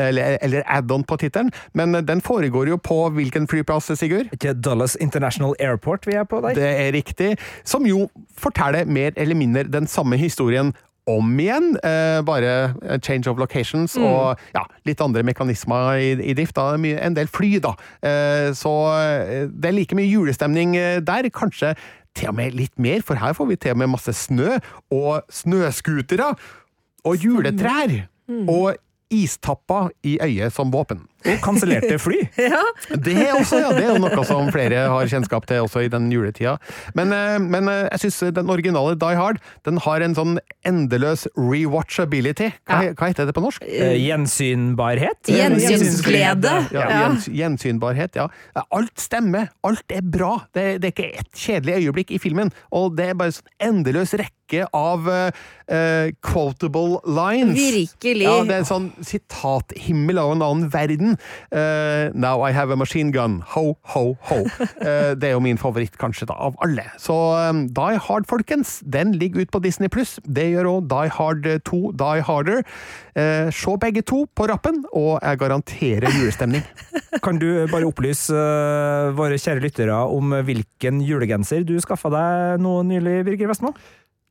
eller, 0.00 0.38
eller 0.40 0.62
add-on 0.72 1.02
på 1.04 1.18
tittelen, 1.20 1.50
men 1.76 1.92
den 2.08 2.22
foregår 2.24 2.70
jo 2.70 2.78
på 2.80 2.96
hvilken 3.12 3.44
flyplass, 3.50 3.90
Sigurd? 4.00 4.30
Ikke 4.32 4.54
Dulles 4.56 4.94
International 5.04 5.52
Airport 5.60 6.06
vi 6.08 6.16
er 6.16 6.24
på 6.24 6.40
der? 6.40 6.56
Det 6.56 6.70
er 6.86 6.94
riktig. 6.96 7.34
Som 7.68 7.84
jo 7.86 8.06
forteller 8.40 8.88
mer 8.88 9.12
eller 9.20 9.36
mindre 9.36 9.66
den 9.68 9.86
samme 9.86 10.16
historien 10.16 10.72
om 11.10 11.32
igjen, 11.42 11.72
eh, 11.82 12.20
bare 12.22 12.74
change 13.02 13.26
of 13.28 13.36
locations 13.36 13.96
Mm. 13.98 14.04
og 14.06 14.38
ja, 14.54 14.62
litt 14.86 15.00
andre 15.02 15.24
mekanismer 15.26 15.98
i, 15.98 16.12
i 16.30 16.34
drift. 16.38 16.54
Da. 16.56 16.76
En 16.78 17.14
del 17.16 17.26
fly, 17.26 17.58
da. 17.60 17.72
Eh, 18.06 18.52
så 18.54 18.72
eh, 18.96 19.48
det 19.50 19.68
er 19.72 19.76
like 19.76 19.98
mye 19.98 20.06
julestemning 20.08 20.72
der. 21.04 21.28
Kanskje 21.34 21.74
til 22.14 22.28
og 22.28 22.34
med 22.34 22.50
litt 22.56 22.78
mer, 22.78 23.00
for 23.02 23.14
her 23.20 23.32
får 23.32 23.48
vi 23.48 23.56
til 23.56 23.70
og 23.74 23.78
med 23.82 23.86
masse 23.94 24.12
snø, 24.12 24.58
og 24.90 25.22
snøscootere, 25.30 26.34
og 27.04 27.16
juletrær, 27.16 28.08
Mm. 28.28 28.48
og 28.48 28.76
istapper 29.12 29.90
i 30.08 30.16
øyet 30.24 30.52
som 30.56 30.70
våpen. 30.72 31.04
Og 31.22 31.36
kansellerte 31.44 31.98
fly. 32.02 32.16
Ja. 32.42 32.58
Det 32.98 33.12
er 33.14 33.36
også, 33.38 33.60
ja, 33.62 33.68
det 33.76 33.84
er 33.92 33.98
noe 34.02 34.24
som 34.26 34.48
flere 34.50 34.80
har 34.90 35.06
kjennskap 35.06 35.44
til 35.46 35.60
også 35.62 35.84
i 35.86 35.90
den 35.92 36.08
juletida. 36.10 36.56
Men, 36.98 37.12
eh, 37.14 37.36
men 37.38 37.68
eh, 37.70 37.84
jeg 37.92 38.08
syns 38.08 38.34
den 38.34 38.50
originale 38.50 38.96
Die 38.98 39.14
Hard 39.20 39.38
den 39.68 39.78
har 39.84 40.02
en 40.02 40.16
sånn 40.18 40.34
endeløs 40.66 41.28
rewatchability. 41.38 42.50
Hva, 42.66 42.80
hva 42.98 43.10
heter 43.12 43.28
det 43.30 43.36
på 43.36 43.44
norsk? 43.44 43.62
Eh, 43.68 43.94
Gjensynbarhet? 44.02 45.30
Gjensynsglede. 45.30 46.56
Ja, 46.74 46.82
Ja. 46.82 46.98
gjens, 47.04 47.28
gjensynbarhet, 47.30 48.16
ja. 48.18 48.26
Alt 48.74 48.98
stemmer. 48.98 49.48
Alt 49.64 49.84
er 49.94 50.02
bra. 50.02 50.34
Det, 50.54 50.80
det 50.82 50.90
er 50.90 50.96
ikke 50.96 51.10
ett 51.22 51.32
kjedelig 51.38 51.78
øyeblikk 51.84 52.10
i 52.16 52.18
filmen. 52.22 52.50
Og 52.74 52.96
det 52.98 53.12
er 53.12 53.14
bare 53.18 53.36
sånn 53.38 53.50
endeløs 53.70 54.16
rekke 54.18 54.41
rekke 54.52 54.68
av 54.72 55.08
eh, 55.08 56.12
quotable 56.20 57.00
lines. 57.04 57.56
Virkelig. 57.56 58.24
Ja, 58.24 58.42
det 58.44 58.54
er 58.54 58.62
en 58.62 58.68
sånn 58.68 58.88
sitathimmel 59.00 60.18
av 60.18 60.32
en 60.34 60.42
annen 60.44 60.68
verden. 60.72 61.16
Uh, 61.52 62.12
now 62.14 62.42
I 62.44 62.52
have 62.52 62.72
a 62.72 62.76
machine 62.76 63.12
gun. 63.12 63.42
Ho, 63.54 63.76
ho, 63.94 64.16
ho. 64.28 64.40
Uh, 64.80 65.14
det 65.18 65.30
er 65.30 65.36
jo 65.36 65.42
min 65.44 65.60
favoritt, 65.60 65.96
kanskje, 66.00 66.28
da, 66.30 66.36
av 66.36 66.56
alle. 66.64 66.84
Så 67.00 67.14
um, 67.14 67.66
Die 67.72 67.98
Hard, 67.98 68.28
folkens, 68.28 68.80
den 68.84 69.14
ligger 69.16 69.42
ute 69.42 69.54
på 69.54 69.62
Disney 69.64 69.88
pluss. 69.92 70.18
Det 70.24 70.50
gjør 70.52 70.76
òg 70.76 70.90
Die 70.92 71.12
Hard 71.12 71.48
2, 71.68 71.82
Die 71.98 72.26
Harder. 72.26 72.62
Se 73.52 73.72
begge 73.76 74.00
to 74.08 74.22
på 74.32 74.46
rappen, 74.48 74.78
og 74.96 75.18
jeg 75.20 75.40
garanterer 75.42 76.14
julestemning. 76.16 76.62
Kan 77.24 77.36
du 77.36 77.66
bare 77.68 77.84
opplyse 77.84 78.32
våre 79.18 79.36
kjære 79.36 79.60
lyttere 79.60 79.98
om 80.08 80.32
hvilken 80.46 81.02
julegenser 81.04 81.66
du 81.68 81.74
skaffa 81.84 82.08
deg 82.12 82.62
nå 82.64 82.78
nylig, 82.88 83.18
Birger 83.28 83.52
Vestmo? 83.52 83.74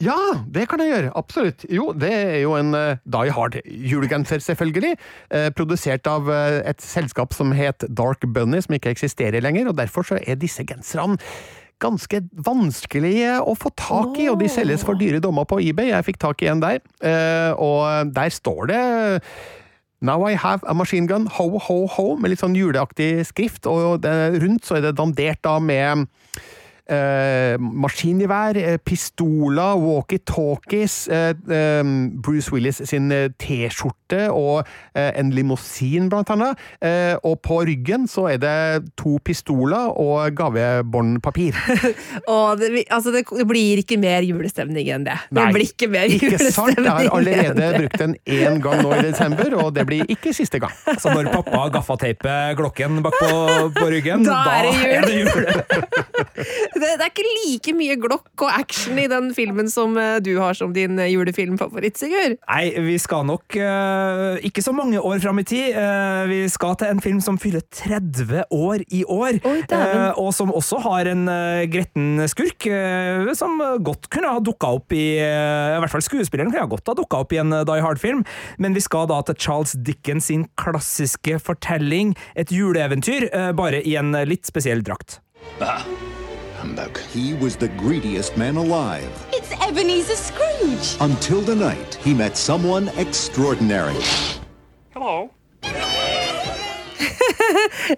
Ja, 0.01 0.17
det 0.49 0.65
kan 0.71 0.81
jeg 0.81 0.89
gjøre. 0.89 1.13
Absolutt. 1.19 1.65
Jo, 1.69 1.91
det 1.93 2.11
er 2.11 2.37
jo 2.41 2.55
en 2.57 2.73
uh, 2.73 2.97
Die 3.05 3.33
Hard-julegenser, 3.35 4.41
selvfølgelig. 4.41 4.95
Uh, 5.29 5.49
produsert 5.57 6.09
av 6.09 6.29
uh, 6.29 6.59
et 6.65 6.81
selskap 6.81 7.35
som 7.37 7.53
het 7.55 7.85
Dark 7.85 8.25
Bunny, 8.25 8.61
som 8.65 8.77
ikke 8.77 8.95
eksisterer 8.95 9.43
lenger, 9.45 9.69
og 9.69 9.77
derfor 9.77 10.07
så 10.07 10.19
er 10.25 10.39
disse 10.41 10.65
genserne 10.67 11.21
ganske 11.81 12.19
vanskelige 12.45 13.39
å 13.41 13.55
få 13.57 13.71
tak 13.73 14.19
i, 14.21 14.27
og 14.29 14.37
de 14.41 14.49
selges 14.53 14.83
for 14.85 14.97
dyre 14.99 15.21
dommer 15.21 15.47
på 15.49 15.57
eBay. 15.65 15.89
Jeg 15.89 16.05
fikk 16.11 16.19
tak 16.21 16.43
i 16.45 16.51
en 16.51 16.61
der, 16.61 16.77
og 17.57 18.11
der 18.13 18.29
står 18.29 18.69
det 18.69 18.81
Now 20.05 20.29
I 20.29 20.35
have 20.37 20.61
a 20.69 20.75
machine 20.77 21.07
gun, 21.09 21.25
ho, 21.25 21.57
ho, 21.57 21.87
ho, 21.89 22.05
med 22.21 22.33
litt 22.33 22.41
sånn 22.41 22.53
juleaktig 22.57 23.25
skrift, 23.29 23.65
og 23.65 24.03
det, 24.05 24.13
rundt 24.41 24.65
så 24.65 24.77
er 24.77 24.85
det 24.85 24.95
dandert 24.97 25.41
da 25.45 25.59
med 25.61 26.05
Eh, 26.89 27.55
maskingevær, 27.61 28.57
eh, 28.57 28.77
pistoler, 28.83 29.77
walkietalkies, 29.79 31.07
eh, 31.07 31.29
eh, 31.29 31.83
Bruce 32.25 32.51
Willis 32.51 32.81
sin 32.89 33.11
eh, 33.11 33.29
T-skjorte 33.39 34.25
og 34.33 34.65
eh, 34.95 35.11
en 35.19 35.29
limousin, 35.31 36.09
blant 36.11 36.29
annet. 36.33 36.57
og 37.23 37.37
på 37.45 37.61
ryggen 37.67 38.07
så 38.09 38.25
er 38.33 38.37
det 38.41 38.89
to 38.99 39.17
pistoler 39.23 39.93
og 39.99 40.33
gavebåndpapir. 40.35 41.55
Og 42.31 42.59
det, 42.59 42.83
altså 42.91 43.11
det, 43.13 43.23
det 43.29 43.45
blir 43.47 43.79
ikke 43.81 43.97
mer 44.01 44.25
julestemning 44.25 44.89
enn 44.91 45.05
det. 45.05 45.15
Det 45.29 45.37
Nei, 45.37 45.51
blir 45.55 45.69
ikke 45.69 45.87
mer 45.91 46.11
Ikke 46.11 46.39
sant? 46.51 46.75
Jeg 46.77 46.87
har 46.89 47.07
allerede 47.13 47.69
brukt 47.77 47.97
den 48.01 48.15
én 48.25 48.59
gang 48.63 48.81
nå 48.83 48.91
i 48.97 49.01
desember, 49.05 49.55
og 49.61 49.71
det 49.75 49.85
blir 49.89 50.03
ikke 50.11 50.33
siste 50.35 50.59
gang. 50.61 50.73
Så 51.01 51.13
når 51.13 51.31
pappa 51.33 51.67
gaffateiper 51.77 52.55
glokken 52.59 52.99
bak 53.05 53.15
på, 53.21 53.31
på 53.79 53.87
ryggen, 53.93 54.25
Da 54.27 54.41
er 54.57 54.67
det 54.67 54.75
jul. 54.75 54.91
er 54.91 55.01
det 55.07 55.15
jul. 55.21 55.43
Det, 56.71 56.87
det 56.87 57.03
er 57.03 57.09
ikke 57.09 57.25
like 57.27 57.73
mye 57.75 57.95
glokk 57.99 58.45
og 58.45 58.51
action 58.53 58.99
i 58.99 59.07
den 59.11 59.31
filmen 59.35 59.67
som 59.71 59.97
eh, 59.99 60.19
du 60.23 60.31
har 60.39 60.55
som 60.55 60.71
din 60.75 60.99
eh, 61.01 61.11
julefilmfavoritt, 61.11 61.99
Sigurd. 61.99 62.37
Nei, 62.47 62.63
vi 62.85 62.95
skal 63.01 63.25
nok 63.27 63.57
uh, 63.59 64.39
ikke 64.45 64.63
så 64.63 64.73
mange 64.75 65.01
år 65.01 65.19
fram 65.23 65.41
i 65.41 65.45
tid. 65.47 65.75
Uh, 65.75 66.23
vi 66.29 66.39
skal 66.51 66.77
til 66.79 66.93
en 66.93 67.03
film 67.03 67.19
som 67.23 67.39
fyller 67.41 67.63
30 67.75 68.45
år 68.55 68.85
i 68.87 69.03
år. 69.03 69.41
Oi, 69.47 69.57
uh, 69.73 70.19
og 70.21 70.31
som 70.35 70.53
også 70.55 70.79
har 70.85 71.11
en 71.11 71.25
gretten 71.71 72.23
skurk, 72.31 72.65
som 73.37 73.59
godt 73.83 74.07
kunne 74.13 74.31
ha 74.31 74.39
dukka 74.43 74.71
opp 74.77 74.93
i 74.95 75.03
I 75.21 75.79
hvert 75.81 75.91
fall 75.91 76.03
skuespilleren 76.05 76.51
kunne 76.51 76.63
ha 76.63 76.71
godt 76.71 76.91
ha 76.91 76.95
dukka 76.97 77.21
opp 77.25 77.35
i 77.35 77.41
en 77.41 77.53
Die 77.67 77.83
Hard-film. 77.83 78.23
Men 78.61 78.77
vi 78.77 78.83
skal 78.83 79.09
da 79.11 79.19
til 79.27 79.39
Charles 79.41 79.75
Dickens 79.75 80.29
sin 80.31 80.47
klassiske 80.59 81.39
fortelling, 81.43 82.15
et 82.39 82.53
juleeventyr, 82.53 83.27
bare 83.57 83.83
i 83.83 83.97
en 83.99 84.15
litt 84.29 84.47
spesiell 84.49 84.85
drakt. 84.85 85.19
Bah. 85.59 85.85
Humbug. 86.61 86.99
He 87.13 87.33
was 87.33 87.55
the 87.55 87.67
greediest 87.83 88.37
man 88.37 88.55
alive 88.55 89.09
It's 89.33 89.51
Ebenezer 89.67 90.15
Scrooge. 90.15 90.95
until 91.01 91.41
the 91.41 91.55
night 91.55 91.95
he 92.03 92.13
met 92.13 92.37
someone 92.37 92.89
extraordinary. 92.97 93.97
Hello. 94.93 95.29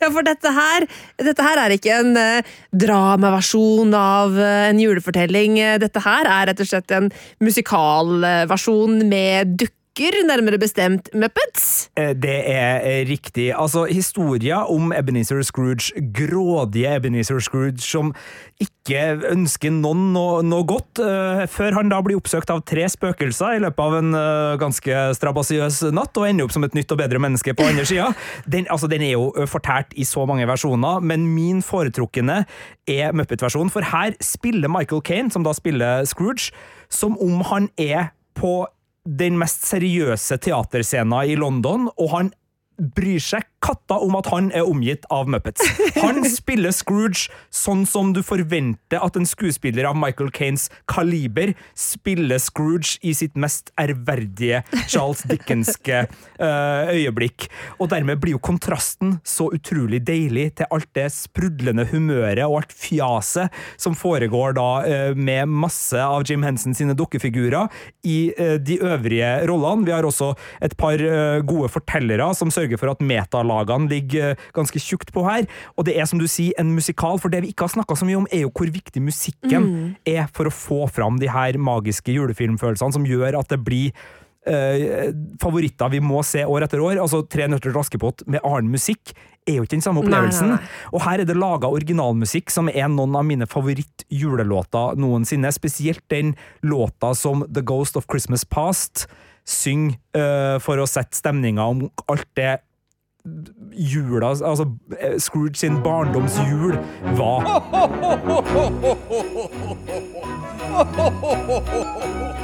Ja, 0.01 0.07
for 0.09 0.24
dette 0.26 0.49
her, 0.55 0.86
dette 1.22 1.43
her 1.45 1.59
er 1.61 1.74
ikke 1.76 1.91
en 1.93 2.16
eh, 2.18 2.45
dramaversjon 2.82 3.91
av 3.97 4.34
eh, 4.39 4.70
en 4.72 4.80
julefortelling. 4.82 5.59
Eh, 5.61 5.76
Dette 5.84 6.01
her 6.01 6.26
er 6.26 6.47
rett 6.49 6.64
og 6.64 6.70
slett 6.70 6.93
en 6.95 7.09
musikalversjon 7.43 9.03
med 9.11 9.53
dukker, 9.61 9.78
nærmere 10.02 10.58
bestemt 10.58 11.10
Muppets. 11.14 11.89
Eh, 11.96 12.14
Det 12.16 12.50
er 12.50 12.82
eh, 12.84 13.06
riktig. 13.08 13.54
Altså, 13.54 13.86
historia 13.86 14.66
om 14.66 14.91
Ebenezer 14.91 15.41
Scrooge, 15.41 15.94
grådige 16.14 16.96
Ebenezer 16.96 17.39
Scrooge, 17.39 17.80
som 17.80 18.14
ikke 18.60 19.22
ønsker 19.30 19.72
noen 19.72 20.14
noe, 20.14 20.41
noe 20.44 20.64
godt, 20.66 21.00
uh, 21.00 21.46
før 21.48 21.74
han 21.74 21.89
da 21.89 22.02
blir 22.02 22.18
oppsøkt 22.18 22.50
av 22.50 22.62
tre 22.66 22.86
spøkelser 22.89 23.58
i 23.58 23.62
løpet 23.64 23.80
av 23.80 23.96
en 23.98 24.14
uh, 24.16 24.58
ganske 24.58 25.14
strabasiøs 25.18 25.91
natt, 25.94 26.18
og 26.18 26.28
ender 26.28 26.46
opp 26.46 26.54
som 26.54 26.64
et 26.64 26.74
nytt 26.74 26.91
og 26.91 26.98
bedre 26.98 27.20
menneske 27.20 27.54
på 27.54 27.66
andre 27.66 27.86
sida. 27.86 28.12
Den, 28.54 28.68
altså, 28.70 28.88
den 28.88 29.02
er 29.02 29.16
jo 29.16 29.32
fortært 29.50 29.94
i 29.96 30.06
så 30.06 30.26
mange 30.26 30.48
versjoner, 30.48 31.02
men 31.02 31.28
min 31.36 31.62
foretrukne 31.62 32.44
er 32.88 33.14
Muppet-versjonen, 33.14 33.72
for 33.74 33.86
her 33.94 34.16
spiller 34.22 34.72
Michael 34.72 35.02
Caine, 35.02 35.32
som 35.32 35.44
da 35.44 35.54
spiller 35.54 36.06
Scrooge, 36.06 36.52
som 36.89 37.18
om 37.22 37.41
han 37.50 37.70
er 37.78 38.12
på 38.38 38.64
den 39.04 39.38
mest 39.39 39.66
seriøse 39.68 40.38
teaterscenen 40.39 41.28
i 41.28 41.36
London, 41.39 41.89
og 41.97 42.10
han 42.16 42.32
bryr 42.78 43.22
seg 43.22 43.46
katta 43.64 43.96
om 44.04 44.18
at 44.20 44.28
han 44.34 44.50
er 44.56 44.68
omgitt 44.68 45.06
av 45.14 45.30
Muppets. 45.32 45.64
Han 46.02 46.24
spiller 46.38 46.74
Scrooge 46.76 47.30
sånn 47.54 47.86
som 47.88 48.12
du 48.16 48.22
forventer 48.26 49.00
at 49.04 49.18
en 49.20 49.28
skuespiller 49.28 49.88
av 49.88 49.98
Michael 50.00 50.34
Caines 50.36 50.70
kaliber 50.92 51.54
spiller 51.80 52.42
Scrooge 52.44 52.98
i 53.06 53.14
sitt 53.16 53.38
mest 53.40 53.72
ærverdige 53.80 54.64
Charles 54.92 55.24
Dickenske 55.30 56.04
eh, 56.48 56.92
øyeblikk. 56.98 57.48
Og 57.80 57.92
dermed 57.94 58.20
blir 58.24 58.36
jo 58.36 58.44
kontrasten 58.44 59.18
så 59.28 59.50
utrolig 59.56 60.02
deilig 60.08 60.50
til 60.60 60.70
alt 60.74 60.90
det 60.98 61.08
sprudlende 61.16 61.88
humøret 61.94 62.44
og 62.48 62.64
alt 62.64 62.76
fjaset 62.76 63.54
som 63.80 63.96
foregår 63.98 64.58
da 64.60 64.70
eh, 64.84 65.16
med 65.16 65.52
masse 65.52 66.00
av 66.00 66.28
Jim 66.28 66.44
Henson 66.46 66.76
sine 66.76 66.98
dukkefigurer 66.98 67.72
i 68.04 68.34
eh, 68.36 68.58
de 68.60 68.80
øvrige 68.84 69.32
rollene. 69.48 69.88
Vi 69.88 69.96
har 69.96 70.04
også 70.08 70.34
et 70.64 70.76
par 70.80 71.00
gode 71.48 71.68
fortellere 71.72 72.26
som 72.36 72.52
sørger 72.52 72.62
for 72.80 72.89
at 72.91 72.99
metalagene 73.03 73.89
ligger 73.91 74.32
eh, 74.32 74.36
ganske 74.53 74.80
tjukt 74.80 75.11
på 75.14 75.24
her. 75.28 75.45
Og 75.78 75.86
det 75.86 75.97
er 75.99 76.05
som 76.05 76.20
du 76.20 76.28
sier, 76.28 76.53
en 76.57 76.72
musikal, 76.76 77.20
for 77.20 77.30
det 77.30 77.41
vi 77.43 77.51
ikke 77.53 77.68
har 77.68 77.74
snakka 77.76 77.95
så 77.99 78.05
mye 78.07 78.18
om, 78.22 78.28
er 78.32 78.45
jo 78.45 78.51
hvor 78.55 78.72
viktig 78.72 79.01
musikken 79.03 79.64
Mm. 79.64 79.95
er 80.05 80.28
for 80.34 80.45
å 80.45 80.51
få 80.53 80.89
fram 80.91 81.20
de 81.20 81.28
her 81.28 81.53
magiske 81.57 82.11
julefilmfølelsene 82.14 82.93
som 82.93 83.03
gjør 83.05 83.39
at 83.39 83.47
det 83.49 83.59
blir 83.64 83.91
eh, 84.47 85.11
favoritter 85.39 85.89
vi 85.93 85.99
må 86.03 86.24
se 86.24 86.43
år 86.45 86.66
etter 86.66 86.80
år. 86.84 86.97
Altså 86.99 87.22
Tre 87.28 87.47
nøtter 87.47 87.72
til 87.72 87.80
Askepott 87.80 88.26
med 88.28 88.41
annen 88.43 88.72
musikk 88.74 89.14
er 89.47 89.57
jo 89.57 89.64
ikke 89.66 89.76
den 89.76 89.84
samme 89.84 90.01
Nei, 90.03 90.09
nei, 90.09 90.20
opplevelsen. 90.20 90.49
nei. 90.55 90.89
Og 90.95 91.01
her 91.03 91.20
er 91.20 91.28
det 91.28 91.36
laga 91.36 91.68
originalmusikk 91.68 92.51
som 92.51 92.70
er 92.72 92.88
noen 92.91 93.16
av 93.20 93.26
mine 93.28 93.47
favoritt-julelåter 93.47 94.95
noensinne. 94.99 95.51
Spesielt 95.51 96.03
den 96.11 96.36
låta 96.64 97.14
som 97.16 97.43
The 97.53 97.61
Ghost 97.61 97.97
of 97.99 98.05
Christmas 98.09 98.45
Past 98.45 99.07
synger 99.46 99.98
uh, 100.18 100.60
for 100.64 100.80
å 100.80 100.88
sette 100.89 101.18
stemninga 101.18 101.66
om 101.74 101.89
alt 102.08 102.30
det 102.39 102.58
jula 103.72 104.34
Altså 104.34 104.66
eh, 105.00 105.16
Scrooge 105.20 105.56
sin 105.56 105.78
barndomsjul 105.84 106.76
var. 107.16 107.48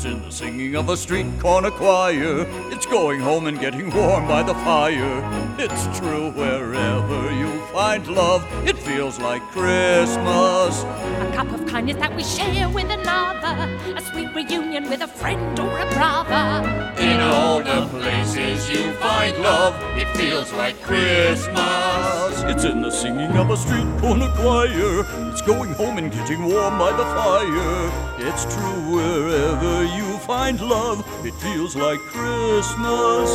It's 0.00 0.06
in 0.06 0.22
the 0.22 0.32
singing 0.32 0.76
of 0.76 0.88
a 0.88 0.96
street 0.96 1.26
corner 1.38 1.70
choir. 1.70 2.46
It's 2.72 2.86
going 2.86 3.20
home 3.20 3.46
and 3.48 3.60
getting 3.60 3.94
warm 3.94 4.26
by 4.26 4.42
the 4.42 4.54
fire. 4.54 5.20
It's 5.58 5.98
true 5.98 6.30
wherever 6.30 7.30
you 7.30 7.60
find 7.66 8.08
love, 8.08 8.42
it 8.66 8.78
feels 8.78 9.18
like 9.18 9.42
Christmas. 9.52 10.84
A 10.84 11.32
cup 11.34 11.52
of 11.52 11.66
kindness 11.66 11.98
that 11.98 12.16
we 12.16 12.24
share 12.24 12.70
with 12.70 12.90
another. 12.90 13.68
A 13.94 14.00
sweet 14.00 14.34
reunion 14.34 14.88
with 14.88 15.02
a 15.02 15.06
friend 15.06 15.60
or 15.60 15.78
a 15.78 15.86
brother. 15.92 16.94
In 16.98 17.20
all 17.20 17.58
the 17.58 17.86
places 17.88 18.70
you 18.70 18.92
find 18.94 19.36
love, 19.42 19.74
it 19.98 20.08
feels 20.20 20.52
like 20.52 20.80
Christmas. 20.82 22.42
It's 22.52 22.64
in 22.64 22.82
the 22.82 22.90
singing 22.90 23.32
of 23.38 23.50
a 23.50 23.56
street 23.56 23.88
corner 24.00 24.30
choir. 24.36 25.04
It's 25.30 25.42
going 25.42 25.72
home 25.72 25.96
and 25.98 26.12
getting 26.12 26.42
warm 26.44 26.78
by 26.78 26.92
the 26.92 27.06
fire. 27.16 27.90
It's 28.28 28.44
true 28.54 28.82
wherever 28.96 29.84
you 29.96 30.18
find 30.18 30.60
love, 30.60 30.98
it 31.24 31.34
feels 31.34 31.74
like 31.74 32.00
Christmas. 32.00 33.30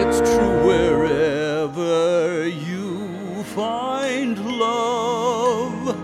It's 0.00 0.18
true 0.30 0.66
wherever 0.66 2.48
you 2.48 3.44
find 3.58 4.34
love, 4.58 5.96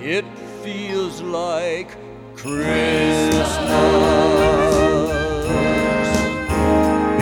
it 0.00 0.24
feels 0.64 1.22
like 1.22 1.90
Christmas. 2.34 3.50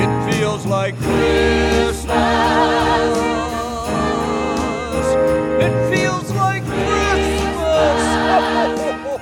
It 0.03 0.12
feels 0.31 0.67
like 0.67 0.97
Christmas. 0.97 1.55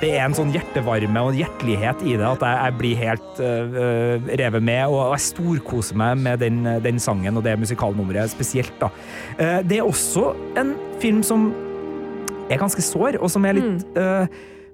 Det 0.05 0.11
er 0.13 0.21
en 0.21 0.35
sånn 0.37 0.51
hjertevarme 0.53 1.21
og 1.25 1.37
hjertelighet 1.39 2.03
i 2.05 2.13
det 2.13 2.25
at 2.27 2.43
jeg, 2.45 2.57
jeg 2.61 2.73
blir 2.77 2.99
helt 2.99 3.39
uh, 3.41 4.27
revet 4.37 4.65
med, 4.67 4.83
og 4.93 5.15
jeg 5.15 5.23
storkoser 5.31 5.97
meg 5.97 6.19
med 6.21 6.43
den, 6.43 6.59
den 6.83 7.01
sangen 7.01 7.39
og 7.39 7.45
det 7.47 7.55
musikalnummeret 7.57 8.29
spesielt. 8.29 8.75
da. 8.77 8.91
Uh, 9.39 9.63
det 9.65 9.79
er 9.79 9.87
også 9.87 10.27
en 10.61 10.75
film 11.01 11.23
som 11.25 11.47
er 12.51 12.61
ganske 12.61 12.85
sår, 12.85 13.17
og 13.17 13.33
som 13.33 13.47
er 13.49 13.57
litt 13.57 13.97
uh, 13.97 14.29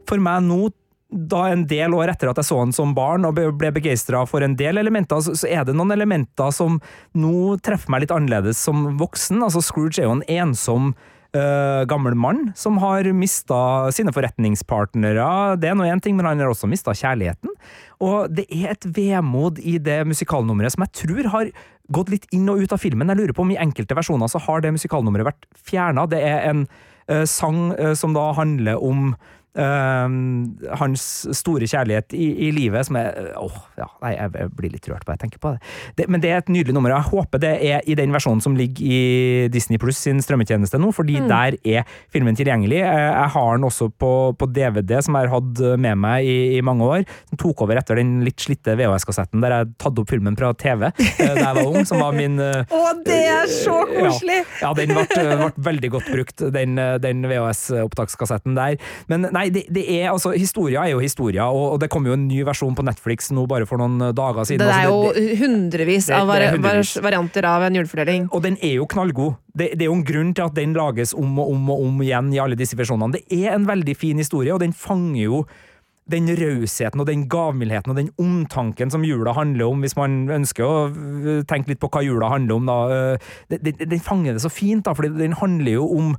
For 0.10 0.20
meg 0.20 0.44
nå 0.50 0.66
da 1.12 1.46
en 1.52 1.64
del 1.68 1.96
år 1.96 2.12
etter 2.12 2.32
at 2.32 2.40
jeg 2.40 2.48
så 2.48 2.60
den 2.60 2.76
som 2.76 2.92
barn 2.96 3.28
og 3.28 3.36
ble 3.36 3.72
begeistra 3.76 4.26
for 4.28 4.44
en 4.44 4.58
del 4.60 4.80
elementer, 4.80 5.24
så 5.24 5.48
er 5.48 5.64
det 5.68 5.76
noen 5.76 5.92
elementer 5.96 6.52
som 6.56 6.80
nå 7.16 7.56
treffer 7.64 7.92
meg 7.92 8.04
litt 8.04 8.14
annerledes 8.16 8.60
som 8.60 8.98
voksen. 9.00 9.44
Altså 9.44 9.64
Scrooge 9.64 10.00
er 10.00 10.08
jo 10.08 10.18
en 10.20 10.28
ensom 10.28 10.94
uh, 11.38 11.84
gammel 11.90 12.16
mann 12.18 12.52
som 12.58 12.78
har 12.82 13.08
mista 13.16 13.92
sine 13.96 14.14
forretningspartnere. 14.16 15.58
Det 15.62 15.72
er 15.72 15.78
nå 15.78 15.88
én 15.88 16.02
ting, 16.04 16.18
men 16.18 16.28
han 16.28 16.42
har 16.42 16.52
også 16.52 16.70
mista 16.72 16.96
kjærligheten. 16.96 17.54
Og 18.02 18.32
det 18.34 18.48
er 18.50 18.74
et 18.74 18.88
vemod 18.96 19.62
i 19.62 19.78
det 19.82 20.02
musikalnummeret 20.10 20.76
som 20.76 20.86
jeg 20.88 20.96
tror 21.04 21.32
har 21.36 21.52
gått 21.92 22.12
litt 22.14 22.30
inn 22.36 22.50
og 22.52 22.64
ut 22.64 22.74
av 22.74 22.82
filmen. 22.82 23.10
Jeg 23.12 23.20
lurer 23.20 23.36
på 23.36 23.46
om 23.46 23.52
i 23.54 23.60
enkelte 23.60 23.98
versjoner 23.98 24.32
så 24.32 24.42
har 24.46 24.64
det 24.64 24.74
musikalnummeret 24.76 25.32
vært 25.32 25.50
fjerna. 25.58 26.08
Det 26.10 26.22
er 26.24 26.48
en 26.50 26.66
uh, 27.12 27.26
sang 27.30 27.72
uh, 27.78 27.94
som 27.98 28.16
da 28.18 28.32
handler 28.38 28.82
om 28.82 29.14
hans 29.56 31.06
store 31.36 31.68
kjærlighet 31.68 32.14
i, 32.16 32.28
i 32.48 32.52
livet, 32.56 32.88
som 32.88 32.96
er 33.00 33.34
Åh, 33.36 33.58
ja, 33.78 33.88
nei, 34.04 34.14
jeg 34.16 34.52
blir 34.56 34.72
litt 34.72 34.88
rørt 34.88 35.04
bare 35.08 35.18
jeg 35.18 35.26
tenker 35.26 35.42
på 35.44 35.52
det. 35.56 35.72
det. 35.98 36.08
Men 36.12 36.24
det 36.24 36.32
er 36.32 36.40
et 36.40 36.52
nydelig 36.52 36.76
nummer. 36.76 36.94
Jeg 36.94 37.10
håper 37.10 37.42
det 37.42 37.52
er 37.68 37.84
i 37.90 37.96
den 37.98 38.14
versjonen 38.16 38.42
som 38.44 38.56
ligger 38.58 38.86
i 38.86 39.50
Disney 39.52 39.80
Pluss 39.82 40.00
sin 40.00 40.22
strømmetjeneste 40.24 40.80
nå, 40.80 40.92
fordi 40.96 41.20
mm. 41.20 41.28
der 41.32 41.58
er 41.68 41.90
filmen 42.14 42.38
tilgjengelig. 42.38 42.80
Jeg 42.82 43.28
har 43.36 43.58
den 43.58 43.68
også 43.68 43.90
på, 43.92 44.12
på 44.40 44.50
DVD, 44.52 44.98
som 45.04 45.18
jeg 45.18 45.28
har 45.28 45.36
hatt 45.36 45.64
med 45.82 46.00
meg 46.00 46.28
i, 46.28 46.38
i, 46.58 46.62
mange 46.66 46.88
år. 46.88 47.06
Den 47.32 47.42
tok 47.42 47.66
over 47.66 47.80
etter 47.82 48.00
den 48.00 48.22
litt 48.26 48.42
slitte 48.44 48.78
VHS-kassetten 48.80 49.44
der 49.44 49.58
jeg 49.58 49.72
tatt 49.82 50.00
opp 50.00 50.12
filmen 50.12 50.38
fra 50.40 50.54
TV 50.58 50.88
eh, 50.88 50.94
da 51.20 51.50
jeg 51.50 51.58
var 51.58 51.68
ung, 51.68 51.86
som 51.88 52.02
var 52.04 52.16
min 52.16 52.40
Å, 52.42 52.46
uh, 52.72 52.92
det 53.06 53.20
er 53.28 53.50
så 53.52 53.82
koselig! 53.90 54.42
Ja, 54.62 54.70
ja 54.70 54.74
den 54.78 54.94
ble, 54.96 55.06
ble, 55.12 55.50
veldig 55.72 55.92
godt 55.98 56.12
brukt, 56.12 56.46
den, 56.56 56.80
den 57.04 57.26
VHS-opptakskassetten 57.30 58.56
der. 58.58 58.78
Men 59.12 59.28
nei, 59.34 59.41
Nei, 59.42 59.50
det, 59.50 59.64
det, 59.74 59.84
er 59.90 60.12
altså 60.12 60.36
Historia 60.38 60.84
er 60.86 60.94
jo 60.94 61.00
historia, 61.02 61.48
og, 61.50 61.64
og, 61.74 61.78
det 61.82 61.90
kommer 61.90 62.12
jo 62.12 62.18
en 62.20 62.28
ny 62.30 62.44
versjon 62.46 62.76
på 62.78 62.86
Netflix 62.86 63.32
nå 63.34 63.48
bare 63.50 63.66
for 63.70 63.82
noen 63.82 63.98
eh, 64.06 64.14
dager 64.14 64.46
siden. 64.46 64.62
Det 64.62 64.76
er 64.76 64.92
altså, 64.92 65.24
jo 65.24 65.40
hundrevis 65.42 66.10
av 66.14 66.30
hundrevis. 66.30 66.94
varianter 67.02 67.48
av 67.50 67.66
en 67.66 67.80
julefordeling. 67.80 68.30
Og 68.36 68.46
den 68.46 68.60
er 68.62 68.78
jo 68.78 68.86
knallgod. 68.92 69.40
Det, 69.50 69.72
det, 69.74 69.88
er 69.88 69.90
jo 69.90 69.98
en 69.98 70.06
grunn 70.06 70.36
til 70.38 70.46
at 70.46 70.60
den 70.60 70.78
lages 70.78 71.16
om 71.18 71.42
og 71.42 71.50
om 71.56 71.74
og 71.74 71.82
om 71.88 72.06
igjen 72.06 72.30
i 72.36 72.40
alle 72.44 72.60
disse 72.60 72.78
versjonene. 72.78 73.18
Det 73.18 73.42
er 73.42 73.56
en 73.56 73.66
veldig 73.70 73.98
fin 73.98 74.22
historie, 74.22 74.54
og 74.54 74.62
den 74.62 74.78
fanger 74.78 75.24
jo 75.24 75.44
den 76.12 76.30
rausheten 76.36 77.02
og 77.02 77.08
den 77.08 77.26
gavmildheten 77.32 77.94
og 77.94 77.98
den 77.98 78.12
omtanken 78.20 78.92
som 78.94 79.06
jula 79.06 79.34
handler 79.38 79.72
om, 79.72 79.82
hvis 79.84 79.96
man 79.98 80.26
ønsker 80.34 80.66
å 80.66 80.78
øh, 80.92 81.44
tenke 81.48 81.72
litt 81.72 81.82
på 81.82 81.90
hva 81.94 82.04
jula 82.06 82.32
handler 82.34 82.58
om, 82.58 82.70
da. 82.70 82.78
Øh, 82.92 83.58
den, 83.58 83.78
den 83.80 84.04
fanger 84.04 84.36
det 84.36 84.44
så 84.44 84.52
fint, 84.52 84.86
da, 84.86 84.96
for 84.98 85.08
den 85.08 85.38
handler 85.40 85.78
jo 85.80 85.88
om 85.98 86.16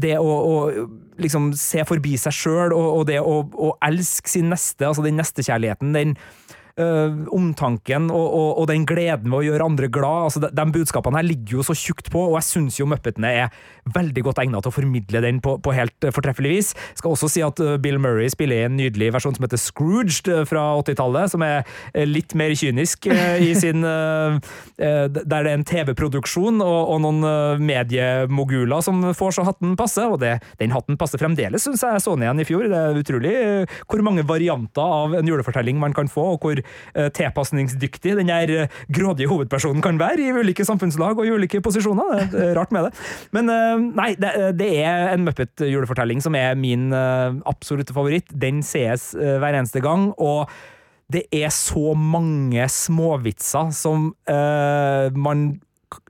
det 0.00 0.16
å, 0.18 0.26
å 0.26 0.86
liksom 1.22 1.52
se 1.58 1.84
forbi 1.86 2.16
seg 2.20 2.34
sjøl, 2.34 2.74
og, 2.74 2.88
og, 2.98 3.04
det 3.10 3.20
å, 3.22 3.40
å, 3.54 3.72
elske 3.86 4.30
sin 4.30 4.50
neste, 4.52 4.86
altså 4.88 5.04
den 5.04 5.18
nestekjærligheten, 5.20 5.94
den 5.94 6.16
uh, 6.80 7.14
omtanken 7.34 8.10
og, 8.12 8.26
og, 8.26 8.50
og, 8.60 8.66
den 8.70 8.84
gleden 8.88 9.30
ved 9.32 9.38
å 9.40 9.46
gjøre 9.48 9.68
andre 9.70 9.88
glad. 9.92 10.28
altså 10.28 10.42
De, 10.44 10.50
de 10.54 10.66
budskapene 10.76 11.20
her 11.20 11.28
ligger 11.28 11.58
jo 11.58 11.66
så 11.66 11.76
tjukt 11.78 12.10
på, 12.12 12.26
og 12.28 12.36
jeg 12.38 12.48
syns 12.50 12.80
jo 12.80 12.88
Muppetene 12.90 13.30
er 13.44 13.62
veldig 13.94 14.24
godt 14.26 14.42
egnet 14.42 14.64
til 14.64 14.72
å 14.72 14.74
formidle 14.74 15.22
den 15.24 15.40
på, 15.44 15.56
på 15.64 15.74
helt 15.76 16.08
fortreffelig 16.14 16.52
vis. 16.52 16.72
Skal 16.98 17.14
også 17.14 17.30
si 17.32 17.42
at 17.44 17.60
Bill 17.82 17.98
Murray 18.02 18.30
spiller 18.32 18.62
i 18.62 18.68
en 18.68 18.76
nydelig 18.78 19.10
versjon 19.16 19.36
som 19.36 19.46
heter 19.46 19.60
Scrooged 19.60 20.30
fra 20.48 20.66
80-tallet, 20.80 21.32
som 21.32 21.44
er 21.44 21.64
litt 22.08 22.36
mer 22.38 22.54
kynisk 22.56 23.08
i 23.10 23.50
sin 23.62 23.84
Der 23.84 25.10
det 25.14 25.36
er 25.40 25.50
en 25.52 25.66
TV-produksjon 25.66 26.62
og, 26.64 26.78
og, 26.94 26.98
noen 27.04 27.60
mediemoguler 27.64 28.84
som 28.84 29.02
får 29.16 29.36
så 29.38 29.46
hatten 29.48 29.74
passe, 29.78 30.04
og 30.08 30.20
det, 30.22 30.36
den 30.60 30.72
hatten 30.74 30.98
passer 31.00 31.20
fremdeles, 31.20 31.64
syns 31.64 31.84
jeg 31.84 31.94
jeg 31.94 32.04
så 32.04 32.14
den 32.14 32.26
igjen 32.26 32.42
i 32.42 32.46
fjor. 32.48 32.66
Det 32.70 32.80
er 32.80 33.00
utrolig 33.00 33.34
hvor 33.90 34.04
mange 34.06 34.24
varianter 34.26 34.96
av 34.98 35.16
en 35.18 35.28
julefortelling 35.28 35.78
man 35.80 35.94
kan 35.96 36.10
få, 36.10 36.34
og 36.34 36.44
hvor 36.44 36.60
uh, 36.60 36.63
tilpasningsdyktig 36.94 38.14
den 38.18 38.30
der 38.30 38.52
uh, 38.64 38.82
grådige 38.94 39.30
hovedpersonen 39.30 39.82
kan 39.84 39.98
være 40.00 40.22
i 40.24 40.32
ulike 40.34 40.66
samfunnslag 40.66 41.18
og 41.18 41.26
i 41.26 41.32
ulike 41.34 41.62
posisjoner. 41.64 42.28
Det 42.32 42.42
er 42.50 42.54
rart 42.58 42.74
med 42.74 42.88
det. 42.88 42.92
Men 43.36 43.50
uh, 43.50 43.80
nei, 43.96 44.12
det, 44.20 44.34
det, 44.60 44.70
er 44.84 45.12
en 45.14 45.26
Muppet-julefortelling 45.26 46.22
som 46.24 46.36
er 46.38 46.56
min 46.58 46.92
absolutte 46.94 47.94
favoritt. 47.96 48.30
Den 48.30 48.62
sees 48.66 49.12
hver 49.14 49.54
eneste 49.54 49.82
gang. 49.84 50.12
og 50.18 50.50
det 51.12 51.26
er 51.36 51.50
så 51.52 51.92
mange 51.94 52.64
småvitser 52.72 53.70
som 53.76 54.14
man 54.26 55.42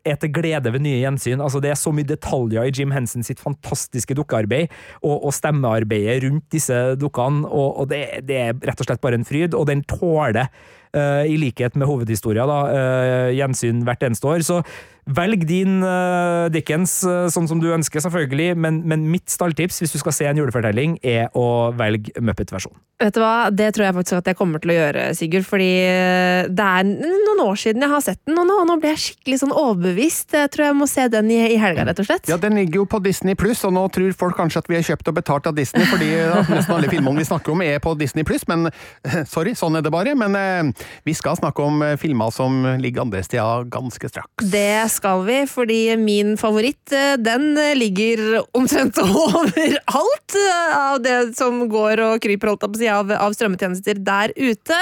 er 0.05 0.19
til 0.21 0.33
glede 0.35 0.73
ved 0.75 0.85
nye 0.85 1.01
gjensyn. 1.03 1.43
Altså, 1.43 1.61
det 1.63 1.73
er 1.73 1.81
så 1.81 1.93
mye 1.95 2.09
detaljer 2.09 2.69
i 2.69 2.75
Jim 2.75 2.95
Henson 2.95 3.27
sitt 3.27 3.43
fantastiske 3.43 4.17
dukkearbeid, 4.19 4.73
og, 5.03 5.17
og 5.29 5.35
stemmearbeidet 5.37 6.23
rundt 6.27 6.47
disse 6.55 6.79
dukkene, 7.01 7.49
og, 7.49 7.83
og 7.83 7.91
det, 7.93 8.05
det, 8.29 8.41
er 8.41 8.57
rett 8.65 8.81
og 8.81 8.89
slett 8.89 9.05
bare 9.05 9.21
en 9.21 9.29
fryd. 9.29 9.57
Og 9.59 9.69
den 9.71 9.85
tåler, 9.91 10.51
uh, 10.97 11.23
i 11.27 11.39
likhet 11.41 11.79
med 11.79 11.89
hovedhistoria, 11.91 12.47
da, 12.49 12.59
uh, 12.71 13.31
gjensyn 13.35 13.85
hvert 13.87 14.05
eneste 14.07 14.31
år. 14.31 14.47
Så 14.47 14.61
Velg 15.05 15.45
din 15.49 15.83
uh, 15.85 16.49
Dickens 16.53 17.03
uh, 17.05 17.27
sånn 17.33 17.49
som 17.51 17.61
du 17.61 17.69
ønsker, 17.75 18.01
selvfølgelig, 18.01 18.55
men, 18.57 18.81
men, 18.89 19.05
mitt 19.13 19.29
stalltips 19.33 19.83
hvis 19.83 19.93
du 19.93 20.01
skal 20.01 20.17
se 20.17 20.29
en 20.31 20.41
julefortelling, 20.41 20.97
er 21.05 21.29
å 21.37 21.73
velge 21.77 22.15
Muppet-versjonen. 22.25 22.81
Vet 23.03 23.17
du 23.17 23.21
hva, 23.21 23.51
Det 23.51 23.73
tror 23.75 23.89
jeg 23.89 23.95
faktisk 23.97 24.17
at 24.21 24.29
jeg 24.31 24.39
kommer 24.39 24.63
til 24.63 24.71
å 24.71 24.77
gjøre, 24.77 25.05
Sigurd. 25.19 25.45
Fordi 25.49 25.71
eh, 25.83 26.47
det 26.47 26.67
er 26.79 26.87
noen 26.87 27.43
år 27.43 27.59
siden 27.59 27.83
jeg 27.83 27.91
har 27.91 28.05
sett 28.05 28.21
den, 28.23 28.39
og 28.39 28.47
nå, 28.49 28.59
nå 28.69 28.77
ble 28.81 28.93
jeg 28.93 29.03
skikkelig 29.03 29.41
sånn 29.43 29.55
overbevist. 29.55 30.37
Jeg 30.39 30.53
tror 30.55 30.69
jeg 30.69 30.77
må 30.79 30.89
se 30.91 31.07
den 31.13 31.33
i, 31.35 31.41
i 31.57 31.59
helga, 31.61 31.85
rett 31.89 32.01
og 32.01 32.09
slett. 32.09 32.31
Ja, 32.31 32.39
den 32.41 32.57
ligger 32.59 32.83
jo 32.83 32.87
på 32.95 33.03
Disney 33.05 33.37
pluss, 33.39 33.65
og 33.67 33.75
nå 33.77 33.83
tror 33.95 34.15
folk 34.17 34.39
kanskje 34.39 34.63
at 34.63 34.71
vi 34.71 34.79
er 34.79 34.87
kjøpt 34.87 35.11
og 35.11 35.19
betalt 35.19 35.51
av 35.51 35.59
Disney, 35.59 35.85
fordi 35.91 36.11
nesten 36.55 36.77
alle 36.77 36.91
filmene 36.93 37.21
vi 37.21 37.27
snakker 37.29 37.57
om 37.57 37.65
er 37.67 37.83
på 37.83 37.97
Disney 37.99 38.27
pluss, 38.27 38.47
men 38.51 38.71
sorry, 39.35 39.57
sånn 39.59 39.81
er 39.81 39.85
det 39.85 39.93
bare. 39.95 40.15
Men 40.19 40.39
eh, 40.39 40.87
vi 41.05 41.17
skal 41.19 41.39
snakke 41.41 41.67
om 41.67 41.83
filmer 42.01 42.31
som 42.35 42.63
ligger 42.81 43.05
andre 43.05 43.25
steder 43.27 43.67
ganske 43.75 44.13
straks. 44.13 44.47
Det 44.55 44.87
skal 44.95 45.25
vi, 45.27 45.39
fordi 45.51 45.81
min 46.01 46.35
favoritt 46.41 46.93
eh, 46.95 47.15
den 47.21 47.53
eh, 47.61 47.75
ligger 47.79 48.43
omtrent 48.57 48.99
overalt 49.05 50.37
eh, 50.41 50.77
av 50.79 51.01
det 51.05 51.19
som 51.39 51.65
går 51.71 52.03
og 52.05 52.23
kryper 52.25 52.53
holdt 52.53 52.65
på 52.65 52.71
å 52.73 52.83
si, 52.83 52.91
av, 52.91 53.11
av 53.15 53.35
strømmetjenester 53.37 54.01
der 54.05 54.35
ute. 54.37 54.79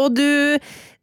Og 0.00 0.12
du, 0.16 0.58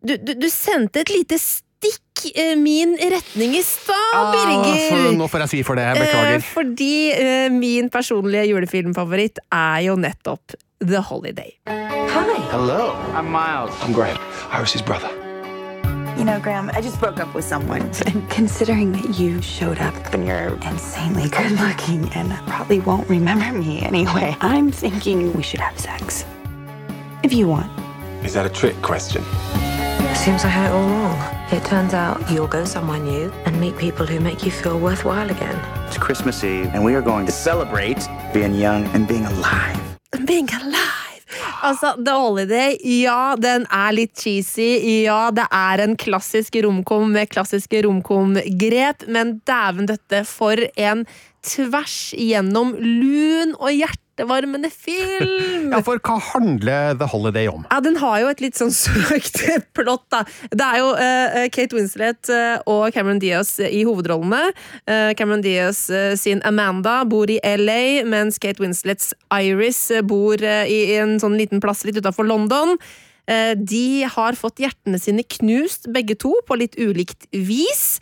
du, 0.05 0.15
du 0.17 0.47
sendte 0.51 1.03
et 1.03 1.11
lite 1.13 1.39
stikk 1.41 2.25
min 2.59 2.97
retning 2.99 3.53
i 3.55 3.61
stad, 3.63 4.15
ah, 4.17 4.33
Birger. 4.35 5.13
nå 5.15 5.29
får 5.31 5.45
jeg 5.45 5.51
si 5.53 5.61
for 5.63 5.79
det. 5.79 5.85
Jeg 5.87 6.03
beklager. 6.03 6.43
Fordi 6.49 6.95
min 7.55 7.87
personlige 7.93 8.49
julefilmfavoritt 8.51 9.39
er 9.47 9.85
jo 9.87 9.95
nettopp 9.99 10.57
The 10.83 10.99
Holiday. 11.07 11.55
Hi. 11.71 12.35
Hello. 12.51 12.97
I'm 13.13 13.31
Miles. 13.31 13.71
I'm 13.83 13.93
Graham. 13.93 14.19
I 14.51 14.59
was 14.59 14.73
his 14.73 14.81
brother. 14.81 15.28
You 16.19 16.25
know, 16.25 16.37
Graham, 16.37 16.69
I 16.73 16.81
just 16.81 16.99
broke 16.99 17.21
up 17.21 17.33
with 17.33 17.45
someone. 17.45 17.79
And 18.05 18.29
considering 18.29 18.91
that 18.91 19.17
you 19.17 19.41
showed 19.41 19.79
up 19.79 19.95
and 20.13 20.27
you're 20.27 20.55
insanely 20.67 21.29
good 21.29 21.51
looking 21.51 22.11
and 22.11 22.33
probably 22.45 22.81
won't 22.81 23.07
remember 23.07 23.57
me 23.57 23.81
anyway, 23.83 24.35
I'm 24.41 24.69
thinking 24.69 25.31
we 25.31 25.41
should 25.43 25.61
have 25.61 25.79
sex. 25.79 26.25
If 27.23 27.31
you 27.31 27.47
want. 27.47 27.71
Is 28.25 28.33
that 28.33 28.45
a 28.45 28.49
trick 28.49 28.75
question? 28.81 29.23
Seems 30.13 30.43
I 30.43 30.49
had 30.49 30.71
it 30.71 30.73
all 30.73 30.89
wrong. 30.89 31.17
It 31.53 31.63
turns 31.63 31.93
out 31.93 32.29
you'll 32.29 32.47
go 32.47 32.65
somewhere 32.65 32.99
new 32.99 33.31
and 33.45 33.57
meet 33.57 33.77
people 33.77 34.05
who 34.05 34.19
make 34.19 34.43
you 34.43 34.51
feel 34.51 34.77
worthwhile 34.77 35.31
again. 35.31 35.55
It's 35.87 35.97
Christmas 35.97 36.43
Eve, 36.43 36.69
and 36.73 36.83
we 36.83 36.95
are 36.95 37.01
going 37.01 37.27
to 37.27 37.31
celebrate 37.31 38.05
being 38.33 38.55
young 38.55 38.83
and 38.87 39.07
being 39.07 39.25
alive. 39.25 39.79
Being 40.25 40.49
alive. 40.53 41.08
Altså, 41.63 41.93
The 42.01 42.15
Holiday, 42.17 42.77
ja, 43.03 43.35
den 43.39 43.65
er 43.69 43.93
litt 43.95 44.17
cheesy. 44.17 44.69
Ja, 45.05 45.29
det 45.35 45.45
er 45.53 45.83
en 45.83 45.95
klassisk 45.99 46.57
romkom 46.65 47.13
med 47.13 47.29
klassiske 47.33 47.83
romkom-grep, 47.85 49.05
men 49.11 49.37
dæven 49.49 49.89
døtte, 49.89 50.23
for 50.27 50.59
en 50.75 51.05
tvers 51.45 52.11
igjennom 52.17 52.73
lun 52.79 53.55
og 53.59 53.71
hjerte 53.71 54.08
hjertevarmende 54.19 54.69
film! 54.69 55.71
ja, 55.71 55.79
for 55.83 55.99
hva 56.03 56.17
handler 56.33 56.97
The 56.99 57.07
Holiday 57.07 57.47
om? 57.47 57.65
Ja, 57.69 57.79
Den 57.79 57.97
har 57.97 58.19
jo 58.21 58.29
et 58.29 58.41
litt 58.41 58.57
sånn 58.59 58.73
søkt 58.75 59.41
plott, 59.73 60.05
da. 60.11 60.23
Det 60.51 60.65
er 60.65 60.79
jo 60.81 60.91
uh, 60.93 61.47
Kate 61.53 61.75
Winslet 61.75 62.29
uh, 62.29 62.59
og 62.69 62.91
Cameron 62.93 63.19
Diaz 63.19 63.57
i 63.63 63.83
hovedrollene. 63.87 64.51
Uh, 64.89 65.11
Cameron 65.17 65.43
Diaz 65.45 65.87
sin 66.19 66.41
Amanda 66.43 67.03
bor 67.07 67.29
i 67.29 67.39
LA, 67.43 68.05
mens 68.07 68.39
Kate 68.41 68.61
Winslets 68.61 69.13
Iris 69.33 69.89
bor 70.07 70.39
i 70.39 70.79
en 70.99 71.17
sånn 71.21 71.37
liten 71.39 71.61
plass 71.63 71.85
litt 71.87 71.99
utafor 71.99 72.27
London. 72.27 72.75
De 73.29 74.07
har 74.09 74.37
fått 74.37 74.61
hjertene 74.63 74.97
sine 74.97 75.21
knust, 75.37 75.85
begge 75.93 76.15
to, 76.17 76.31
på 76.47 76.57
litt 76.57 76.73
ulikt 76.81 77.27
vis. 77.29 77.99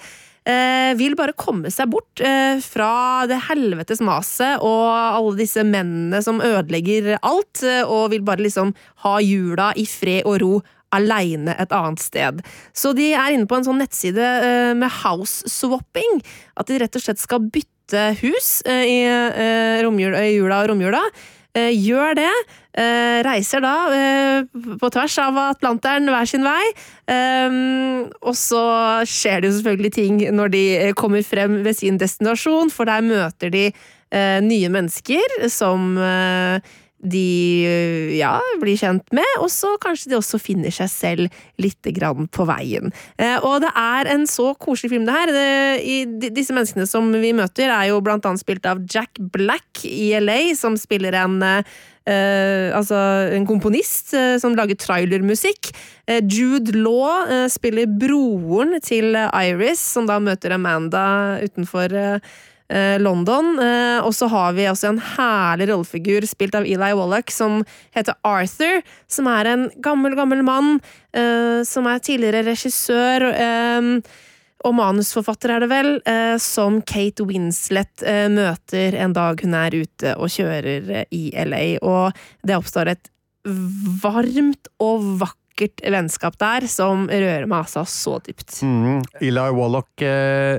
Eh, 0.47 0.93
vil 0.99 1.17
bare 1.19 1.35
komme 1.37 1.71
seg 1.73 1.91
bort 1.91 2.21
eh, 2.23 2.61
fra 2.63 3.25
det 3.29 3.39
helvetes 3.49 4.01
maset 4.03 4.63
og 4.65 4.87
alle 4.93 5.35
disse 5.39 5.65
mennene 5.67 6.21
som 6.23 6.41
ødelegger 6.43 7.17
alt, 7.19 7.61
eh, 7.65 7.83
og 7.83 8.11
vil 8.15 8.25
bare 8.27 8.45
liksom 8.45 8.73
ha 9.05 9.17
jula 9.23 9.73
i 9.77 9.87
fred 9.89 10.25
og 10.25 10.41
ro 10.43 10.51
aleine 10.95 11.51
et 11.59 11.73
annet 11.75 11.99
sted. 11.99 12.43
Så 12.71 12.93
de 12.95 13.11
er 13.11 13.35
inne 13.35 13.49
på 13.49 13.57
en 13.57 13.65
sånn 13.67 13.81
nettside 13.81 14.27
med 14.79 15.01
house 15.03 15.43
swapping. 15.51 16.21
At 16.55 16.71
de 16.71 16.77
rett 16.79 16.95
og 16.95 17.03
slett 17.03 17.19
skal 17.19 17.43
bytte 17.43 18.13
hus 18.21 18.61
i, 18.71 19.01
i 19.03 20.29
jula 20.31 20.61
og 20.61 20.71
romjula. 20.71 21.03
Eh, 21.57 21.73
gjør 21.73 22.17
det. 22.17 22.31
Eh, 22.77 23.19
reiser 23.25 23.63
da 23.63 23.73
eh, 23.95 24.65
på 24.77 24.89
tvers 24.93 25.15
av 25.23 25.37
Atlanteren 25.47 26.09
hver 26.11 26.29
sin 26.29 26.45
vei. 26.45 26.63
Og 28.21 28.35
så 28.37 28.63
skjer 29.07 29.41
det 29.41 29.49
jo 29.49 29.57
selvfølgelig 29.57 29.93
ting 29.95 30.19
når 30.35 30.51
de 30.53 30.65
kommer 30.99 31.23
frem 31.25 31.61
ved 31.65 31.79
sin 31.79 31.97
destinasjon, 32.01 32.73
for 32.73 32.89
der 32.89 33.05
møter 33.05 33.53
de 33.53 33.69
nye 34.43 34.69
mennesker 34.71 35.37
som 35.51 35.95
de 36.97 37.65
eh, 37.67 38.13
ja, 38.17 38.37
blir 38.61 38.77
kjent 38.79 39.05
med, 39.15 39.27
og 39.41 39.49
så 39.53 39.75
kanskje 39.81 40.11
de 40.11 40.17
også 40.17 40.39
finner 40.41 40.73
seg 40.73 40.89
selv 40.91 41.41
litt 41.61 41.91
på 42.33 42.47
veien. 42.49 42.91
Eh, 43.17 43.37
og 43.45 43.61
det 43.61 43.71
er 43.77 44.09
en 44.13 44.25
så 44.29 44.53
koselig 44.57 44.91
film, 44.95 45.05
det 45.05 45.17
her. 45.17 45.33
Det, 45.33 46.31
disse 46.35 46.55
menneskene 46.55 46.87
som 46.89 47.11
vi 47.13 47.33
møter, 47.37 47.69
er 47.69 47.91
jo 47.91 48.01
blant 48.01 48.25
annet 48.25 48.41
spilt 48.41 48.65
av 48.65 48.81
Jack 48.89 49.19
Black 49.19 49.85
i 49.85 50.15
LA, 50.19 50.55
som 50.57 50.77
spiller 50.79 51.17
en 51.25 51.43
Uh, 52.07 52.71
altså 52.71 52.95
en 53.35 53.43
komponist 53.43 54.13
uh, 54.15 54.37
som 54.39 54.53
lager 54.55 54.77
trailermusikk. 54.79 55.73
Uh, 56.07 56.21
Jude 56.23 56.71
Law 56.71 57.27
spiller 57.51 57.83
broren 57.99 58.77
til 58.79 59.11
Iris, 59.11 59.81
som 59.83 60.07
da 60.07 60.15
møter 60.23 60.55
Amanda 60.55 61.03
utenfor 61.43 61.91
London. 62.99 63.53
Eh, 63.63 63.99
og 64.03 64.13
så 64.15 64.27
har 64.31 64.55
vi 64.57 64.67
også 64.67 64.91
en 64.91 65.01
herlig 65.15 65.69
rollefigur 65.71 66.27
spilt 66.27 66.55
av 66.57 66.67
Eli 66.67 66.91
Wallach 66.97 67.31
som 67.33 67.61
heter 67.95 68.17
Arthur. 68.27 68.81
Som 69.07 69.29
er 69.31 69.51
en 69.53 69.67
gammel, 69.83 70.17
gammel 70.19 70.43
mann 70.47 70.79
eh, 71.15 71.63
som 71.67 71.87
er 71.87 72.03
tidligere 72.03 72.45
regissør. 72.49 73.29
eh, 73.33 73.91
og 74.65 74.73
manusforfatter 74.73 75.51
er 75.53 75.63
det 75.63 75.69
vel, 75.69 75.89
eh, 76.09 76.35
som 76.41 76.79
Kate 76.81 77.23
Winslet 77.29 78.01
eh, 78.01 78.25
møter 78.33 78.95
en 78.97 79.13
dag 79.15 79.39
hun 79.45 79.53
er 79.55 79.75
ute 79.77 80.15
og 80.17 80.31
kjører 80.33 80.89
eh, 81.03 81.05
i 81.13 81.29
LA. 81.45 81.77
Og 81.85 82.17
det 82.43 82.57
oppstår 82.57 82.95
et 82.95 83.11
varmt 84.03 84.67
og 84.83 85.05
vakkert 85.21 85.81
vennskap 85.85 86.35
der 86.41 86.67
som 86.69 87.05
rører 87.09 87.45
meg 87.47 87.63
altså 87.63 87.85
så 87.87 88.17
dypt. 88.25 88.59
Mm, 88.65 89.05
Eli 89.21 89.45
Wallach 89.55 90.03
eh, 90.03 90.57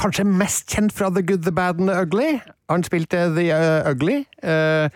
Kanskje 0.00 0.24
mest 0.24 0.70
kjent 0.72 0.94
fra 0.96 1.10
The 1.12 1.22
Good, 1.26 1.44
The 1.44 1.52
Bad 1.52 1.80
and 1.80 1.92
The 1.92 1.98
Ugly. 2.06 2.30
Han 2.72 2.84
spilte 2.86 3.26
The 3.36 3.50
uh, 3.52 3.90
Ugly. 3.90 4.22
Uh, 4.40 4.88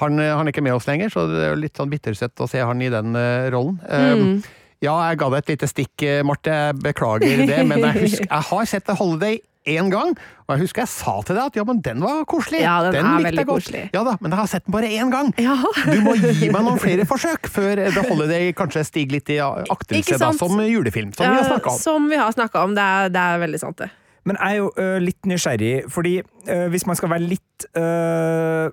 han, 0.00 0.18
han, 0.18 0.46
er 0.46 0.52
ikke 0.54 0.64
med 0.64 0.76
oss 0.76 0.88
lenger, 0.88 1.12
så 1.12 1.26
det 1.28 1.44
er 1.50 1.58
litt 1.60 1.78
sånn 1.78 1.90
bittersøtt 1.92 2.40
å 2.40 2.48
se 2.50 2.62
han 2.64 2.80
i 2.82 2.90
den 2.92 3.16
uh, 3.18 3.48
rollen. 3.52 3.78
Eh, 3.88 4.10
Mm. 4.12 4.42
Ja, 4.82 4.96
jeg 5.12 5.20
ga 5.20 5.28
deg 5.30 5.44
et 5.44 5.50
lite 5.52 5.66
stikk, 5.70 6.02
eh, 6.02 6.24
Marte. 6.26 6.50
Jeg 6.50 6.74
beklager 6.82 7.44
det, 7.46 7.60
men 7.70 7.84
jeg, 7.84 8.00
husker, 8.02 8.26
jeg 8.26 8.46
har 8.48 8.64
sett 8.66 8.86
The 8.88 8.96
Holiday 8.98 9.38
én 9.70 9.92
gang, 9.92 10.16
og 10.42 10.56
jeg 10.56 10.64
husker 10.64 10.82
jeg 10.82 10.90
sa 10.90 11.12
til 11.22 11.38
deg 11.38 11.52
at 11.52 11.58
ja, 11.60 11.64
men 11.68 11.78
den 11.86 12.02
var 12.02 12.24
koselig. 12.26 12.64
Ja, 12.64 12.80
den 12.90 13.06
er 13.06 13.22
veldig 13.28 13.44
koselig. 13.46 13.84
Ja 13.94 14.02
da, 14.08 14.16
men 14.18 14.34
jeg 14.34 14.40
har 14.40 14.50
sett 14.50 14.66
den 14.66 14.74
bare 14.74 14.90
én 14.90 15.14
gang. 15.14 15.30
Ja. 15.38 15.54
Du 15.86 16.02
må 16.02 16.16
gi 16.18 16.50
meg 16.50 16.66
noen 16.66 16.82
flere 16.88 17.06
forsøk 17.06 17.46
før 17.46 17.84
The 17.94 18.02
Holiday 18.10 18.50
kanskje 18.58 18.82
stiger 18.90 19.20
litt 19.20 19.30
i 19.30 19.38
aktelse 19.38 20.18
da, 20.18 20.34
som 20.34 20.58
julefilm, 20.66 21.14
som 21.14 21.30
vi 21.30 21.38
har 21.38 21.46
snakka 21.46 21.76
om. 21.76 21.82
Som 21.86 22.10
vi 22.10 22.18
har 22.18 22.34
snakka 22.34 22.66
om. 22.66 22.74
Det 22.74 22.82
er, 22.82 23.14
det 23.14 23.22
er 23.22 23.44
veldig 23.46 23.62
sant, 23.62 23.84
det. 23.86 23.92
Men 24.24 24.36
jeg 24.38 24.52
er 24.52 24.60
jo 24.60 24.70
ø, 24.78 24.86
litt 25.02 25.26
nysgjerrig, 25.26 25.72
fordi 25.90 26.18
ø, 26.22 26.68
hvis 26.70 26.86
man 26.86 26.96
skal 26.96 27.10
være 27.10 27.26
litt 27.26 27.66
ø, 27.74 28.70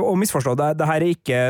og 0.00 0.14
misforstå, 0.20 0.54
det, 0.56 0.68
det 0.78 0.86
her 0.88 1.02
er 1.02 1.10
ikke 1.10 1.40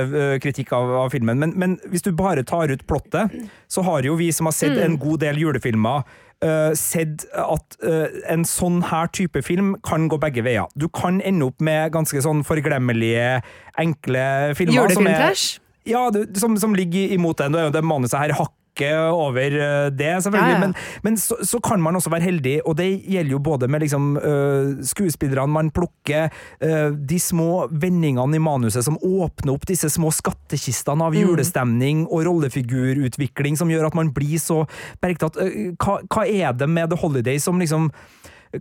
kritikk 0.43 0.72
av, 0.74 0.89
av 1.05 1.11
filmen, 1.12 1.39
men, 1.39 1.53
men 1.61 1.76
hvis 1.93 2.03
du 2.03 2.11
bare 2.16 2.43
tar 2.49 2.72
ut 2.72 2.83
plottet, 2.89 3.31
så 3.70 3.85
har 3.87 4.03
jo 4.09 4.16
vi 4.18 4.31
som 4.35 4.49
har 4.49 4.57
sett 4.57 4.72
Mm. 4.74 4.83
en 4.87 4.97
god 4.99 5.20
del 5.22 5.39
julefilmer, 5.39 6.03
uh, 6.43 6.72
sett 6.74 7.26
at 7.37 7.76
uh, 7.85 8.07
en 8.33 8.43
sånn 8.49 8.81
her 8.89 9.11
type 9.14 9.43
film 9.47 9.74
kan 9.87 10.09
gå 10.11 10.18
begge 10.22 10.43
veier. 10.47 10.66
Du 10.81 10.89
kan 10.89 11.20
ende 11.20 11.45
opp 11.51 11.61
med 11.61 11.93
ganske 11.95 12.22
sånn 12.24 12.41
forglemmelige, 12.47 13.43
enkle 13.78 14.24
filmer. 14.59 14.81
er- 14.81 14.89
Julefilmtrash? 14.89 15.59
Ja, 15.91 16.09
du, 16.12 16.24
som, 16.41 16.57
som 16.61 16.74
ligger 16.76 17.12
imot 17.14 17.39
det. 17.41 17.51
Er 17.55 17.68
jo 17.68 17.74
det 17.76 17.85
manuset 17.85 18.18
her 18.18 18.35
hakket 18.81 19.12
over 19.12 19.57
det, 19.91 20.22
selvfølgelig, 20.24 20.55
Ja, 20.55 20.59
ja. 20.59 20.66
men 20.66 20.74
men 21.03 21.16
så, 21.16 21.37
så 21.45 21.61
kan 21.61 21.81
man 21.81 21.97
også 21.97 22.11
være 22.11 22.22
heldig, 22.22 22.61
og 22.66 22.76
det 22.76 22.89
gjelder 23.05 23.31
jo 23.31 23.39
både 23.39 23.68
med 23.68 23.81
liksom, 23.85 24.16
uh, 24.16 24.81
skuespillerne 24.85 25.51
man 25.53 25.70
plukker, 25.70 26.31
uh, 26.64 26.91
de 26.95 27.18
små 27.20 27.68
vendingene 27.70 28.37
i 28.37 28.43
manuset 28.43 28.85
som 28.85 28.99
åpner 29.03 29.53
opp 29.55 29.66
disse 29.68 29.91
små 29.91 30.11
skattkistene 30.11 31.05
av 31.05 31.14
Mm. 31.14 31.26
julestemning 31.26 32.07
og 32.09 32.24
rollefigurutvikling 32.26 33.57
som 33.59 33.68
gjør 33.70 33.87
at 33.91 33.95
man 33.99 34.12
blir 34.14 34.39
så 34.39 34.64
bergtatt. 35.03 35.37
Uh, 35.37 35.72
hva, 35.81 36.01
hva 36.09 36.26
er 36.26 36.53
det 36.53 36.68
med 36.68 36.91
The 36.91 36.97
Holiday 37.01 37.39
som 37.39 37.59
liksom 37.61 37.91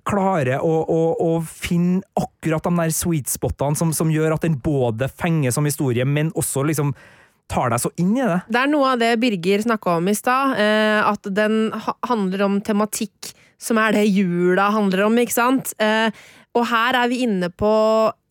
klarer 0.06 0.60
å, 0.62 0.74
å, 0.86 0.98
å 1.18 1.30
finne 1.42 2.04
akkurat 2.20 2.64
de 2.64 2.74
der 2.78 2.92
sweet 2.94 3.30
spotene 3.32 3.76
som, 3.76 3.94
som 3.96 4.12
gjør 4.14 4.36
at 4.36 4.46
den 4.46 4.60
både 4.62 5.08
fenger 5.10 5.52
som 5.56 5.66
historie, 5.66 6.06
men 6.06 6.30
også 6.38 6.62
liksom 6.70 6.94
tar 7.50 7.74
deg 7.74 7.82
så 7.82 7.92
inn 8.00 8.16
i 8.18 8.24
det? 8.24 8.40
Det 8.48 8.62
er 8.62 8.72
noe 8.72 8.94
av 8.94 9.02
det 9.02 9.14
Birger 9.22 9.66
snakka 9.66 9.98
om 10.00 10.10
i 10.10 10.16
stad, 10.18 10.56
eh, 10.62 11.00
at 11.04 11.30
den 11.36 11.72
handler 12.08 12.46
om 12.46 12.60
tematikk 12.66 13.34
som 13.60 13.80
er 13.82 13.98
det 13.98 14.06
jula 14.08 14.70
handler 14.72 15.08
om, 15.08 15.18
ikke 15.20 15.36
sant? 15.36 15.74
Eh, 15.82 16.08
og 16.56 16.68
her 16.70 16.96
er 17.02 17.10
vi 17.12 17.24
inne 17.26 17.50
på 17.52 17.74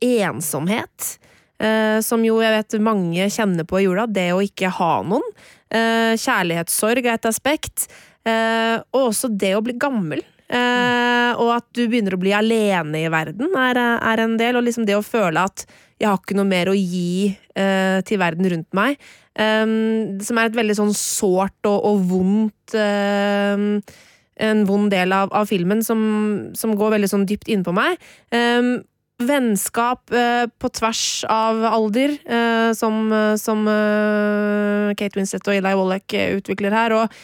ensomhet, 0.05 1.19
eh, 1.61 1.99
som 2.05 2.25
jo 2.25 2.39
jeg 2.41 2.55
vet 2.55 2.79
mange 2.81 3.29
kjenner 3.35 3.69
på 3.69 3.83
i 3.83 3.85
jula, 3.85 4.07
det 4.07 4.31
å 4.33 4.43
ikke 4.45 4.73
ha 4.79 4.95
noen. 5.07 5.25
Kjærlighetssorg 5.69 7.05
er 7.05 7.19
et 7.19 7.27
aspekt, 7.29 7.91
og 8.25 9.03
også 9.11 9.29
det 9.29 9.51
å 9.53 9.61
bli 9.61 9.75
gammel. 9.77 10.23
Og 10.49 11.51
at 11.53 11.67
du 11.77 11.83
begynner 11.83 12.17
å 12.17 12.21
bli 12.23 12.33
alene 12.33 13.03
i 13.03 13.11
verden, 13.13 13.53
er, 13.53 13.77
er 13.77 14.23
en 14.25 14.39
del. 14.41 14.57
Og 14.57 14.65
liksom 14.65 14.87
det 14.89 14.97
å 14.97 15.05
føle 15.05 15.45
at 15.45 15.67
jeg 15.99 16.09
har 16.09 16.21
ikke 16.21 16.37
noe 16.39 16.49
mer 16.49 16.71
å 16.71 16.77
gi 16.77 17.33
eh, 17.59 17.99
til 18.07 18.21
verden 18.23 18.49
rundt 18.53 18.71
meg. 18.77 19.01
Um, 19.39 20.19
som 20.25 20.39
er 20.39 20.49
et 20.49 20.59
veldig 20.59 20.75
sånn 20.75 20.95
sårt 20.99 21.69
og, 21.71 21.77
og 21.87 22.01
vondt 22.11 22.73
um, 22.75 23.69
En 24.43 24.65
vond 24.67 24.91
del 24.91 25.15
av, 25.15 25.31
av 25.31 25.47
filmen 25.47 25.79
som, 25.87 26.01
som 26.59 26.73
går 26.79 26.97
veldig 26.97 27.11
sånn 27.11 27.27
dypt 27.27 27.51
innpå 27.51 27.75
meg. 27.75 28.03
Um, 28.35 28.81
vennskap 29.19 30.13
eh, 30.15 30.47
på 30.47 30.71
tvers 30.71 31.25
av 31.27 31.65
alder, 31.67 32.15
eh, 32.23 32.71
som, 32.79 33.11
som 33.41 33.65
eh, 33.67 34.95
Kate 34.99 35.19
Winslet 35.19 35.51
og 35.51 35.59
Eli 35.59 35.75
Wallach 35.75 36.15
utvikler 36.39 36.77
her. 36.77 36.95
og 36.95 37.19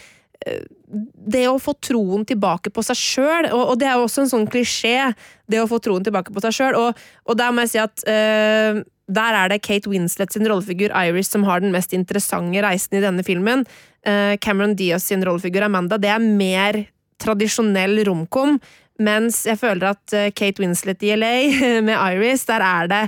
det 0.45 1.47
å 1.49 1.59
få 1.63 1.75
troen 1.83 2.25
tilbake 2.29 2.73
på 2.75 2.85
seg 2.85 2.99
sjøl, 2.99 3.49
og, 3.51 3.63
og 3.73 3.79
det 3.81 3.89
er 3.89 3.99
jo 3.99 4.07
også 4.07 4.25
en 4.25 4.33
sånn 4.35 4.49
klisjé, 4.51 5.13
det 5.51 5.63
å 5.63 5.69
få 5.71 5.81
troen 5.83 6.05
tilbake 6.05 6.35
på 6.35 6.43
seg 6.45 6.57
sjøl, 6.59 6.79
og, 6.79 7.01
og 7.25 7.39
der 7.41 7.55
må 7.55 7.65
jeg 7.65 7.75
si 7.75 7.83
at 7.83 8.05
eh, 8.11 8.83
der 9.15 9.39
er 9.41 9.53
det 9.53 9.63
Kate 9.65 9.91
Winslet 9.91 10.33
sin 10.33 10.47
rollefigur 10.49 10.95
Iris 10.97 11.33
som 11.33 11.45
har 11.49 11.65
den 11.65 11.75
mest 11.75 11.93
interessante 11.97 12.63
reisen 12.65 12.97
i 12.97 13.03
denne 13.05 13.25
filmen. 13.27 13.67
Eh, 14.07 14.37
Cameron 14.41 14.77
Diaz 14.79 15.09
sin 15.11 15.25
rollefigur 15.25 15.67
Amanda, 15.67 15.99
det 16.01 16.13
er 16.13 16.25
mer 16.25 16.85
tradisjonell 17.21 18.03
romkom, 18.09 18.59
mens 19.03 19.43
jeg 19.49 19.59
føler 19.61 19.93
at 19.95 20.17
eh, 20.17 20.33
Kate 20.37 20.63
Winslet 20.63 21.05
i 21.05 21.15
LA 21.19 21.37
med 21.89 21.97
Iris, 21.97 22.47
der 22.51 22.65
er 22.65 22.91
det 22.93 23.07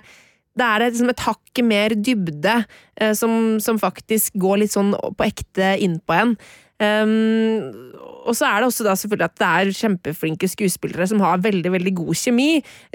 det 0.56 0.64
er 0.64 0.86
liksom 0.86 1.10
et 1.12 1.20
hakket 1.20 1.66
mer 1.68 1.92
dybde 1.92 2.52
som, 3.12 3.58
som 3.60 3.76
faktisk 3.76 4.38
går 4.40 4.62
litt 4.62 4.72
sånn 4.72 4.94
på 4.96 5.26
ekte 5.26 5.74
innpå 5.84 6.14
en. 6.16 6.32
Um, 6.76 7.94
og 8.26 8.34
så 8.36 8.48
er 8.48 8.60
det 8.60 8.68
også 8.68 8.84
da 8.84 8.94
selvfølgelig 8.98 9.28
at 9.30 9.38
det 9.40 9.46
er 9.48 9.76
kjempeflinke 9.78 10.48
skuespillere 10.50 11.06
som 11.08 11.22
har 11.24 11.40
veldig 11.44 11.70
veldig 11.72 11.92
god 12.02 12.18
kjemi. 12.20 12.48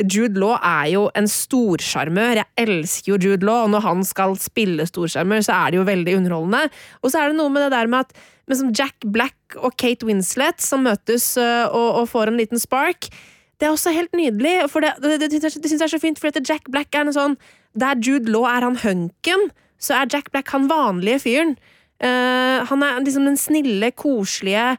Jude 0.04 0.38
Law 0.40 0.58
er 0.58 0.92
jo 0.92 1.08
en 1.18 1.30
storsjarmør. 1.32 2.42
Jeg 2.42 2.68
elsker 2.68 3.14
jo 3.14 3.20
Jude 3.24 3.48
Law, 3.48 3.64
og 3.66 3.72
når 3.74 3.86
han 3.88 4.04
skal 4.06 4.36
spille 4.42 4.86
storsjarmør, 4.86 5.42
så 5.48 5.56
er 5.56 5.72
det 5.72 5.82
jo 5.82 5.88
veldig 5.88 6.18
underholdende. 6.20 6.68
Og 7.02 7.14
så 7.14 7.24
er 7.24 7.32
det 7.32 7.40
noe 7.40 7.54
med 7.54 7.66
det 7.66 7.72
der 7.78 7.90
med 7.92 8.06
at 8.06 8.14
med 8.52 8.76
Jack 8.78 9.06
Black 9.14 9.56
og 9.56 9.78
Kate 9.80 10.06
Winslet 10.06 10.60
som 10.62 10.84
møtes 10.84 11.38
øh, 11.40 11.72
og, 11.72 12.02
og 12.02 12.10
får 12.12 12.28
en 12.28 12.38
liten 12.42 12.60
spark. 12.60 13.08
Det 13.60 13.68
er 13.68 13.72
også 13.72 13.94
helt 13.94 14.14
nydelig, 14.18 14.70
for 14.70 14.82
det, 14.82 14.96
det, 15.04 15.20
det, 15.22 15.42
det, 15.42 15.52
syns 15.54 15.72
jeg 15.72 15.86
er 15.86 15.94
så 15.94 16.02
fint, 16.02 16.20
for 16.20 16.34
Jack 16.50 16.68
Black 16.74 16.94
er 16.96 17.06
en 17.06 17.14
sånn 17.14 17.38
Der 17.78 17.96
Jude 18.02 18.32
Law 18.32 18.50
er 18.50 18.66
han 18.66 18.80
hunken, 18.82 19.52
så 19.80 20.02
er 20.02 20.10
Jack 20.12 20.32
Black 20.34 20.50
han 20.52 20.68
vanlige 20.70 21.22
fyren. 21.24 21.56
Eh, 22.02 22.58
han 22.66 22.84
er 22.86 23.04
liksom 23.06 23.28
den 23.30 23.38
snille, 23.38 23.92
koselige 23.94 24.72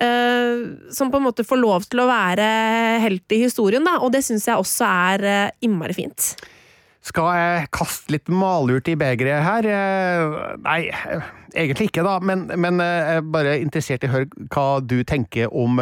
uh, 0.00 0.62
som 0.92 1.10
på 1.12 1.20
en 1.20 1.26
måte 1.26 1.44
får 1.44 1.60
lov 1.60 1.84
til 1.90 2.00
å 2.00 2.08
være 2.08 2.46
helt 3.04 3.36
i 3.36 3.42
historien, 3.42 3.84
da, 3.84 3.98
og 4.00 4.14
det 4.14 4.22
syns 4.24 4.48
jeg 4.48 4.60
også 4.60 4.88
er 4.88 5.26
uh, 5.26 5.52
innmari 5.64 5.96
fint. 5.98 6.32
Skal 7.04 7.28
jeg 7.36 7.68
kaste 7.76 8.12
litt 8.12 8.32
malurt 8.32 8.88
i 8.92 8.96
begeret 9.00 9.40
her? 9.40 9.68
Nei, 10.60 10.80
egentlig 11.56 11.86
ikke, 11.88 12.04
da. 12.04 12.18
Men, 12.20 12.42
men 12.60 12.76
jeg 12.84 13.14
er 13.14 13.30
bare 13.36 13.54
interessert 13.56 14.04
i 14.04 14.10
å 14.10 14.12
høre 14.18 14.48
hva 14.52 14.66
du 14.84 14.98
tenker 15.08 15.48
om, 15.48 15.80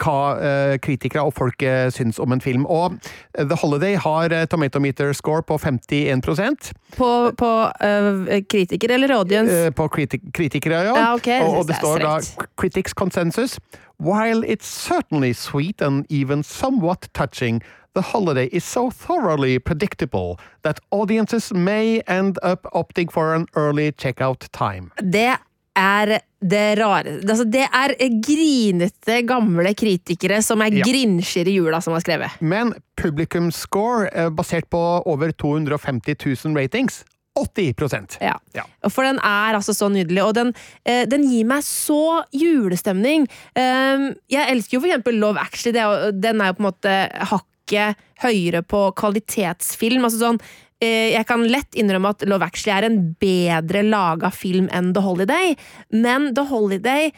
hva 0.00 0.18
eh, 0.38 0.74
kritikere 0.82 1.24
og 1.26 1.34
folk 1.36 1.62
eh, 1.62 1.88
syns 1.94 2.20
om 2.22 2.32
en 2.34 2.42
film. 2.42 2.66
Og 2.66 2.98
eh, 3.36 3.44
The 3.44 3.58
Holiday 3.60 3.96
har 4.00 4.34
eh, 4.34 4.46
tomatometer 4.50 5.12
score 5.16 5.42
på 5.46 5.58
51% 5.62 6.72
På, 6.96 7.10
på 7.36 7.50
uh, 7.82 8.36
kritikere 8.50 8.94
eller 8.94 9.16
audience? 9.16 9.72
På 9.76 9.88
kriti 9.88 10.20
kritikere, 10.34 10.84
ja. 10.86 10.94
Ja, 10.96 11.08
okay. 11.14 11.42
og, 11.42 11.58
og 11.58 11.66
det 11.66 11.76
det 11.76 11.82
står 11.82 11.98
da. 12.04 12.46
Critics 12.56 12.94
Consensus. 12.94 13.58
While 13.98 14.44
it's 14.44 14.68
certainly 14.68 15.32
sweet 15.32 15.80
and 15.80 16.04
even 16.10 16.42
somewhat 16.42 17.08
touching, 17.14 17.62
The 17.94 18.02
Holiday 18.02 18.48
is 18.52 18.64
so 18.64 18.90
thoroughly 18.90 19.58
predictable 19.58 20.38
that 20.62 20.80
audiences 20.90 21.52
may 21.52 22.02
end 22.06 22.38
up 22.42 22.66
opting 22.74 23.10
for 23.10 23.34
an 23.34 23.46
early 23.54 23.92
checkout 23.92 24.50
time. 24.52 24.90
Det 25.02 25.38
er 25.76 26.18
det 26.40 26.78
rare 26.78 27.16
altså, 27.22 27.44
Det 27.48 27.64
er 27.64 27.94
grinete, 28.22 29.20
gamle 29.26 29.72
kritikere 29.74 30.42
som 30.44 30.62
er 30.62 30.72
Ja. 30.72 30.84
grinsjer 30.84 31.48
i 31.48 31.56
jula, 31.56 31.80
som 31.80 31.92
har 31.92 32.00
skrevet. 32.00 32.30
Men 32.40 32.74
publikumscore 32.96 34.08
eh, 34.12 34.28
basert 34.30 34.68
på 34.70 35.02
over 35.06 35.32
250 35.32 36.16
000 36.44 36.56
ratings 36.56 37.04
80 37.36 38.16
ja. 38.20 38.38
Ja. 38.54 38.64
For 38.88 39.04
den 39.04 39.18
er 39.18 39.56
altså 39.58 39.74
så 39.76 39.90
nydelig, 39.92 40.22
og 40.24 40.34
den, 40.34 40.54
eh, 40.86 41.04
den 41.04 41.26
gir 41.28 41.44
meg 41.44 41.64
så 41.66 42.24
julestemning. 42.32 43.26
Um, 43.52 44.14
jeg 44.32 44.48
elsker 44.54 44.78
jo 44.78 44.80
for 44.80 44.88
eksempel 44.88 45.18
Love 45.20 45.38
Actually, 45.42 45.76
det 45.76 46.22
den 46.22 46.40
er 46.40 46.46
jo 46.46 46.56
på 46.56 46.64
en 46.64 46.70
måte 46.70 46.94
hakket 47.32 47.96
høyere 48.22 48.62
på 48.62 48.86
kvalitetsfilm. 48.96 50.04
altså 50.04 50.22
sånn 50.22 50.40
jeg 50.84 51.24
kan 51.24 51.40
lett 51.48 51.78
innrømme 51.78 52.10
at 52.12 52.24
Love 52.28 52.44
Actually 52.44 52.74
er 52.74 52.86
en 52.88 52.98
bedre 53.16 53.80
laga 53.86 54.28
film 54.34 54.66
enn 54.76 54.90
The 54.92 55.00
Holiday, 55.00 55.54
men 55.94 56.34
The 56.36 56.44
Holiday 56.50 57.08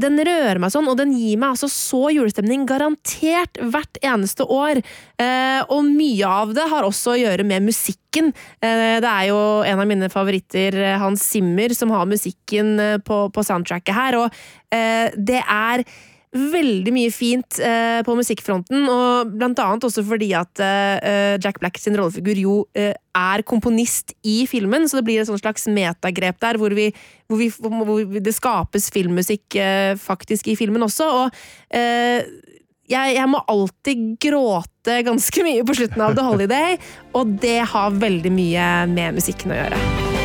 den 0.00 0.20
rører 0.24 0.60
meg 0.60 0.72
sånn, 0.72 0.88
og 0.90 0.98
den 1.00 1.12
gir 1.16 1.38
meg 1.40 1.54
altså 1.54 1.68
så 1.70 2.10
julestemning, 2.14 2.66
garantert 2.68 3.60
hvert 3.60 4.00
eneste 4.04 4.46
år. 4.48 4.80
Eh, 5.20 5.60
og 5.68 5.88
mye 5.88 6.28
av 6.28 6.54
det 6.56 6.66
har 6.70 6.86
også 6.86 7.14
å 7.14 7.18
gjøre 7.20 7.46
med 7.48 7.66
musikken. 7.68 8.32
Eh, 8.60 8.98
det 9.02 9.10
er 9.10 9.28
jo 9.30 9.40
en 9.66 9.82
av 9.82 9.90
mine 9.90 10.10
favoritter, 10.12 10.76
eh, 10.80 10.98
Hans 11.00 11.24
Zimmer, 11.32 11.74
som 11.76 11.92
har 11.94 12.08
musikken 12.10 12.78
eh, 12.80 12.96
på, 13.04 13.26
på 13.34 13.44
soundtracket 13.46 13.96
her, 13.96 14.20
og 14.22 14.40
eh, 14.74 15.12
det 15.16 15.42
er 15.44 15.84
veldig 16.30 16.92
mye 16.94 17.10
fint 17.10 17.58
eh, 17.58 18.00
på 18.06 18.14
musikkfronten, 18.14 18.84
og 18.86 19.32
blant 19.34 19.58
annet 19.58 19.86
også 19.88 20.04
fordi 20.06 20.28
at 20.38 20.62
eh, 20.62 21.34
Jack 21.42 21.58
Black 21.58 21.80
sin 21.82 21.98
rollefigur 21.98 22.38
jo 22.38 22.54
eh, 22.78 22.92
er 22.94 23.42
komponist 23.42 24.14
i 24.22 24.44
filmen, 24.50 24.86
så 24.86 25.00
det 25.00 25.08
blir 25.08 25.24
et 25.24 25.32
slags 25.42 25.66
metagrep 25.66 26.38
der, 26.44 26.60
hvor, 26.60 26.70
vi, 26.76 26.90
hvor, 27.26 27.40
vi, 27.42 27.50
hvor 27.50 28.22
det 28.22 28.36
skapes 28.36 28.90
filmmusikk 28.94 29.58
eh, 29.58 29.96
faktisk 29.98 30.52
i 30.52 30.56
filmen 30.58 30.86
også, 30.86 31.10
og 31.24 31.42
eh, 31.74 32.22
jeg, 32.90 33.16
jeg 33.18 33.26
må 33.30 33.42
alltid 33.50 34.06
gråte 34.22 35.02
ganske 35.06 35.46
mye 35.46 35.66
på 35.66 35.78
slutten 35.82 36.06
av 36.06 36.14
The 36.14 36.26
Holiday, 36.26 36.78
og 37.14 37.38
det 37.42 37.60
har 37.74 37.98
veldig 37.98 38.34
mye 38.34 38.72
med 38.94 39.18
musikken 39.18 39.54
å 39.54 39.62
gjøre. 39.64 40.19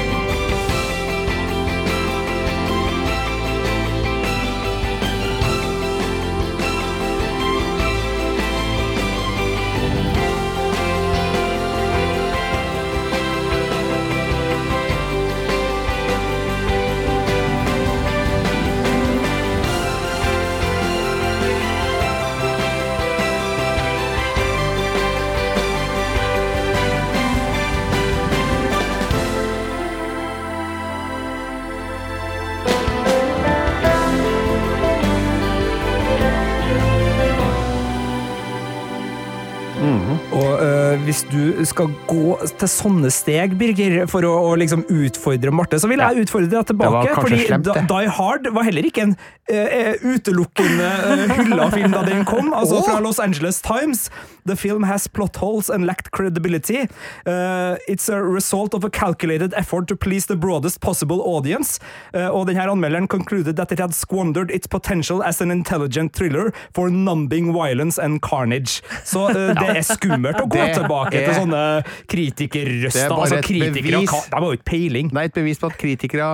Hvis 41.16 41.32
du 41.32 41.66
skal 41.68 41.94
gå 42.10 42.36
til 42.60 42.70
sånne 42.70 43.10
steg, 43.14 43.54
Birger, 43.60 44.04
for 44.12 44.26
å, 44.28 44.34
å 44.50 44.52
liksom 44.60 44.84
utfordre 44.92 45.54
Marte, 45.56 45.80
så 45.80 45.88
vil 45.88 46.04
jeg 46.04 46.26
utfordre 46.26 46.52
deg 46.52 46.68
tilbake. 46.74 47.16
fordi 47.16 47.40
slemt. 47.46 47.70
Die 47.92 48.12
Hard 48.18 48.50
var 48.56 48.68
heller 48.68 48.88
ikke 48.90 49.06
en 49.06 49.16
uh, 49.16 49.94
utelukkende 50.04 50.90
uh, 51.08 51.36
hylla 51.38 51.70
film 51.72 51.96
da 51.96 52.04
den 52.08 52.26
kom. 52.28 52.52
Altså 52.52 52.82
oh. 52.82 52.88
fra 52.88 53.00
Los 53.04 53.22
Angeles 53.24 53.62
Times. 53.64 54.10
The 54.46 54.56
film 54.56 54.84
has 54.84 55.08
plot 55.08 55.38
holes 55.38 55.70
and 55.70 55.88
lacked 55.88 56.12
credibility. 56.12 56.88
Uh, 57.26 57.78
it's 57.88 58.10
a 58.10 58.22
result 58.22 58.76
of 58.76 58.84
a 58.84 58.90
calculated 58.90 59.54
effort 59.56 59.88
to 59.88 59.96
please 59.96 60.28
the 60.28 60.36
broadest 60.36 60.82
possible 60.82 61.22
audience. 61.24 61.80
Uh, 62.14 62.28
og 62.30 62.46
denne 62.52 62.68
anmelderen 62.70 63.08
concluded 63.08 63.56
that 63.56 63.72
it 63.72 63.80
had 63.80 63.96
squandered 63.96 64.52
its 64.52 64.68
potential 64.68 65.24
as 65.24 65.42
an 65.42 65.50
intelligent 65.50 66.14
thriller 66.14 66.52
for 66.76 66.90
numbing 66.90 67.54
violence 67.54 67.98
and 67.98 68.22
carnage. 68.22 68.84
Så 69.04 69.30
uh, 69.30 69.56
det 69.56 69.80
er 69.80 69.82
skummelt 69.88 70.44
å 70.44 70.46
gå 70.46 70.60
Det 70.60 70.76
tilbake 71.06 71.22
er- 71.22 71.26
til 71.32 71.40
sånne 71.42 71.64
Det 71.86 72.12
kritikerrøster. 72.16 73.06
er 73.06 73.10
bare 73.10 73.22
Altså, 73.26 73.38
et 73.40 73.46
kritikere 73.50 74.04
bevis. 74.04 74.12
De 74.30 74.36
har 74.36 74.46
jo 74.50 74.58
ikke 74.60 74.70
peiling. 74.74 75.14
Nei, 75.14 75.26
et 75.30 75.34
bevis 75.34 75.60
på 75.62 75.72
at 75.72 75.78
kritikere 75.78 76.30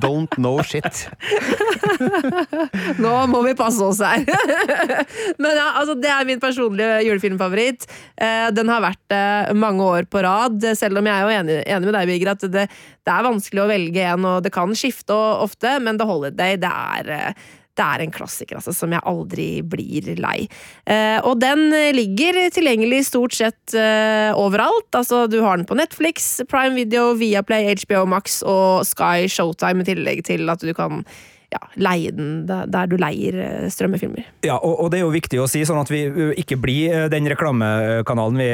don't 0.00 0.32
know 0.38 0.62
shit. 0.62 1.08
Nå 3.02 3.12
må 3.28 3.40
vi 3.44 3.54
passe 3.58 3.82
oss 3.84 3.98
her. 4.00 4.22
Men 5.42 5.56
ja, 5.58 5.66
altså, 5.80 5.96
det 6.00 6.08
er 6.12 6.24
min 6.28 6.40
personlige 6.40 7.02
julefilmfavoritt. 7.08 7.84
Eh, 8.16 8.48
den 8.56 8.70
har 8.72 8.80
vært 8.84 9.02
det 9.12 9.56
mange 9.58 9.84
år 9.84 10.08
på 10.08 10.22
rad, 10.24 10.62
selv 10.78 11.00
om 11.02 11.10
jeg 11.10 11.14
er 11.14 11.26
jo 11.26 11.34
enig, 11.42 11.58
enig 11.66 11.90
med 11.90 11.96
deg, 11.98 12.08
Birger, 12.12 12.32
at 12.36 12.46
det, 12.54 12.64
det 12.70 13.14
er 13.14 13.28
vanskelig 13.28 13.64
å 13.64 13.68
velge 13.70 14.08
en, 14.14 14.24
og 14.30 14.42
det 14.46 14.54
kan 14.54 14.72
skifte 14.78 15.14
ofte, 15.18 15.76
men 15.84 15.98
The 16.00 16.08
Holiday, 16.08 16.56
det 16.60 16.72
er 16.72 17.12
eh, 17.18 17.46
det 17.78 17.86
er 17.86 18.02
en 18.04 18.12
klassiker 18.14 18.58
altså, 18.58 18.74
som 18.74 18.92
jeg 18.94 19.04
aldri 19.06 19.48
blir 19.62 20.10
lei. 20.18 20.48
Eh, 20.88 21.18
og 21.22 21.38
den 21.42 21.68
ligger 21.94 22.40
tilgjengelig 22.54 23.04
stort 23.08 23.38
sett 23.38 23.74
eh, 23.78 24.34
overalt. 24.34 24.90
Altså, 24.98 25.24
du 25.30 25.38
har 25.46 25.56
den 25.60 25.68
på 25.68 25.78
Netflix, 25.78 26.28
Prime 26.50 26.74
Video, 26.78 27.12
Viaplay, 27.18 27.70
HBO 27.84 28.04
Max 28.10 28.40
og 28.42 28.84
Sky 28.88 29.28
Showtime, 29.30 29.84
i 29.86 29.92
tillegg 29.94 30.24
til 30.26 30.48
at 30.50 30.62
du 30.64 30.72
kan 30.76 31.04
ja, 31.48 31.62
leie 31.80 32.10
den 32.12 32.42
der, 32.44 32.88
du 32.90 32.98
leier 33.00 33.38
eh, 33.40 33.68
strømmefilmer. 33.72 34.26
Ja, 34.44 34.58
og, 34.58 34.74
og 34.84 34.90
det 34.92 34.98
er 34.98 35.06
jo 35.06 35.14
viktig 35.14 35.38
å 35.40 35.46
si, 35.48 35.62
sånn 35.64 35.80
at 35.80 35.88
vi 35.88 36.02
ikke 36.42 36.58
blir 36.60 37.06
den 37.08 37.30
reklamekanalen 37.30 38.36
vi 38.42 38.48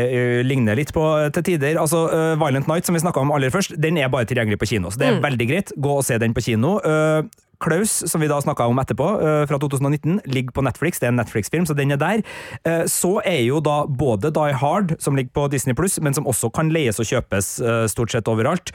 ligner 0.47 0.79
litt 0.79 0.93
på 0.95 1.03
til 1.35 1.47
tider. 1.49 1.81
Altså, 1.81 2.05
uh, 2.12 2.35
Violent 2.39 2.68
Night, 2.70 2.87
som 2.87 2.95
vi 2.95 3.03
snakka 3.03 3.25
om 3.25 3.33
aller 3.35 3.51
først, 3.51 3.75
den 3.83 3.99
er 3.99 4.12
bare 4.14 4.29
tilgjengelig 4.31 4.61
på 4.62 4.70
kino. 4.77 4.93
Så 4.95 5.01
det 5.03 5.09
er 5.09 5.16
Mm. 5.18 5.25
veldig 5.27 5.49
greit. 5.51 5.72
Gå 5.75 5.97
og 5.99 6.05
se 6.07 6.18
den 6.22 6.35
på 6.37 6.45
kino. 6.47 6.77
Uh, 6.87 7.27
Klaus, 7.63 7.93
som 8.11 8.23
vi 8.23 8.29
da 8.31 8.41
snakka 8.43 8.67
om 8.71 8.81
etterpå, 8.83 9.09
uh, 9.21 9.45
fra 9.51 9.59
2019, 9.61 10.21
ligger 10.25 10.55
på 10.57 10.65
Netflix. 10.67 11.01
Det 11.01 11.09
er 11.09 11.15
en 11.15 11.21
Netflix-film, 11.21 11.67
så 11.69 11.77
den 11.77 11.95
er 11.95 12.01
der. 12.01 12.25
Uh, 12.67 12.85
Så 12.91 13.21
er 13.25 13.43
jo 13.45 13.61
da 13.65 13.85
både 13.87 14.33
Die 14.35 14.59
Hard, 14.61 14.97
som 14.99 15.17
ligger 15.17 15.33
på 15.35 15.49
Disney 15.53 15.75
Pluss, 15.75 16.01
men 16.01 16.15
som 16.15 16.27
også 16.27 16.51
kan 16.55 16.73
leies 16.75 17.01
og 17.01 17.09
kjøpes 17.09 17.59
uh, 17.63 17.87
stort 17.91 18.15
sett 18.15 18.29
overalt, 18.31 18.75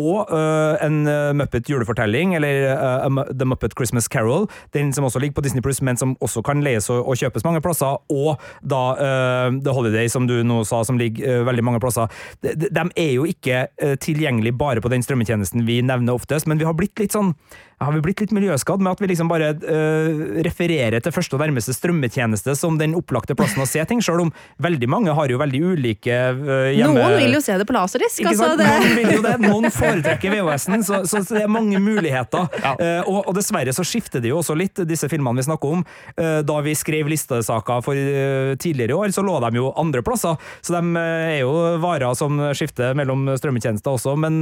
og 0.00 0.32
uh, 0.32 0.80
en 0.84 1.02
uh, 1.08 1.30
Muppet 1.36 1.68
julefortelling, 1.70 2.34
eller 2.38 2.72
uh, 2.72 3.22
The 3.30 3.48
Muppet 3.48 3.76
Christmas 3.76 4.08
Carol, 4.10 4.48
den 4.76 4.92
som 4.96 5.06
også 5.06 5.22
ligger 5.22 5.38
på 5.38 5.46
Disney 5.46 5.64
Plus, 5.64 5.82
men 5.84 6.00
som 6.00 6.16
også 6.24 6.42
kan 6.46 6.64
leies 6.64 6.90
og, 6.90 7.02
og 7.04 7.20
kjøpes 7.20 7.46
mange 7.46 7.62
plasser, 7.64 8.00
og 8.10 8.42
da 8.62 8.82
uh, 8.98 9.48
The 9.60 9.74
Holiday, 9.76 10.10
som 10.12 10.28
du 10.30 10.40
nå 10.46 10.62
sa, 10.68 10.82
som 10.86 10.98
ligger 11.00 11.44
veldig 11.46 11.64
mange 11.66 11.80
plasser. 11.82 12.10
De, 12.44 12.54
de 12.66 12.86
er 12.98 13.14
jo 13.14 13.26
ikke 13.28 13.66
tilgjengelig 14.00 14.54
bare 14.58 14.82
på 14.82 14.90
den 14.92 15.04
strømmetjenesten 15.04 15.66
vi 15.68 15.80
nevner 15.84 16.16
oftest, 16.16 16.48
men 16.48 16.60
vi 16.60 16.68
har 16.68 16.76
blitt 16.76 16.98
litt 17.00 17.16
sånn 17.16 17.34
har 17.80 17.94
vi 17.96 18.02
blitt 18.04 18.20
litt 18.20 18.32
miljøskadd 18.36 18.82
med 18.84 18.92
at 18.92 19.00
vi 19.00 19.08
liksom 19.08 19.28
bare 19.30 19.54
uh, 19.56 20.24
refererer 20.44 21.00
til 21.00 21.14
første 21.14 21.36
og 21.36 21.40
nærmeste 21.40 21.72
strømmetjeneste 21.72 22.52
som 22.58 22.76
den 22.80 22.92
opplagte 22.98 23.36
plassen 23.38 23.62
å 23.64 23.68
se 23.68 23.80
ting, 23.88 24.02
selv 24.04 24.26
om 24.26 24.32
veldig 24.60 24.88
mange 24.92 25.14
har 25.16 25.32
jo 25.32 25.40
veldig 25.40 25.60
ulike 25.72 26.18
uh, 26.36 26.68
hjemme... 26.76 26.98
Noen 26.98 27.16
vil 27.16 27.38
jo 27.38 27.40
se 27.44 27.56
det 27.56 27.64
på 27.68 27.76
laserdisk. 27.76 28.20
Ikke 28.20 28.34
Altså, 28.34 28.50
det. 28.60 28.68
Noen 28.68 28.92
vil 28.98 29.14
jo 29.16 29.22
det. 29.24 29.34
Noen 29.46 29.68
få 29.78 29.89
foretrekker 29.90 30.34
VHS-en, 30.34 30.84
så, 30.86 31.02
så 31.08 31.22
det 31.28 31.44
er 31.44 31.52
mange 31.52 31.80
muligheter. 31.82 32.48
Eh, 32.80 33.02
og, 33.08 33.28
og 33.28 33.34
dessverre 33.36 33.74
så 33.74 33.84
skifter 33.86 34.22
det 34.22 34.32
jo 34.32 34.40
også 34.40 34.56
litt, 34.58 34.82
disse 34.88 35.08
filmene 35.10 35.40
vi 35.42 35.46
snakker 35.48 35.76
om. 35.78 35.84
Uh, 36.18 36.40
da 36.46 36.58
vi 36.64 36.74
skrev 36.78 37.08
listesaker 37.10 37.84
for 37.84 37.98
uh, 37.98 38.54
tidligere 38.60 38.94
i 38.94 38.98
år, 38.98 39.14
så 39.14 39.24
lå 39.26 39.36
de 39.44 39.60
jo 39.60 39.70
andre 39.80 40.02
plasser. 40.06 40.38
Så 40.64 40.74
de 40.76 41.00
er 41.00 41.40
jo 41.42 41.52
varer 41.82 42.14
som 42.18 42.38
skifter 42.56 42.96
mellom 42.98 43.28
strømmetjenester 43.38 43.94
også, 43.96 44.16
men, 44.20 44.40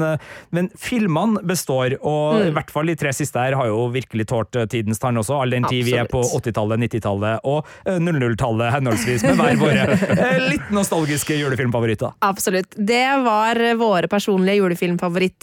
men 0.54 0.70
filmene 0.78 1.42
består, 1.46 1.98
og 2.06 2.48
i 2.48 2.52
hvert 2.54 2.70
fall 2.72 2.88
de 2.90 2.96
tre 2.98 3.12
siste 3.16 3.40
her 3.40 3.56
har 3.58 3.68
jo 3.70 3.88
virkelig 3.92 4.28
tålt 4.30 4.56
tidens 4.70 5.00
tann 5.02 5.18
også, 5.20 5.36
all 5.42 5.52
den 5.52 5.66
tid 5.68 5.84
vi 5.88 5.94
er 5.98 6.08
på 6.10 6.22
80-tallet, 6.22 6.80
90-tallet 6.86 7.46
og 7.48 7.66
eh, 7.84 7.98
00-tallet 8.02 8.72
henholdsvis, 8.74 9.24
med 9.26 9.38
hver 9.40 9.58
våre 9.60 10.38
litt 10.52 10.70
nostalgiske 10.74 11.36
julefilmfavoritter. 11.38 12.16
Absolutt. 12.24 12.76
Det 12.76 13.06
var 13.24 13.60
våre 13.78 14.10
personlige 14.10 14.58
julefilmfavoritter. 14.62 15.37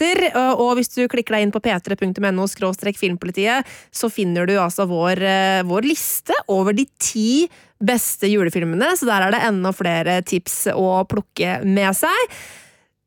Og 0.60 0.76
hvis 0.78 0.92
du 0.96 1.08
klikker 1.08 1.38
deg 1.38 1.46
inn 1.46 1.54
på 1.56 1.62
p3.no 1.64 2.48
filmpolitiet, 2.96 3.66
så 3.92 4.10
finner 4.10 4.46
du 4.46 4.58
altså 4.60 4.86
vår, 4.90 5.22
eh, 5.22 5.64
vår 5.64 5.88
liste 5.88 6.34
over 6.48 6.74
de 6.74 6.86
ti 7.00 7.48
beste 7.80 8.28
julefilmene, 8.28 8.96
så 8.98 9.06
der 9.06 9.28
er 9.28 9.32
det 9.36 9.44
enda 9.46 9.72
flere 9.76 10.22
tips 10.24 10.68
å 10.74 11.04
plukke 11.10 11.60
med 11.66 11.92
seg. 11.96 12.38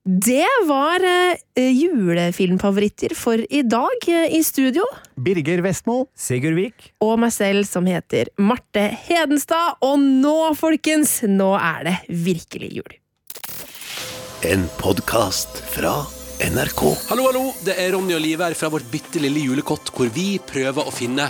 Det 0.08 0.46
var 0.64 1.02
eh, 1.04 1.68
julefilmfavoritter 1.68 3.12
for 3.18 3.36
i 3.36 3.60
dag. 3.62 4.06
eh, 4.08 4.38
I 4.38 4.42
studio 4.42 4.86
Birger 5.20 5.60
Vestmo. 5.60 6.06
Sigurd 6.16 6.56
Vik. 6.56 6.92
og 7.04 7.18
meg 7.20 7.32
selv, 7.32 7.66
som 7.68 7.84
heter 7.84 8.30
Marte 8.38 8.86
Hedenstad. 9.04 9.76
Og 9.84 9.98
nå, 10.00 10.54
folkens, 10.56 11.20
nå 11.28 11.52
er 11.60 11.90
det 11.90 11.96
virkelig 12.08 12.70
jul. 12.80 12.96
En 14.48 14.64
podkast 14.78 15.60
fra 15.74 16.06
NRK. 16.38 16.80
Hallo, 17.10 17.24
hallo! 17.26 17.40
Det 17.66 17.74
er 17.82 17.90
Ronny 17.96 18.14
og 18.14 18.20
Live 18.22 18.46
her 18.46 18.54
fra 18.54 18.68
vårt 18.70 18.86
bitte 18.92 19.18
lille 19.18 19.40
julekott, 19.42 19.90
hvor 19.94 20.10
vi 20.14 20.36
prøver 20.46 20.86
å 20.86 20.92
finne 20.94 21.26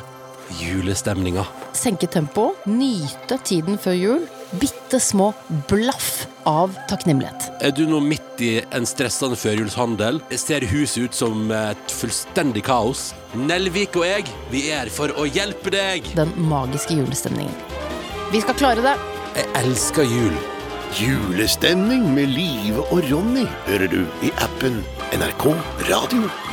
julestemninga. 0.60 1.46
senke 1.76 2.08
tempo, 2.12 2.50
nyte 2.68 3.38
tiden 3.44 3.78
før 3.80 3.96
jul. 3.96 4.26
Bitte 4.60 5.00
små 5.00 5.30
blaff 5.68 6.26
av 6.48 6.76
takknemlighet. 6.88 7.48
Er 7.64 7.72
du 7.76 7.86
nå 7.88 8.00
midt 8.04 8.40
i 8.44 8.50
en 8.72 8.84
stressende 8.88 9.36
førjulshandel? 9.36 10.20
Ser 10.36 10.64
huset 10.68 11.08
ut 11.08 11.14
som 11.16 11.50
et 11.52 11.92
fullstendig 11.92 12.64
kaos? 12.68 13.14
Nelvik 13.36 13.96
og 13.96 14.06
jeg, 14.08 14.28
vi 14.52 14.66
er 14.68 14.84
her 14.84 14.92
for 14.92 15.12
å 15.16 15.24
hjelpe 15.28 15.72
deg! 15.72 16.12
Den 16.16 16.32
magiske 16.52 16.96
julestemningen. 17.00 17.56
Vi 18.32 18.44
skal 18.44 18.60
klare 18.60 18.84
det. 18.84 18.96
Jeg 19.40 19.52
elsker 19.64 20.04
jul. 20.08 20.36
Julestemning 20.96 22.14
med 22.14 22.26
Live 22.32 22.80
og 22.80 23.02
Ronny 23.12 23.44
hører 23.66 23.90
du 23.92 24.00
i 24.24 24.32
appen 24.40 24.80
NRK 25.12 25.50
Radio. 25.90 26.47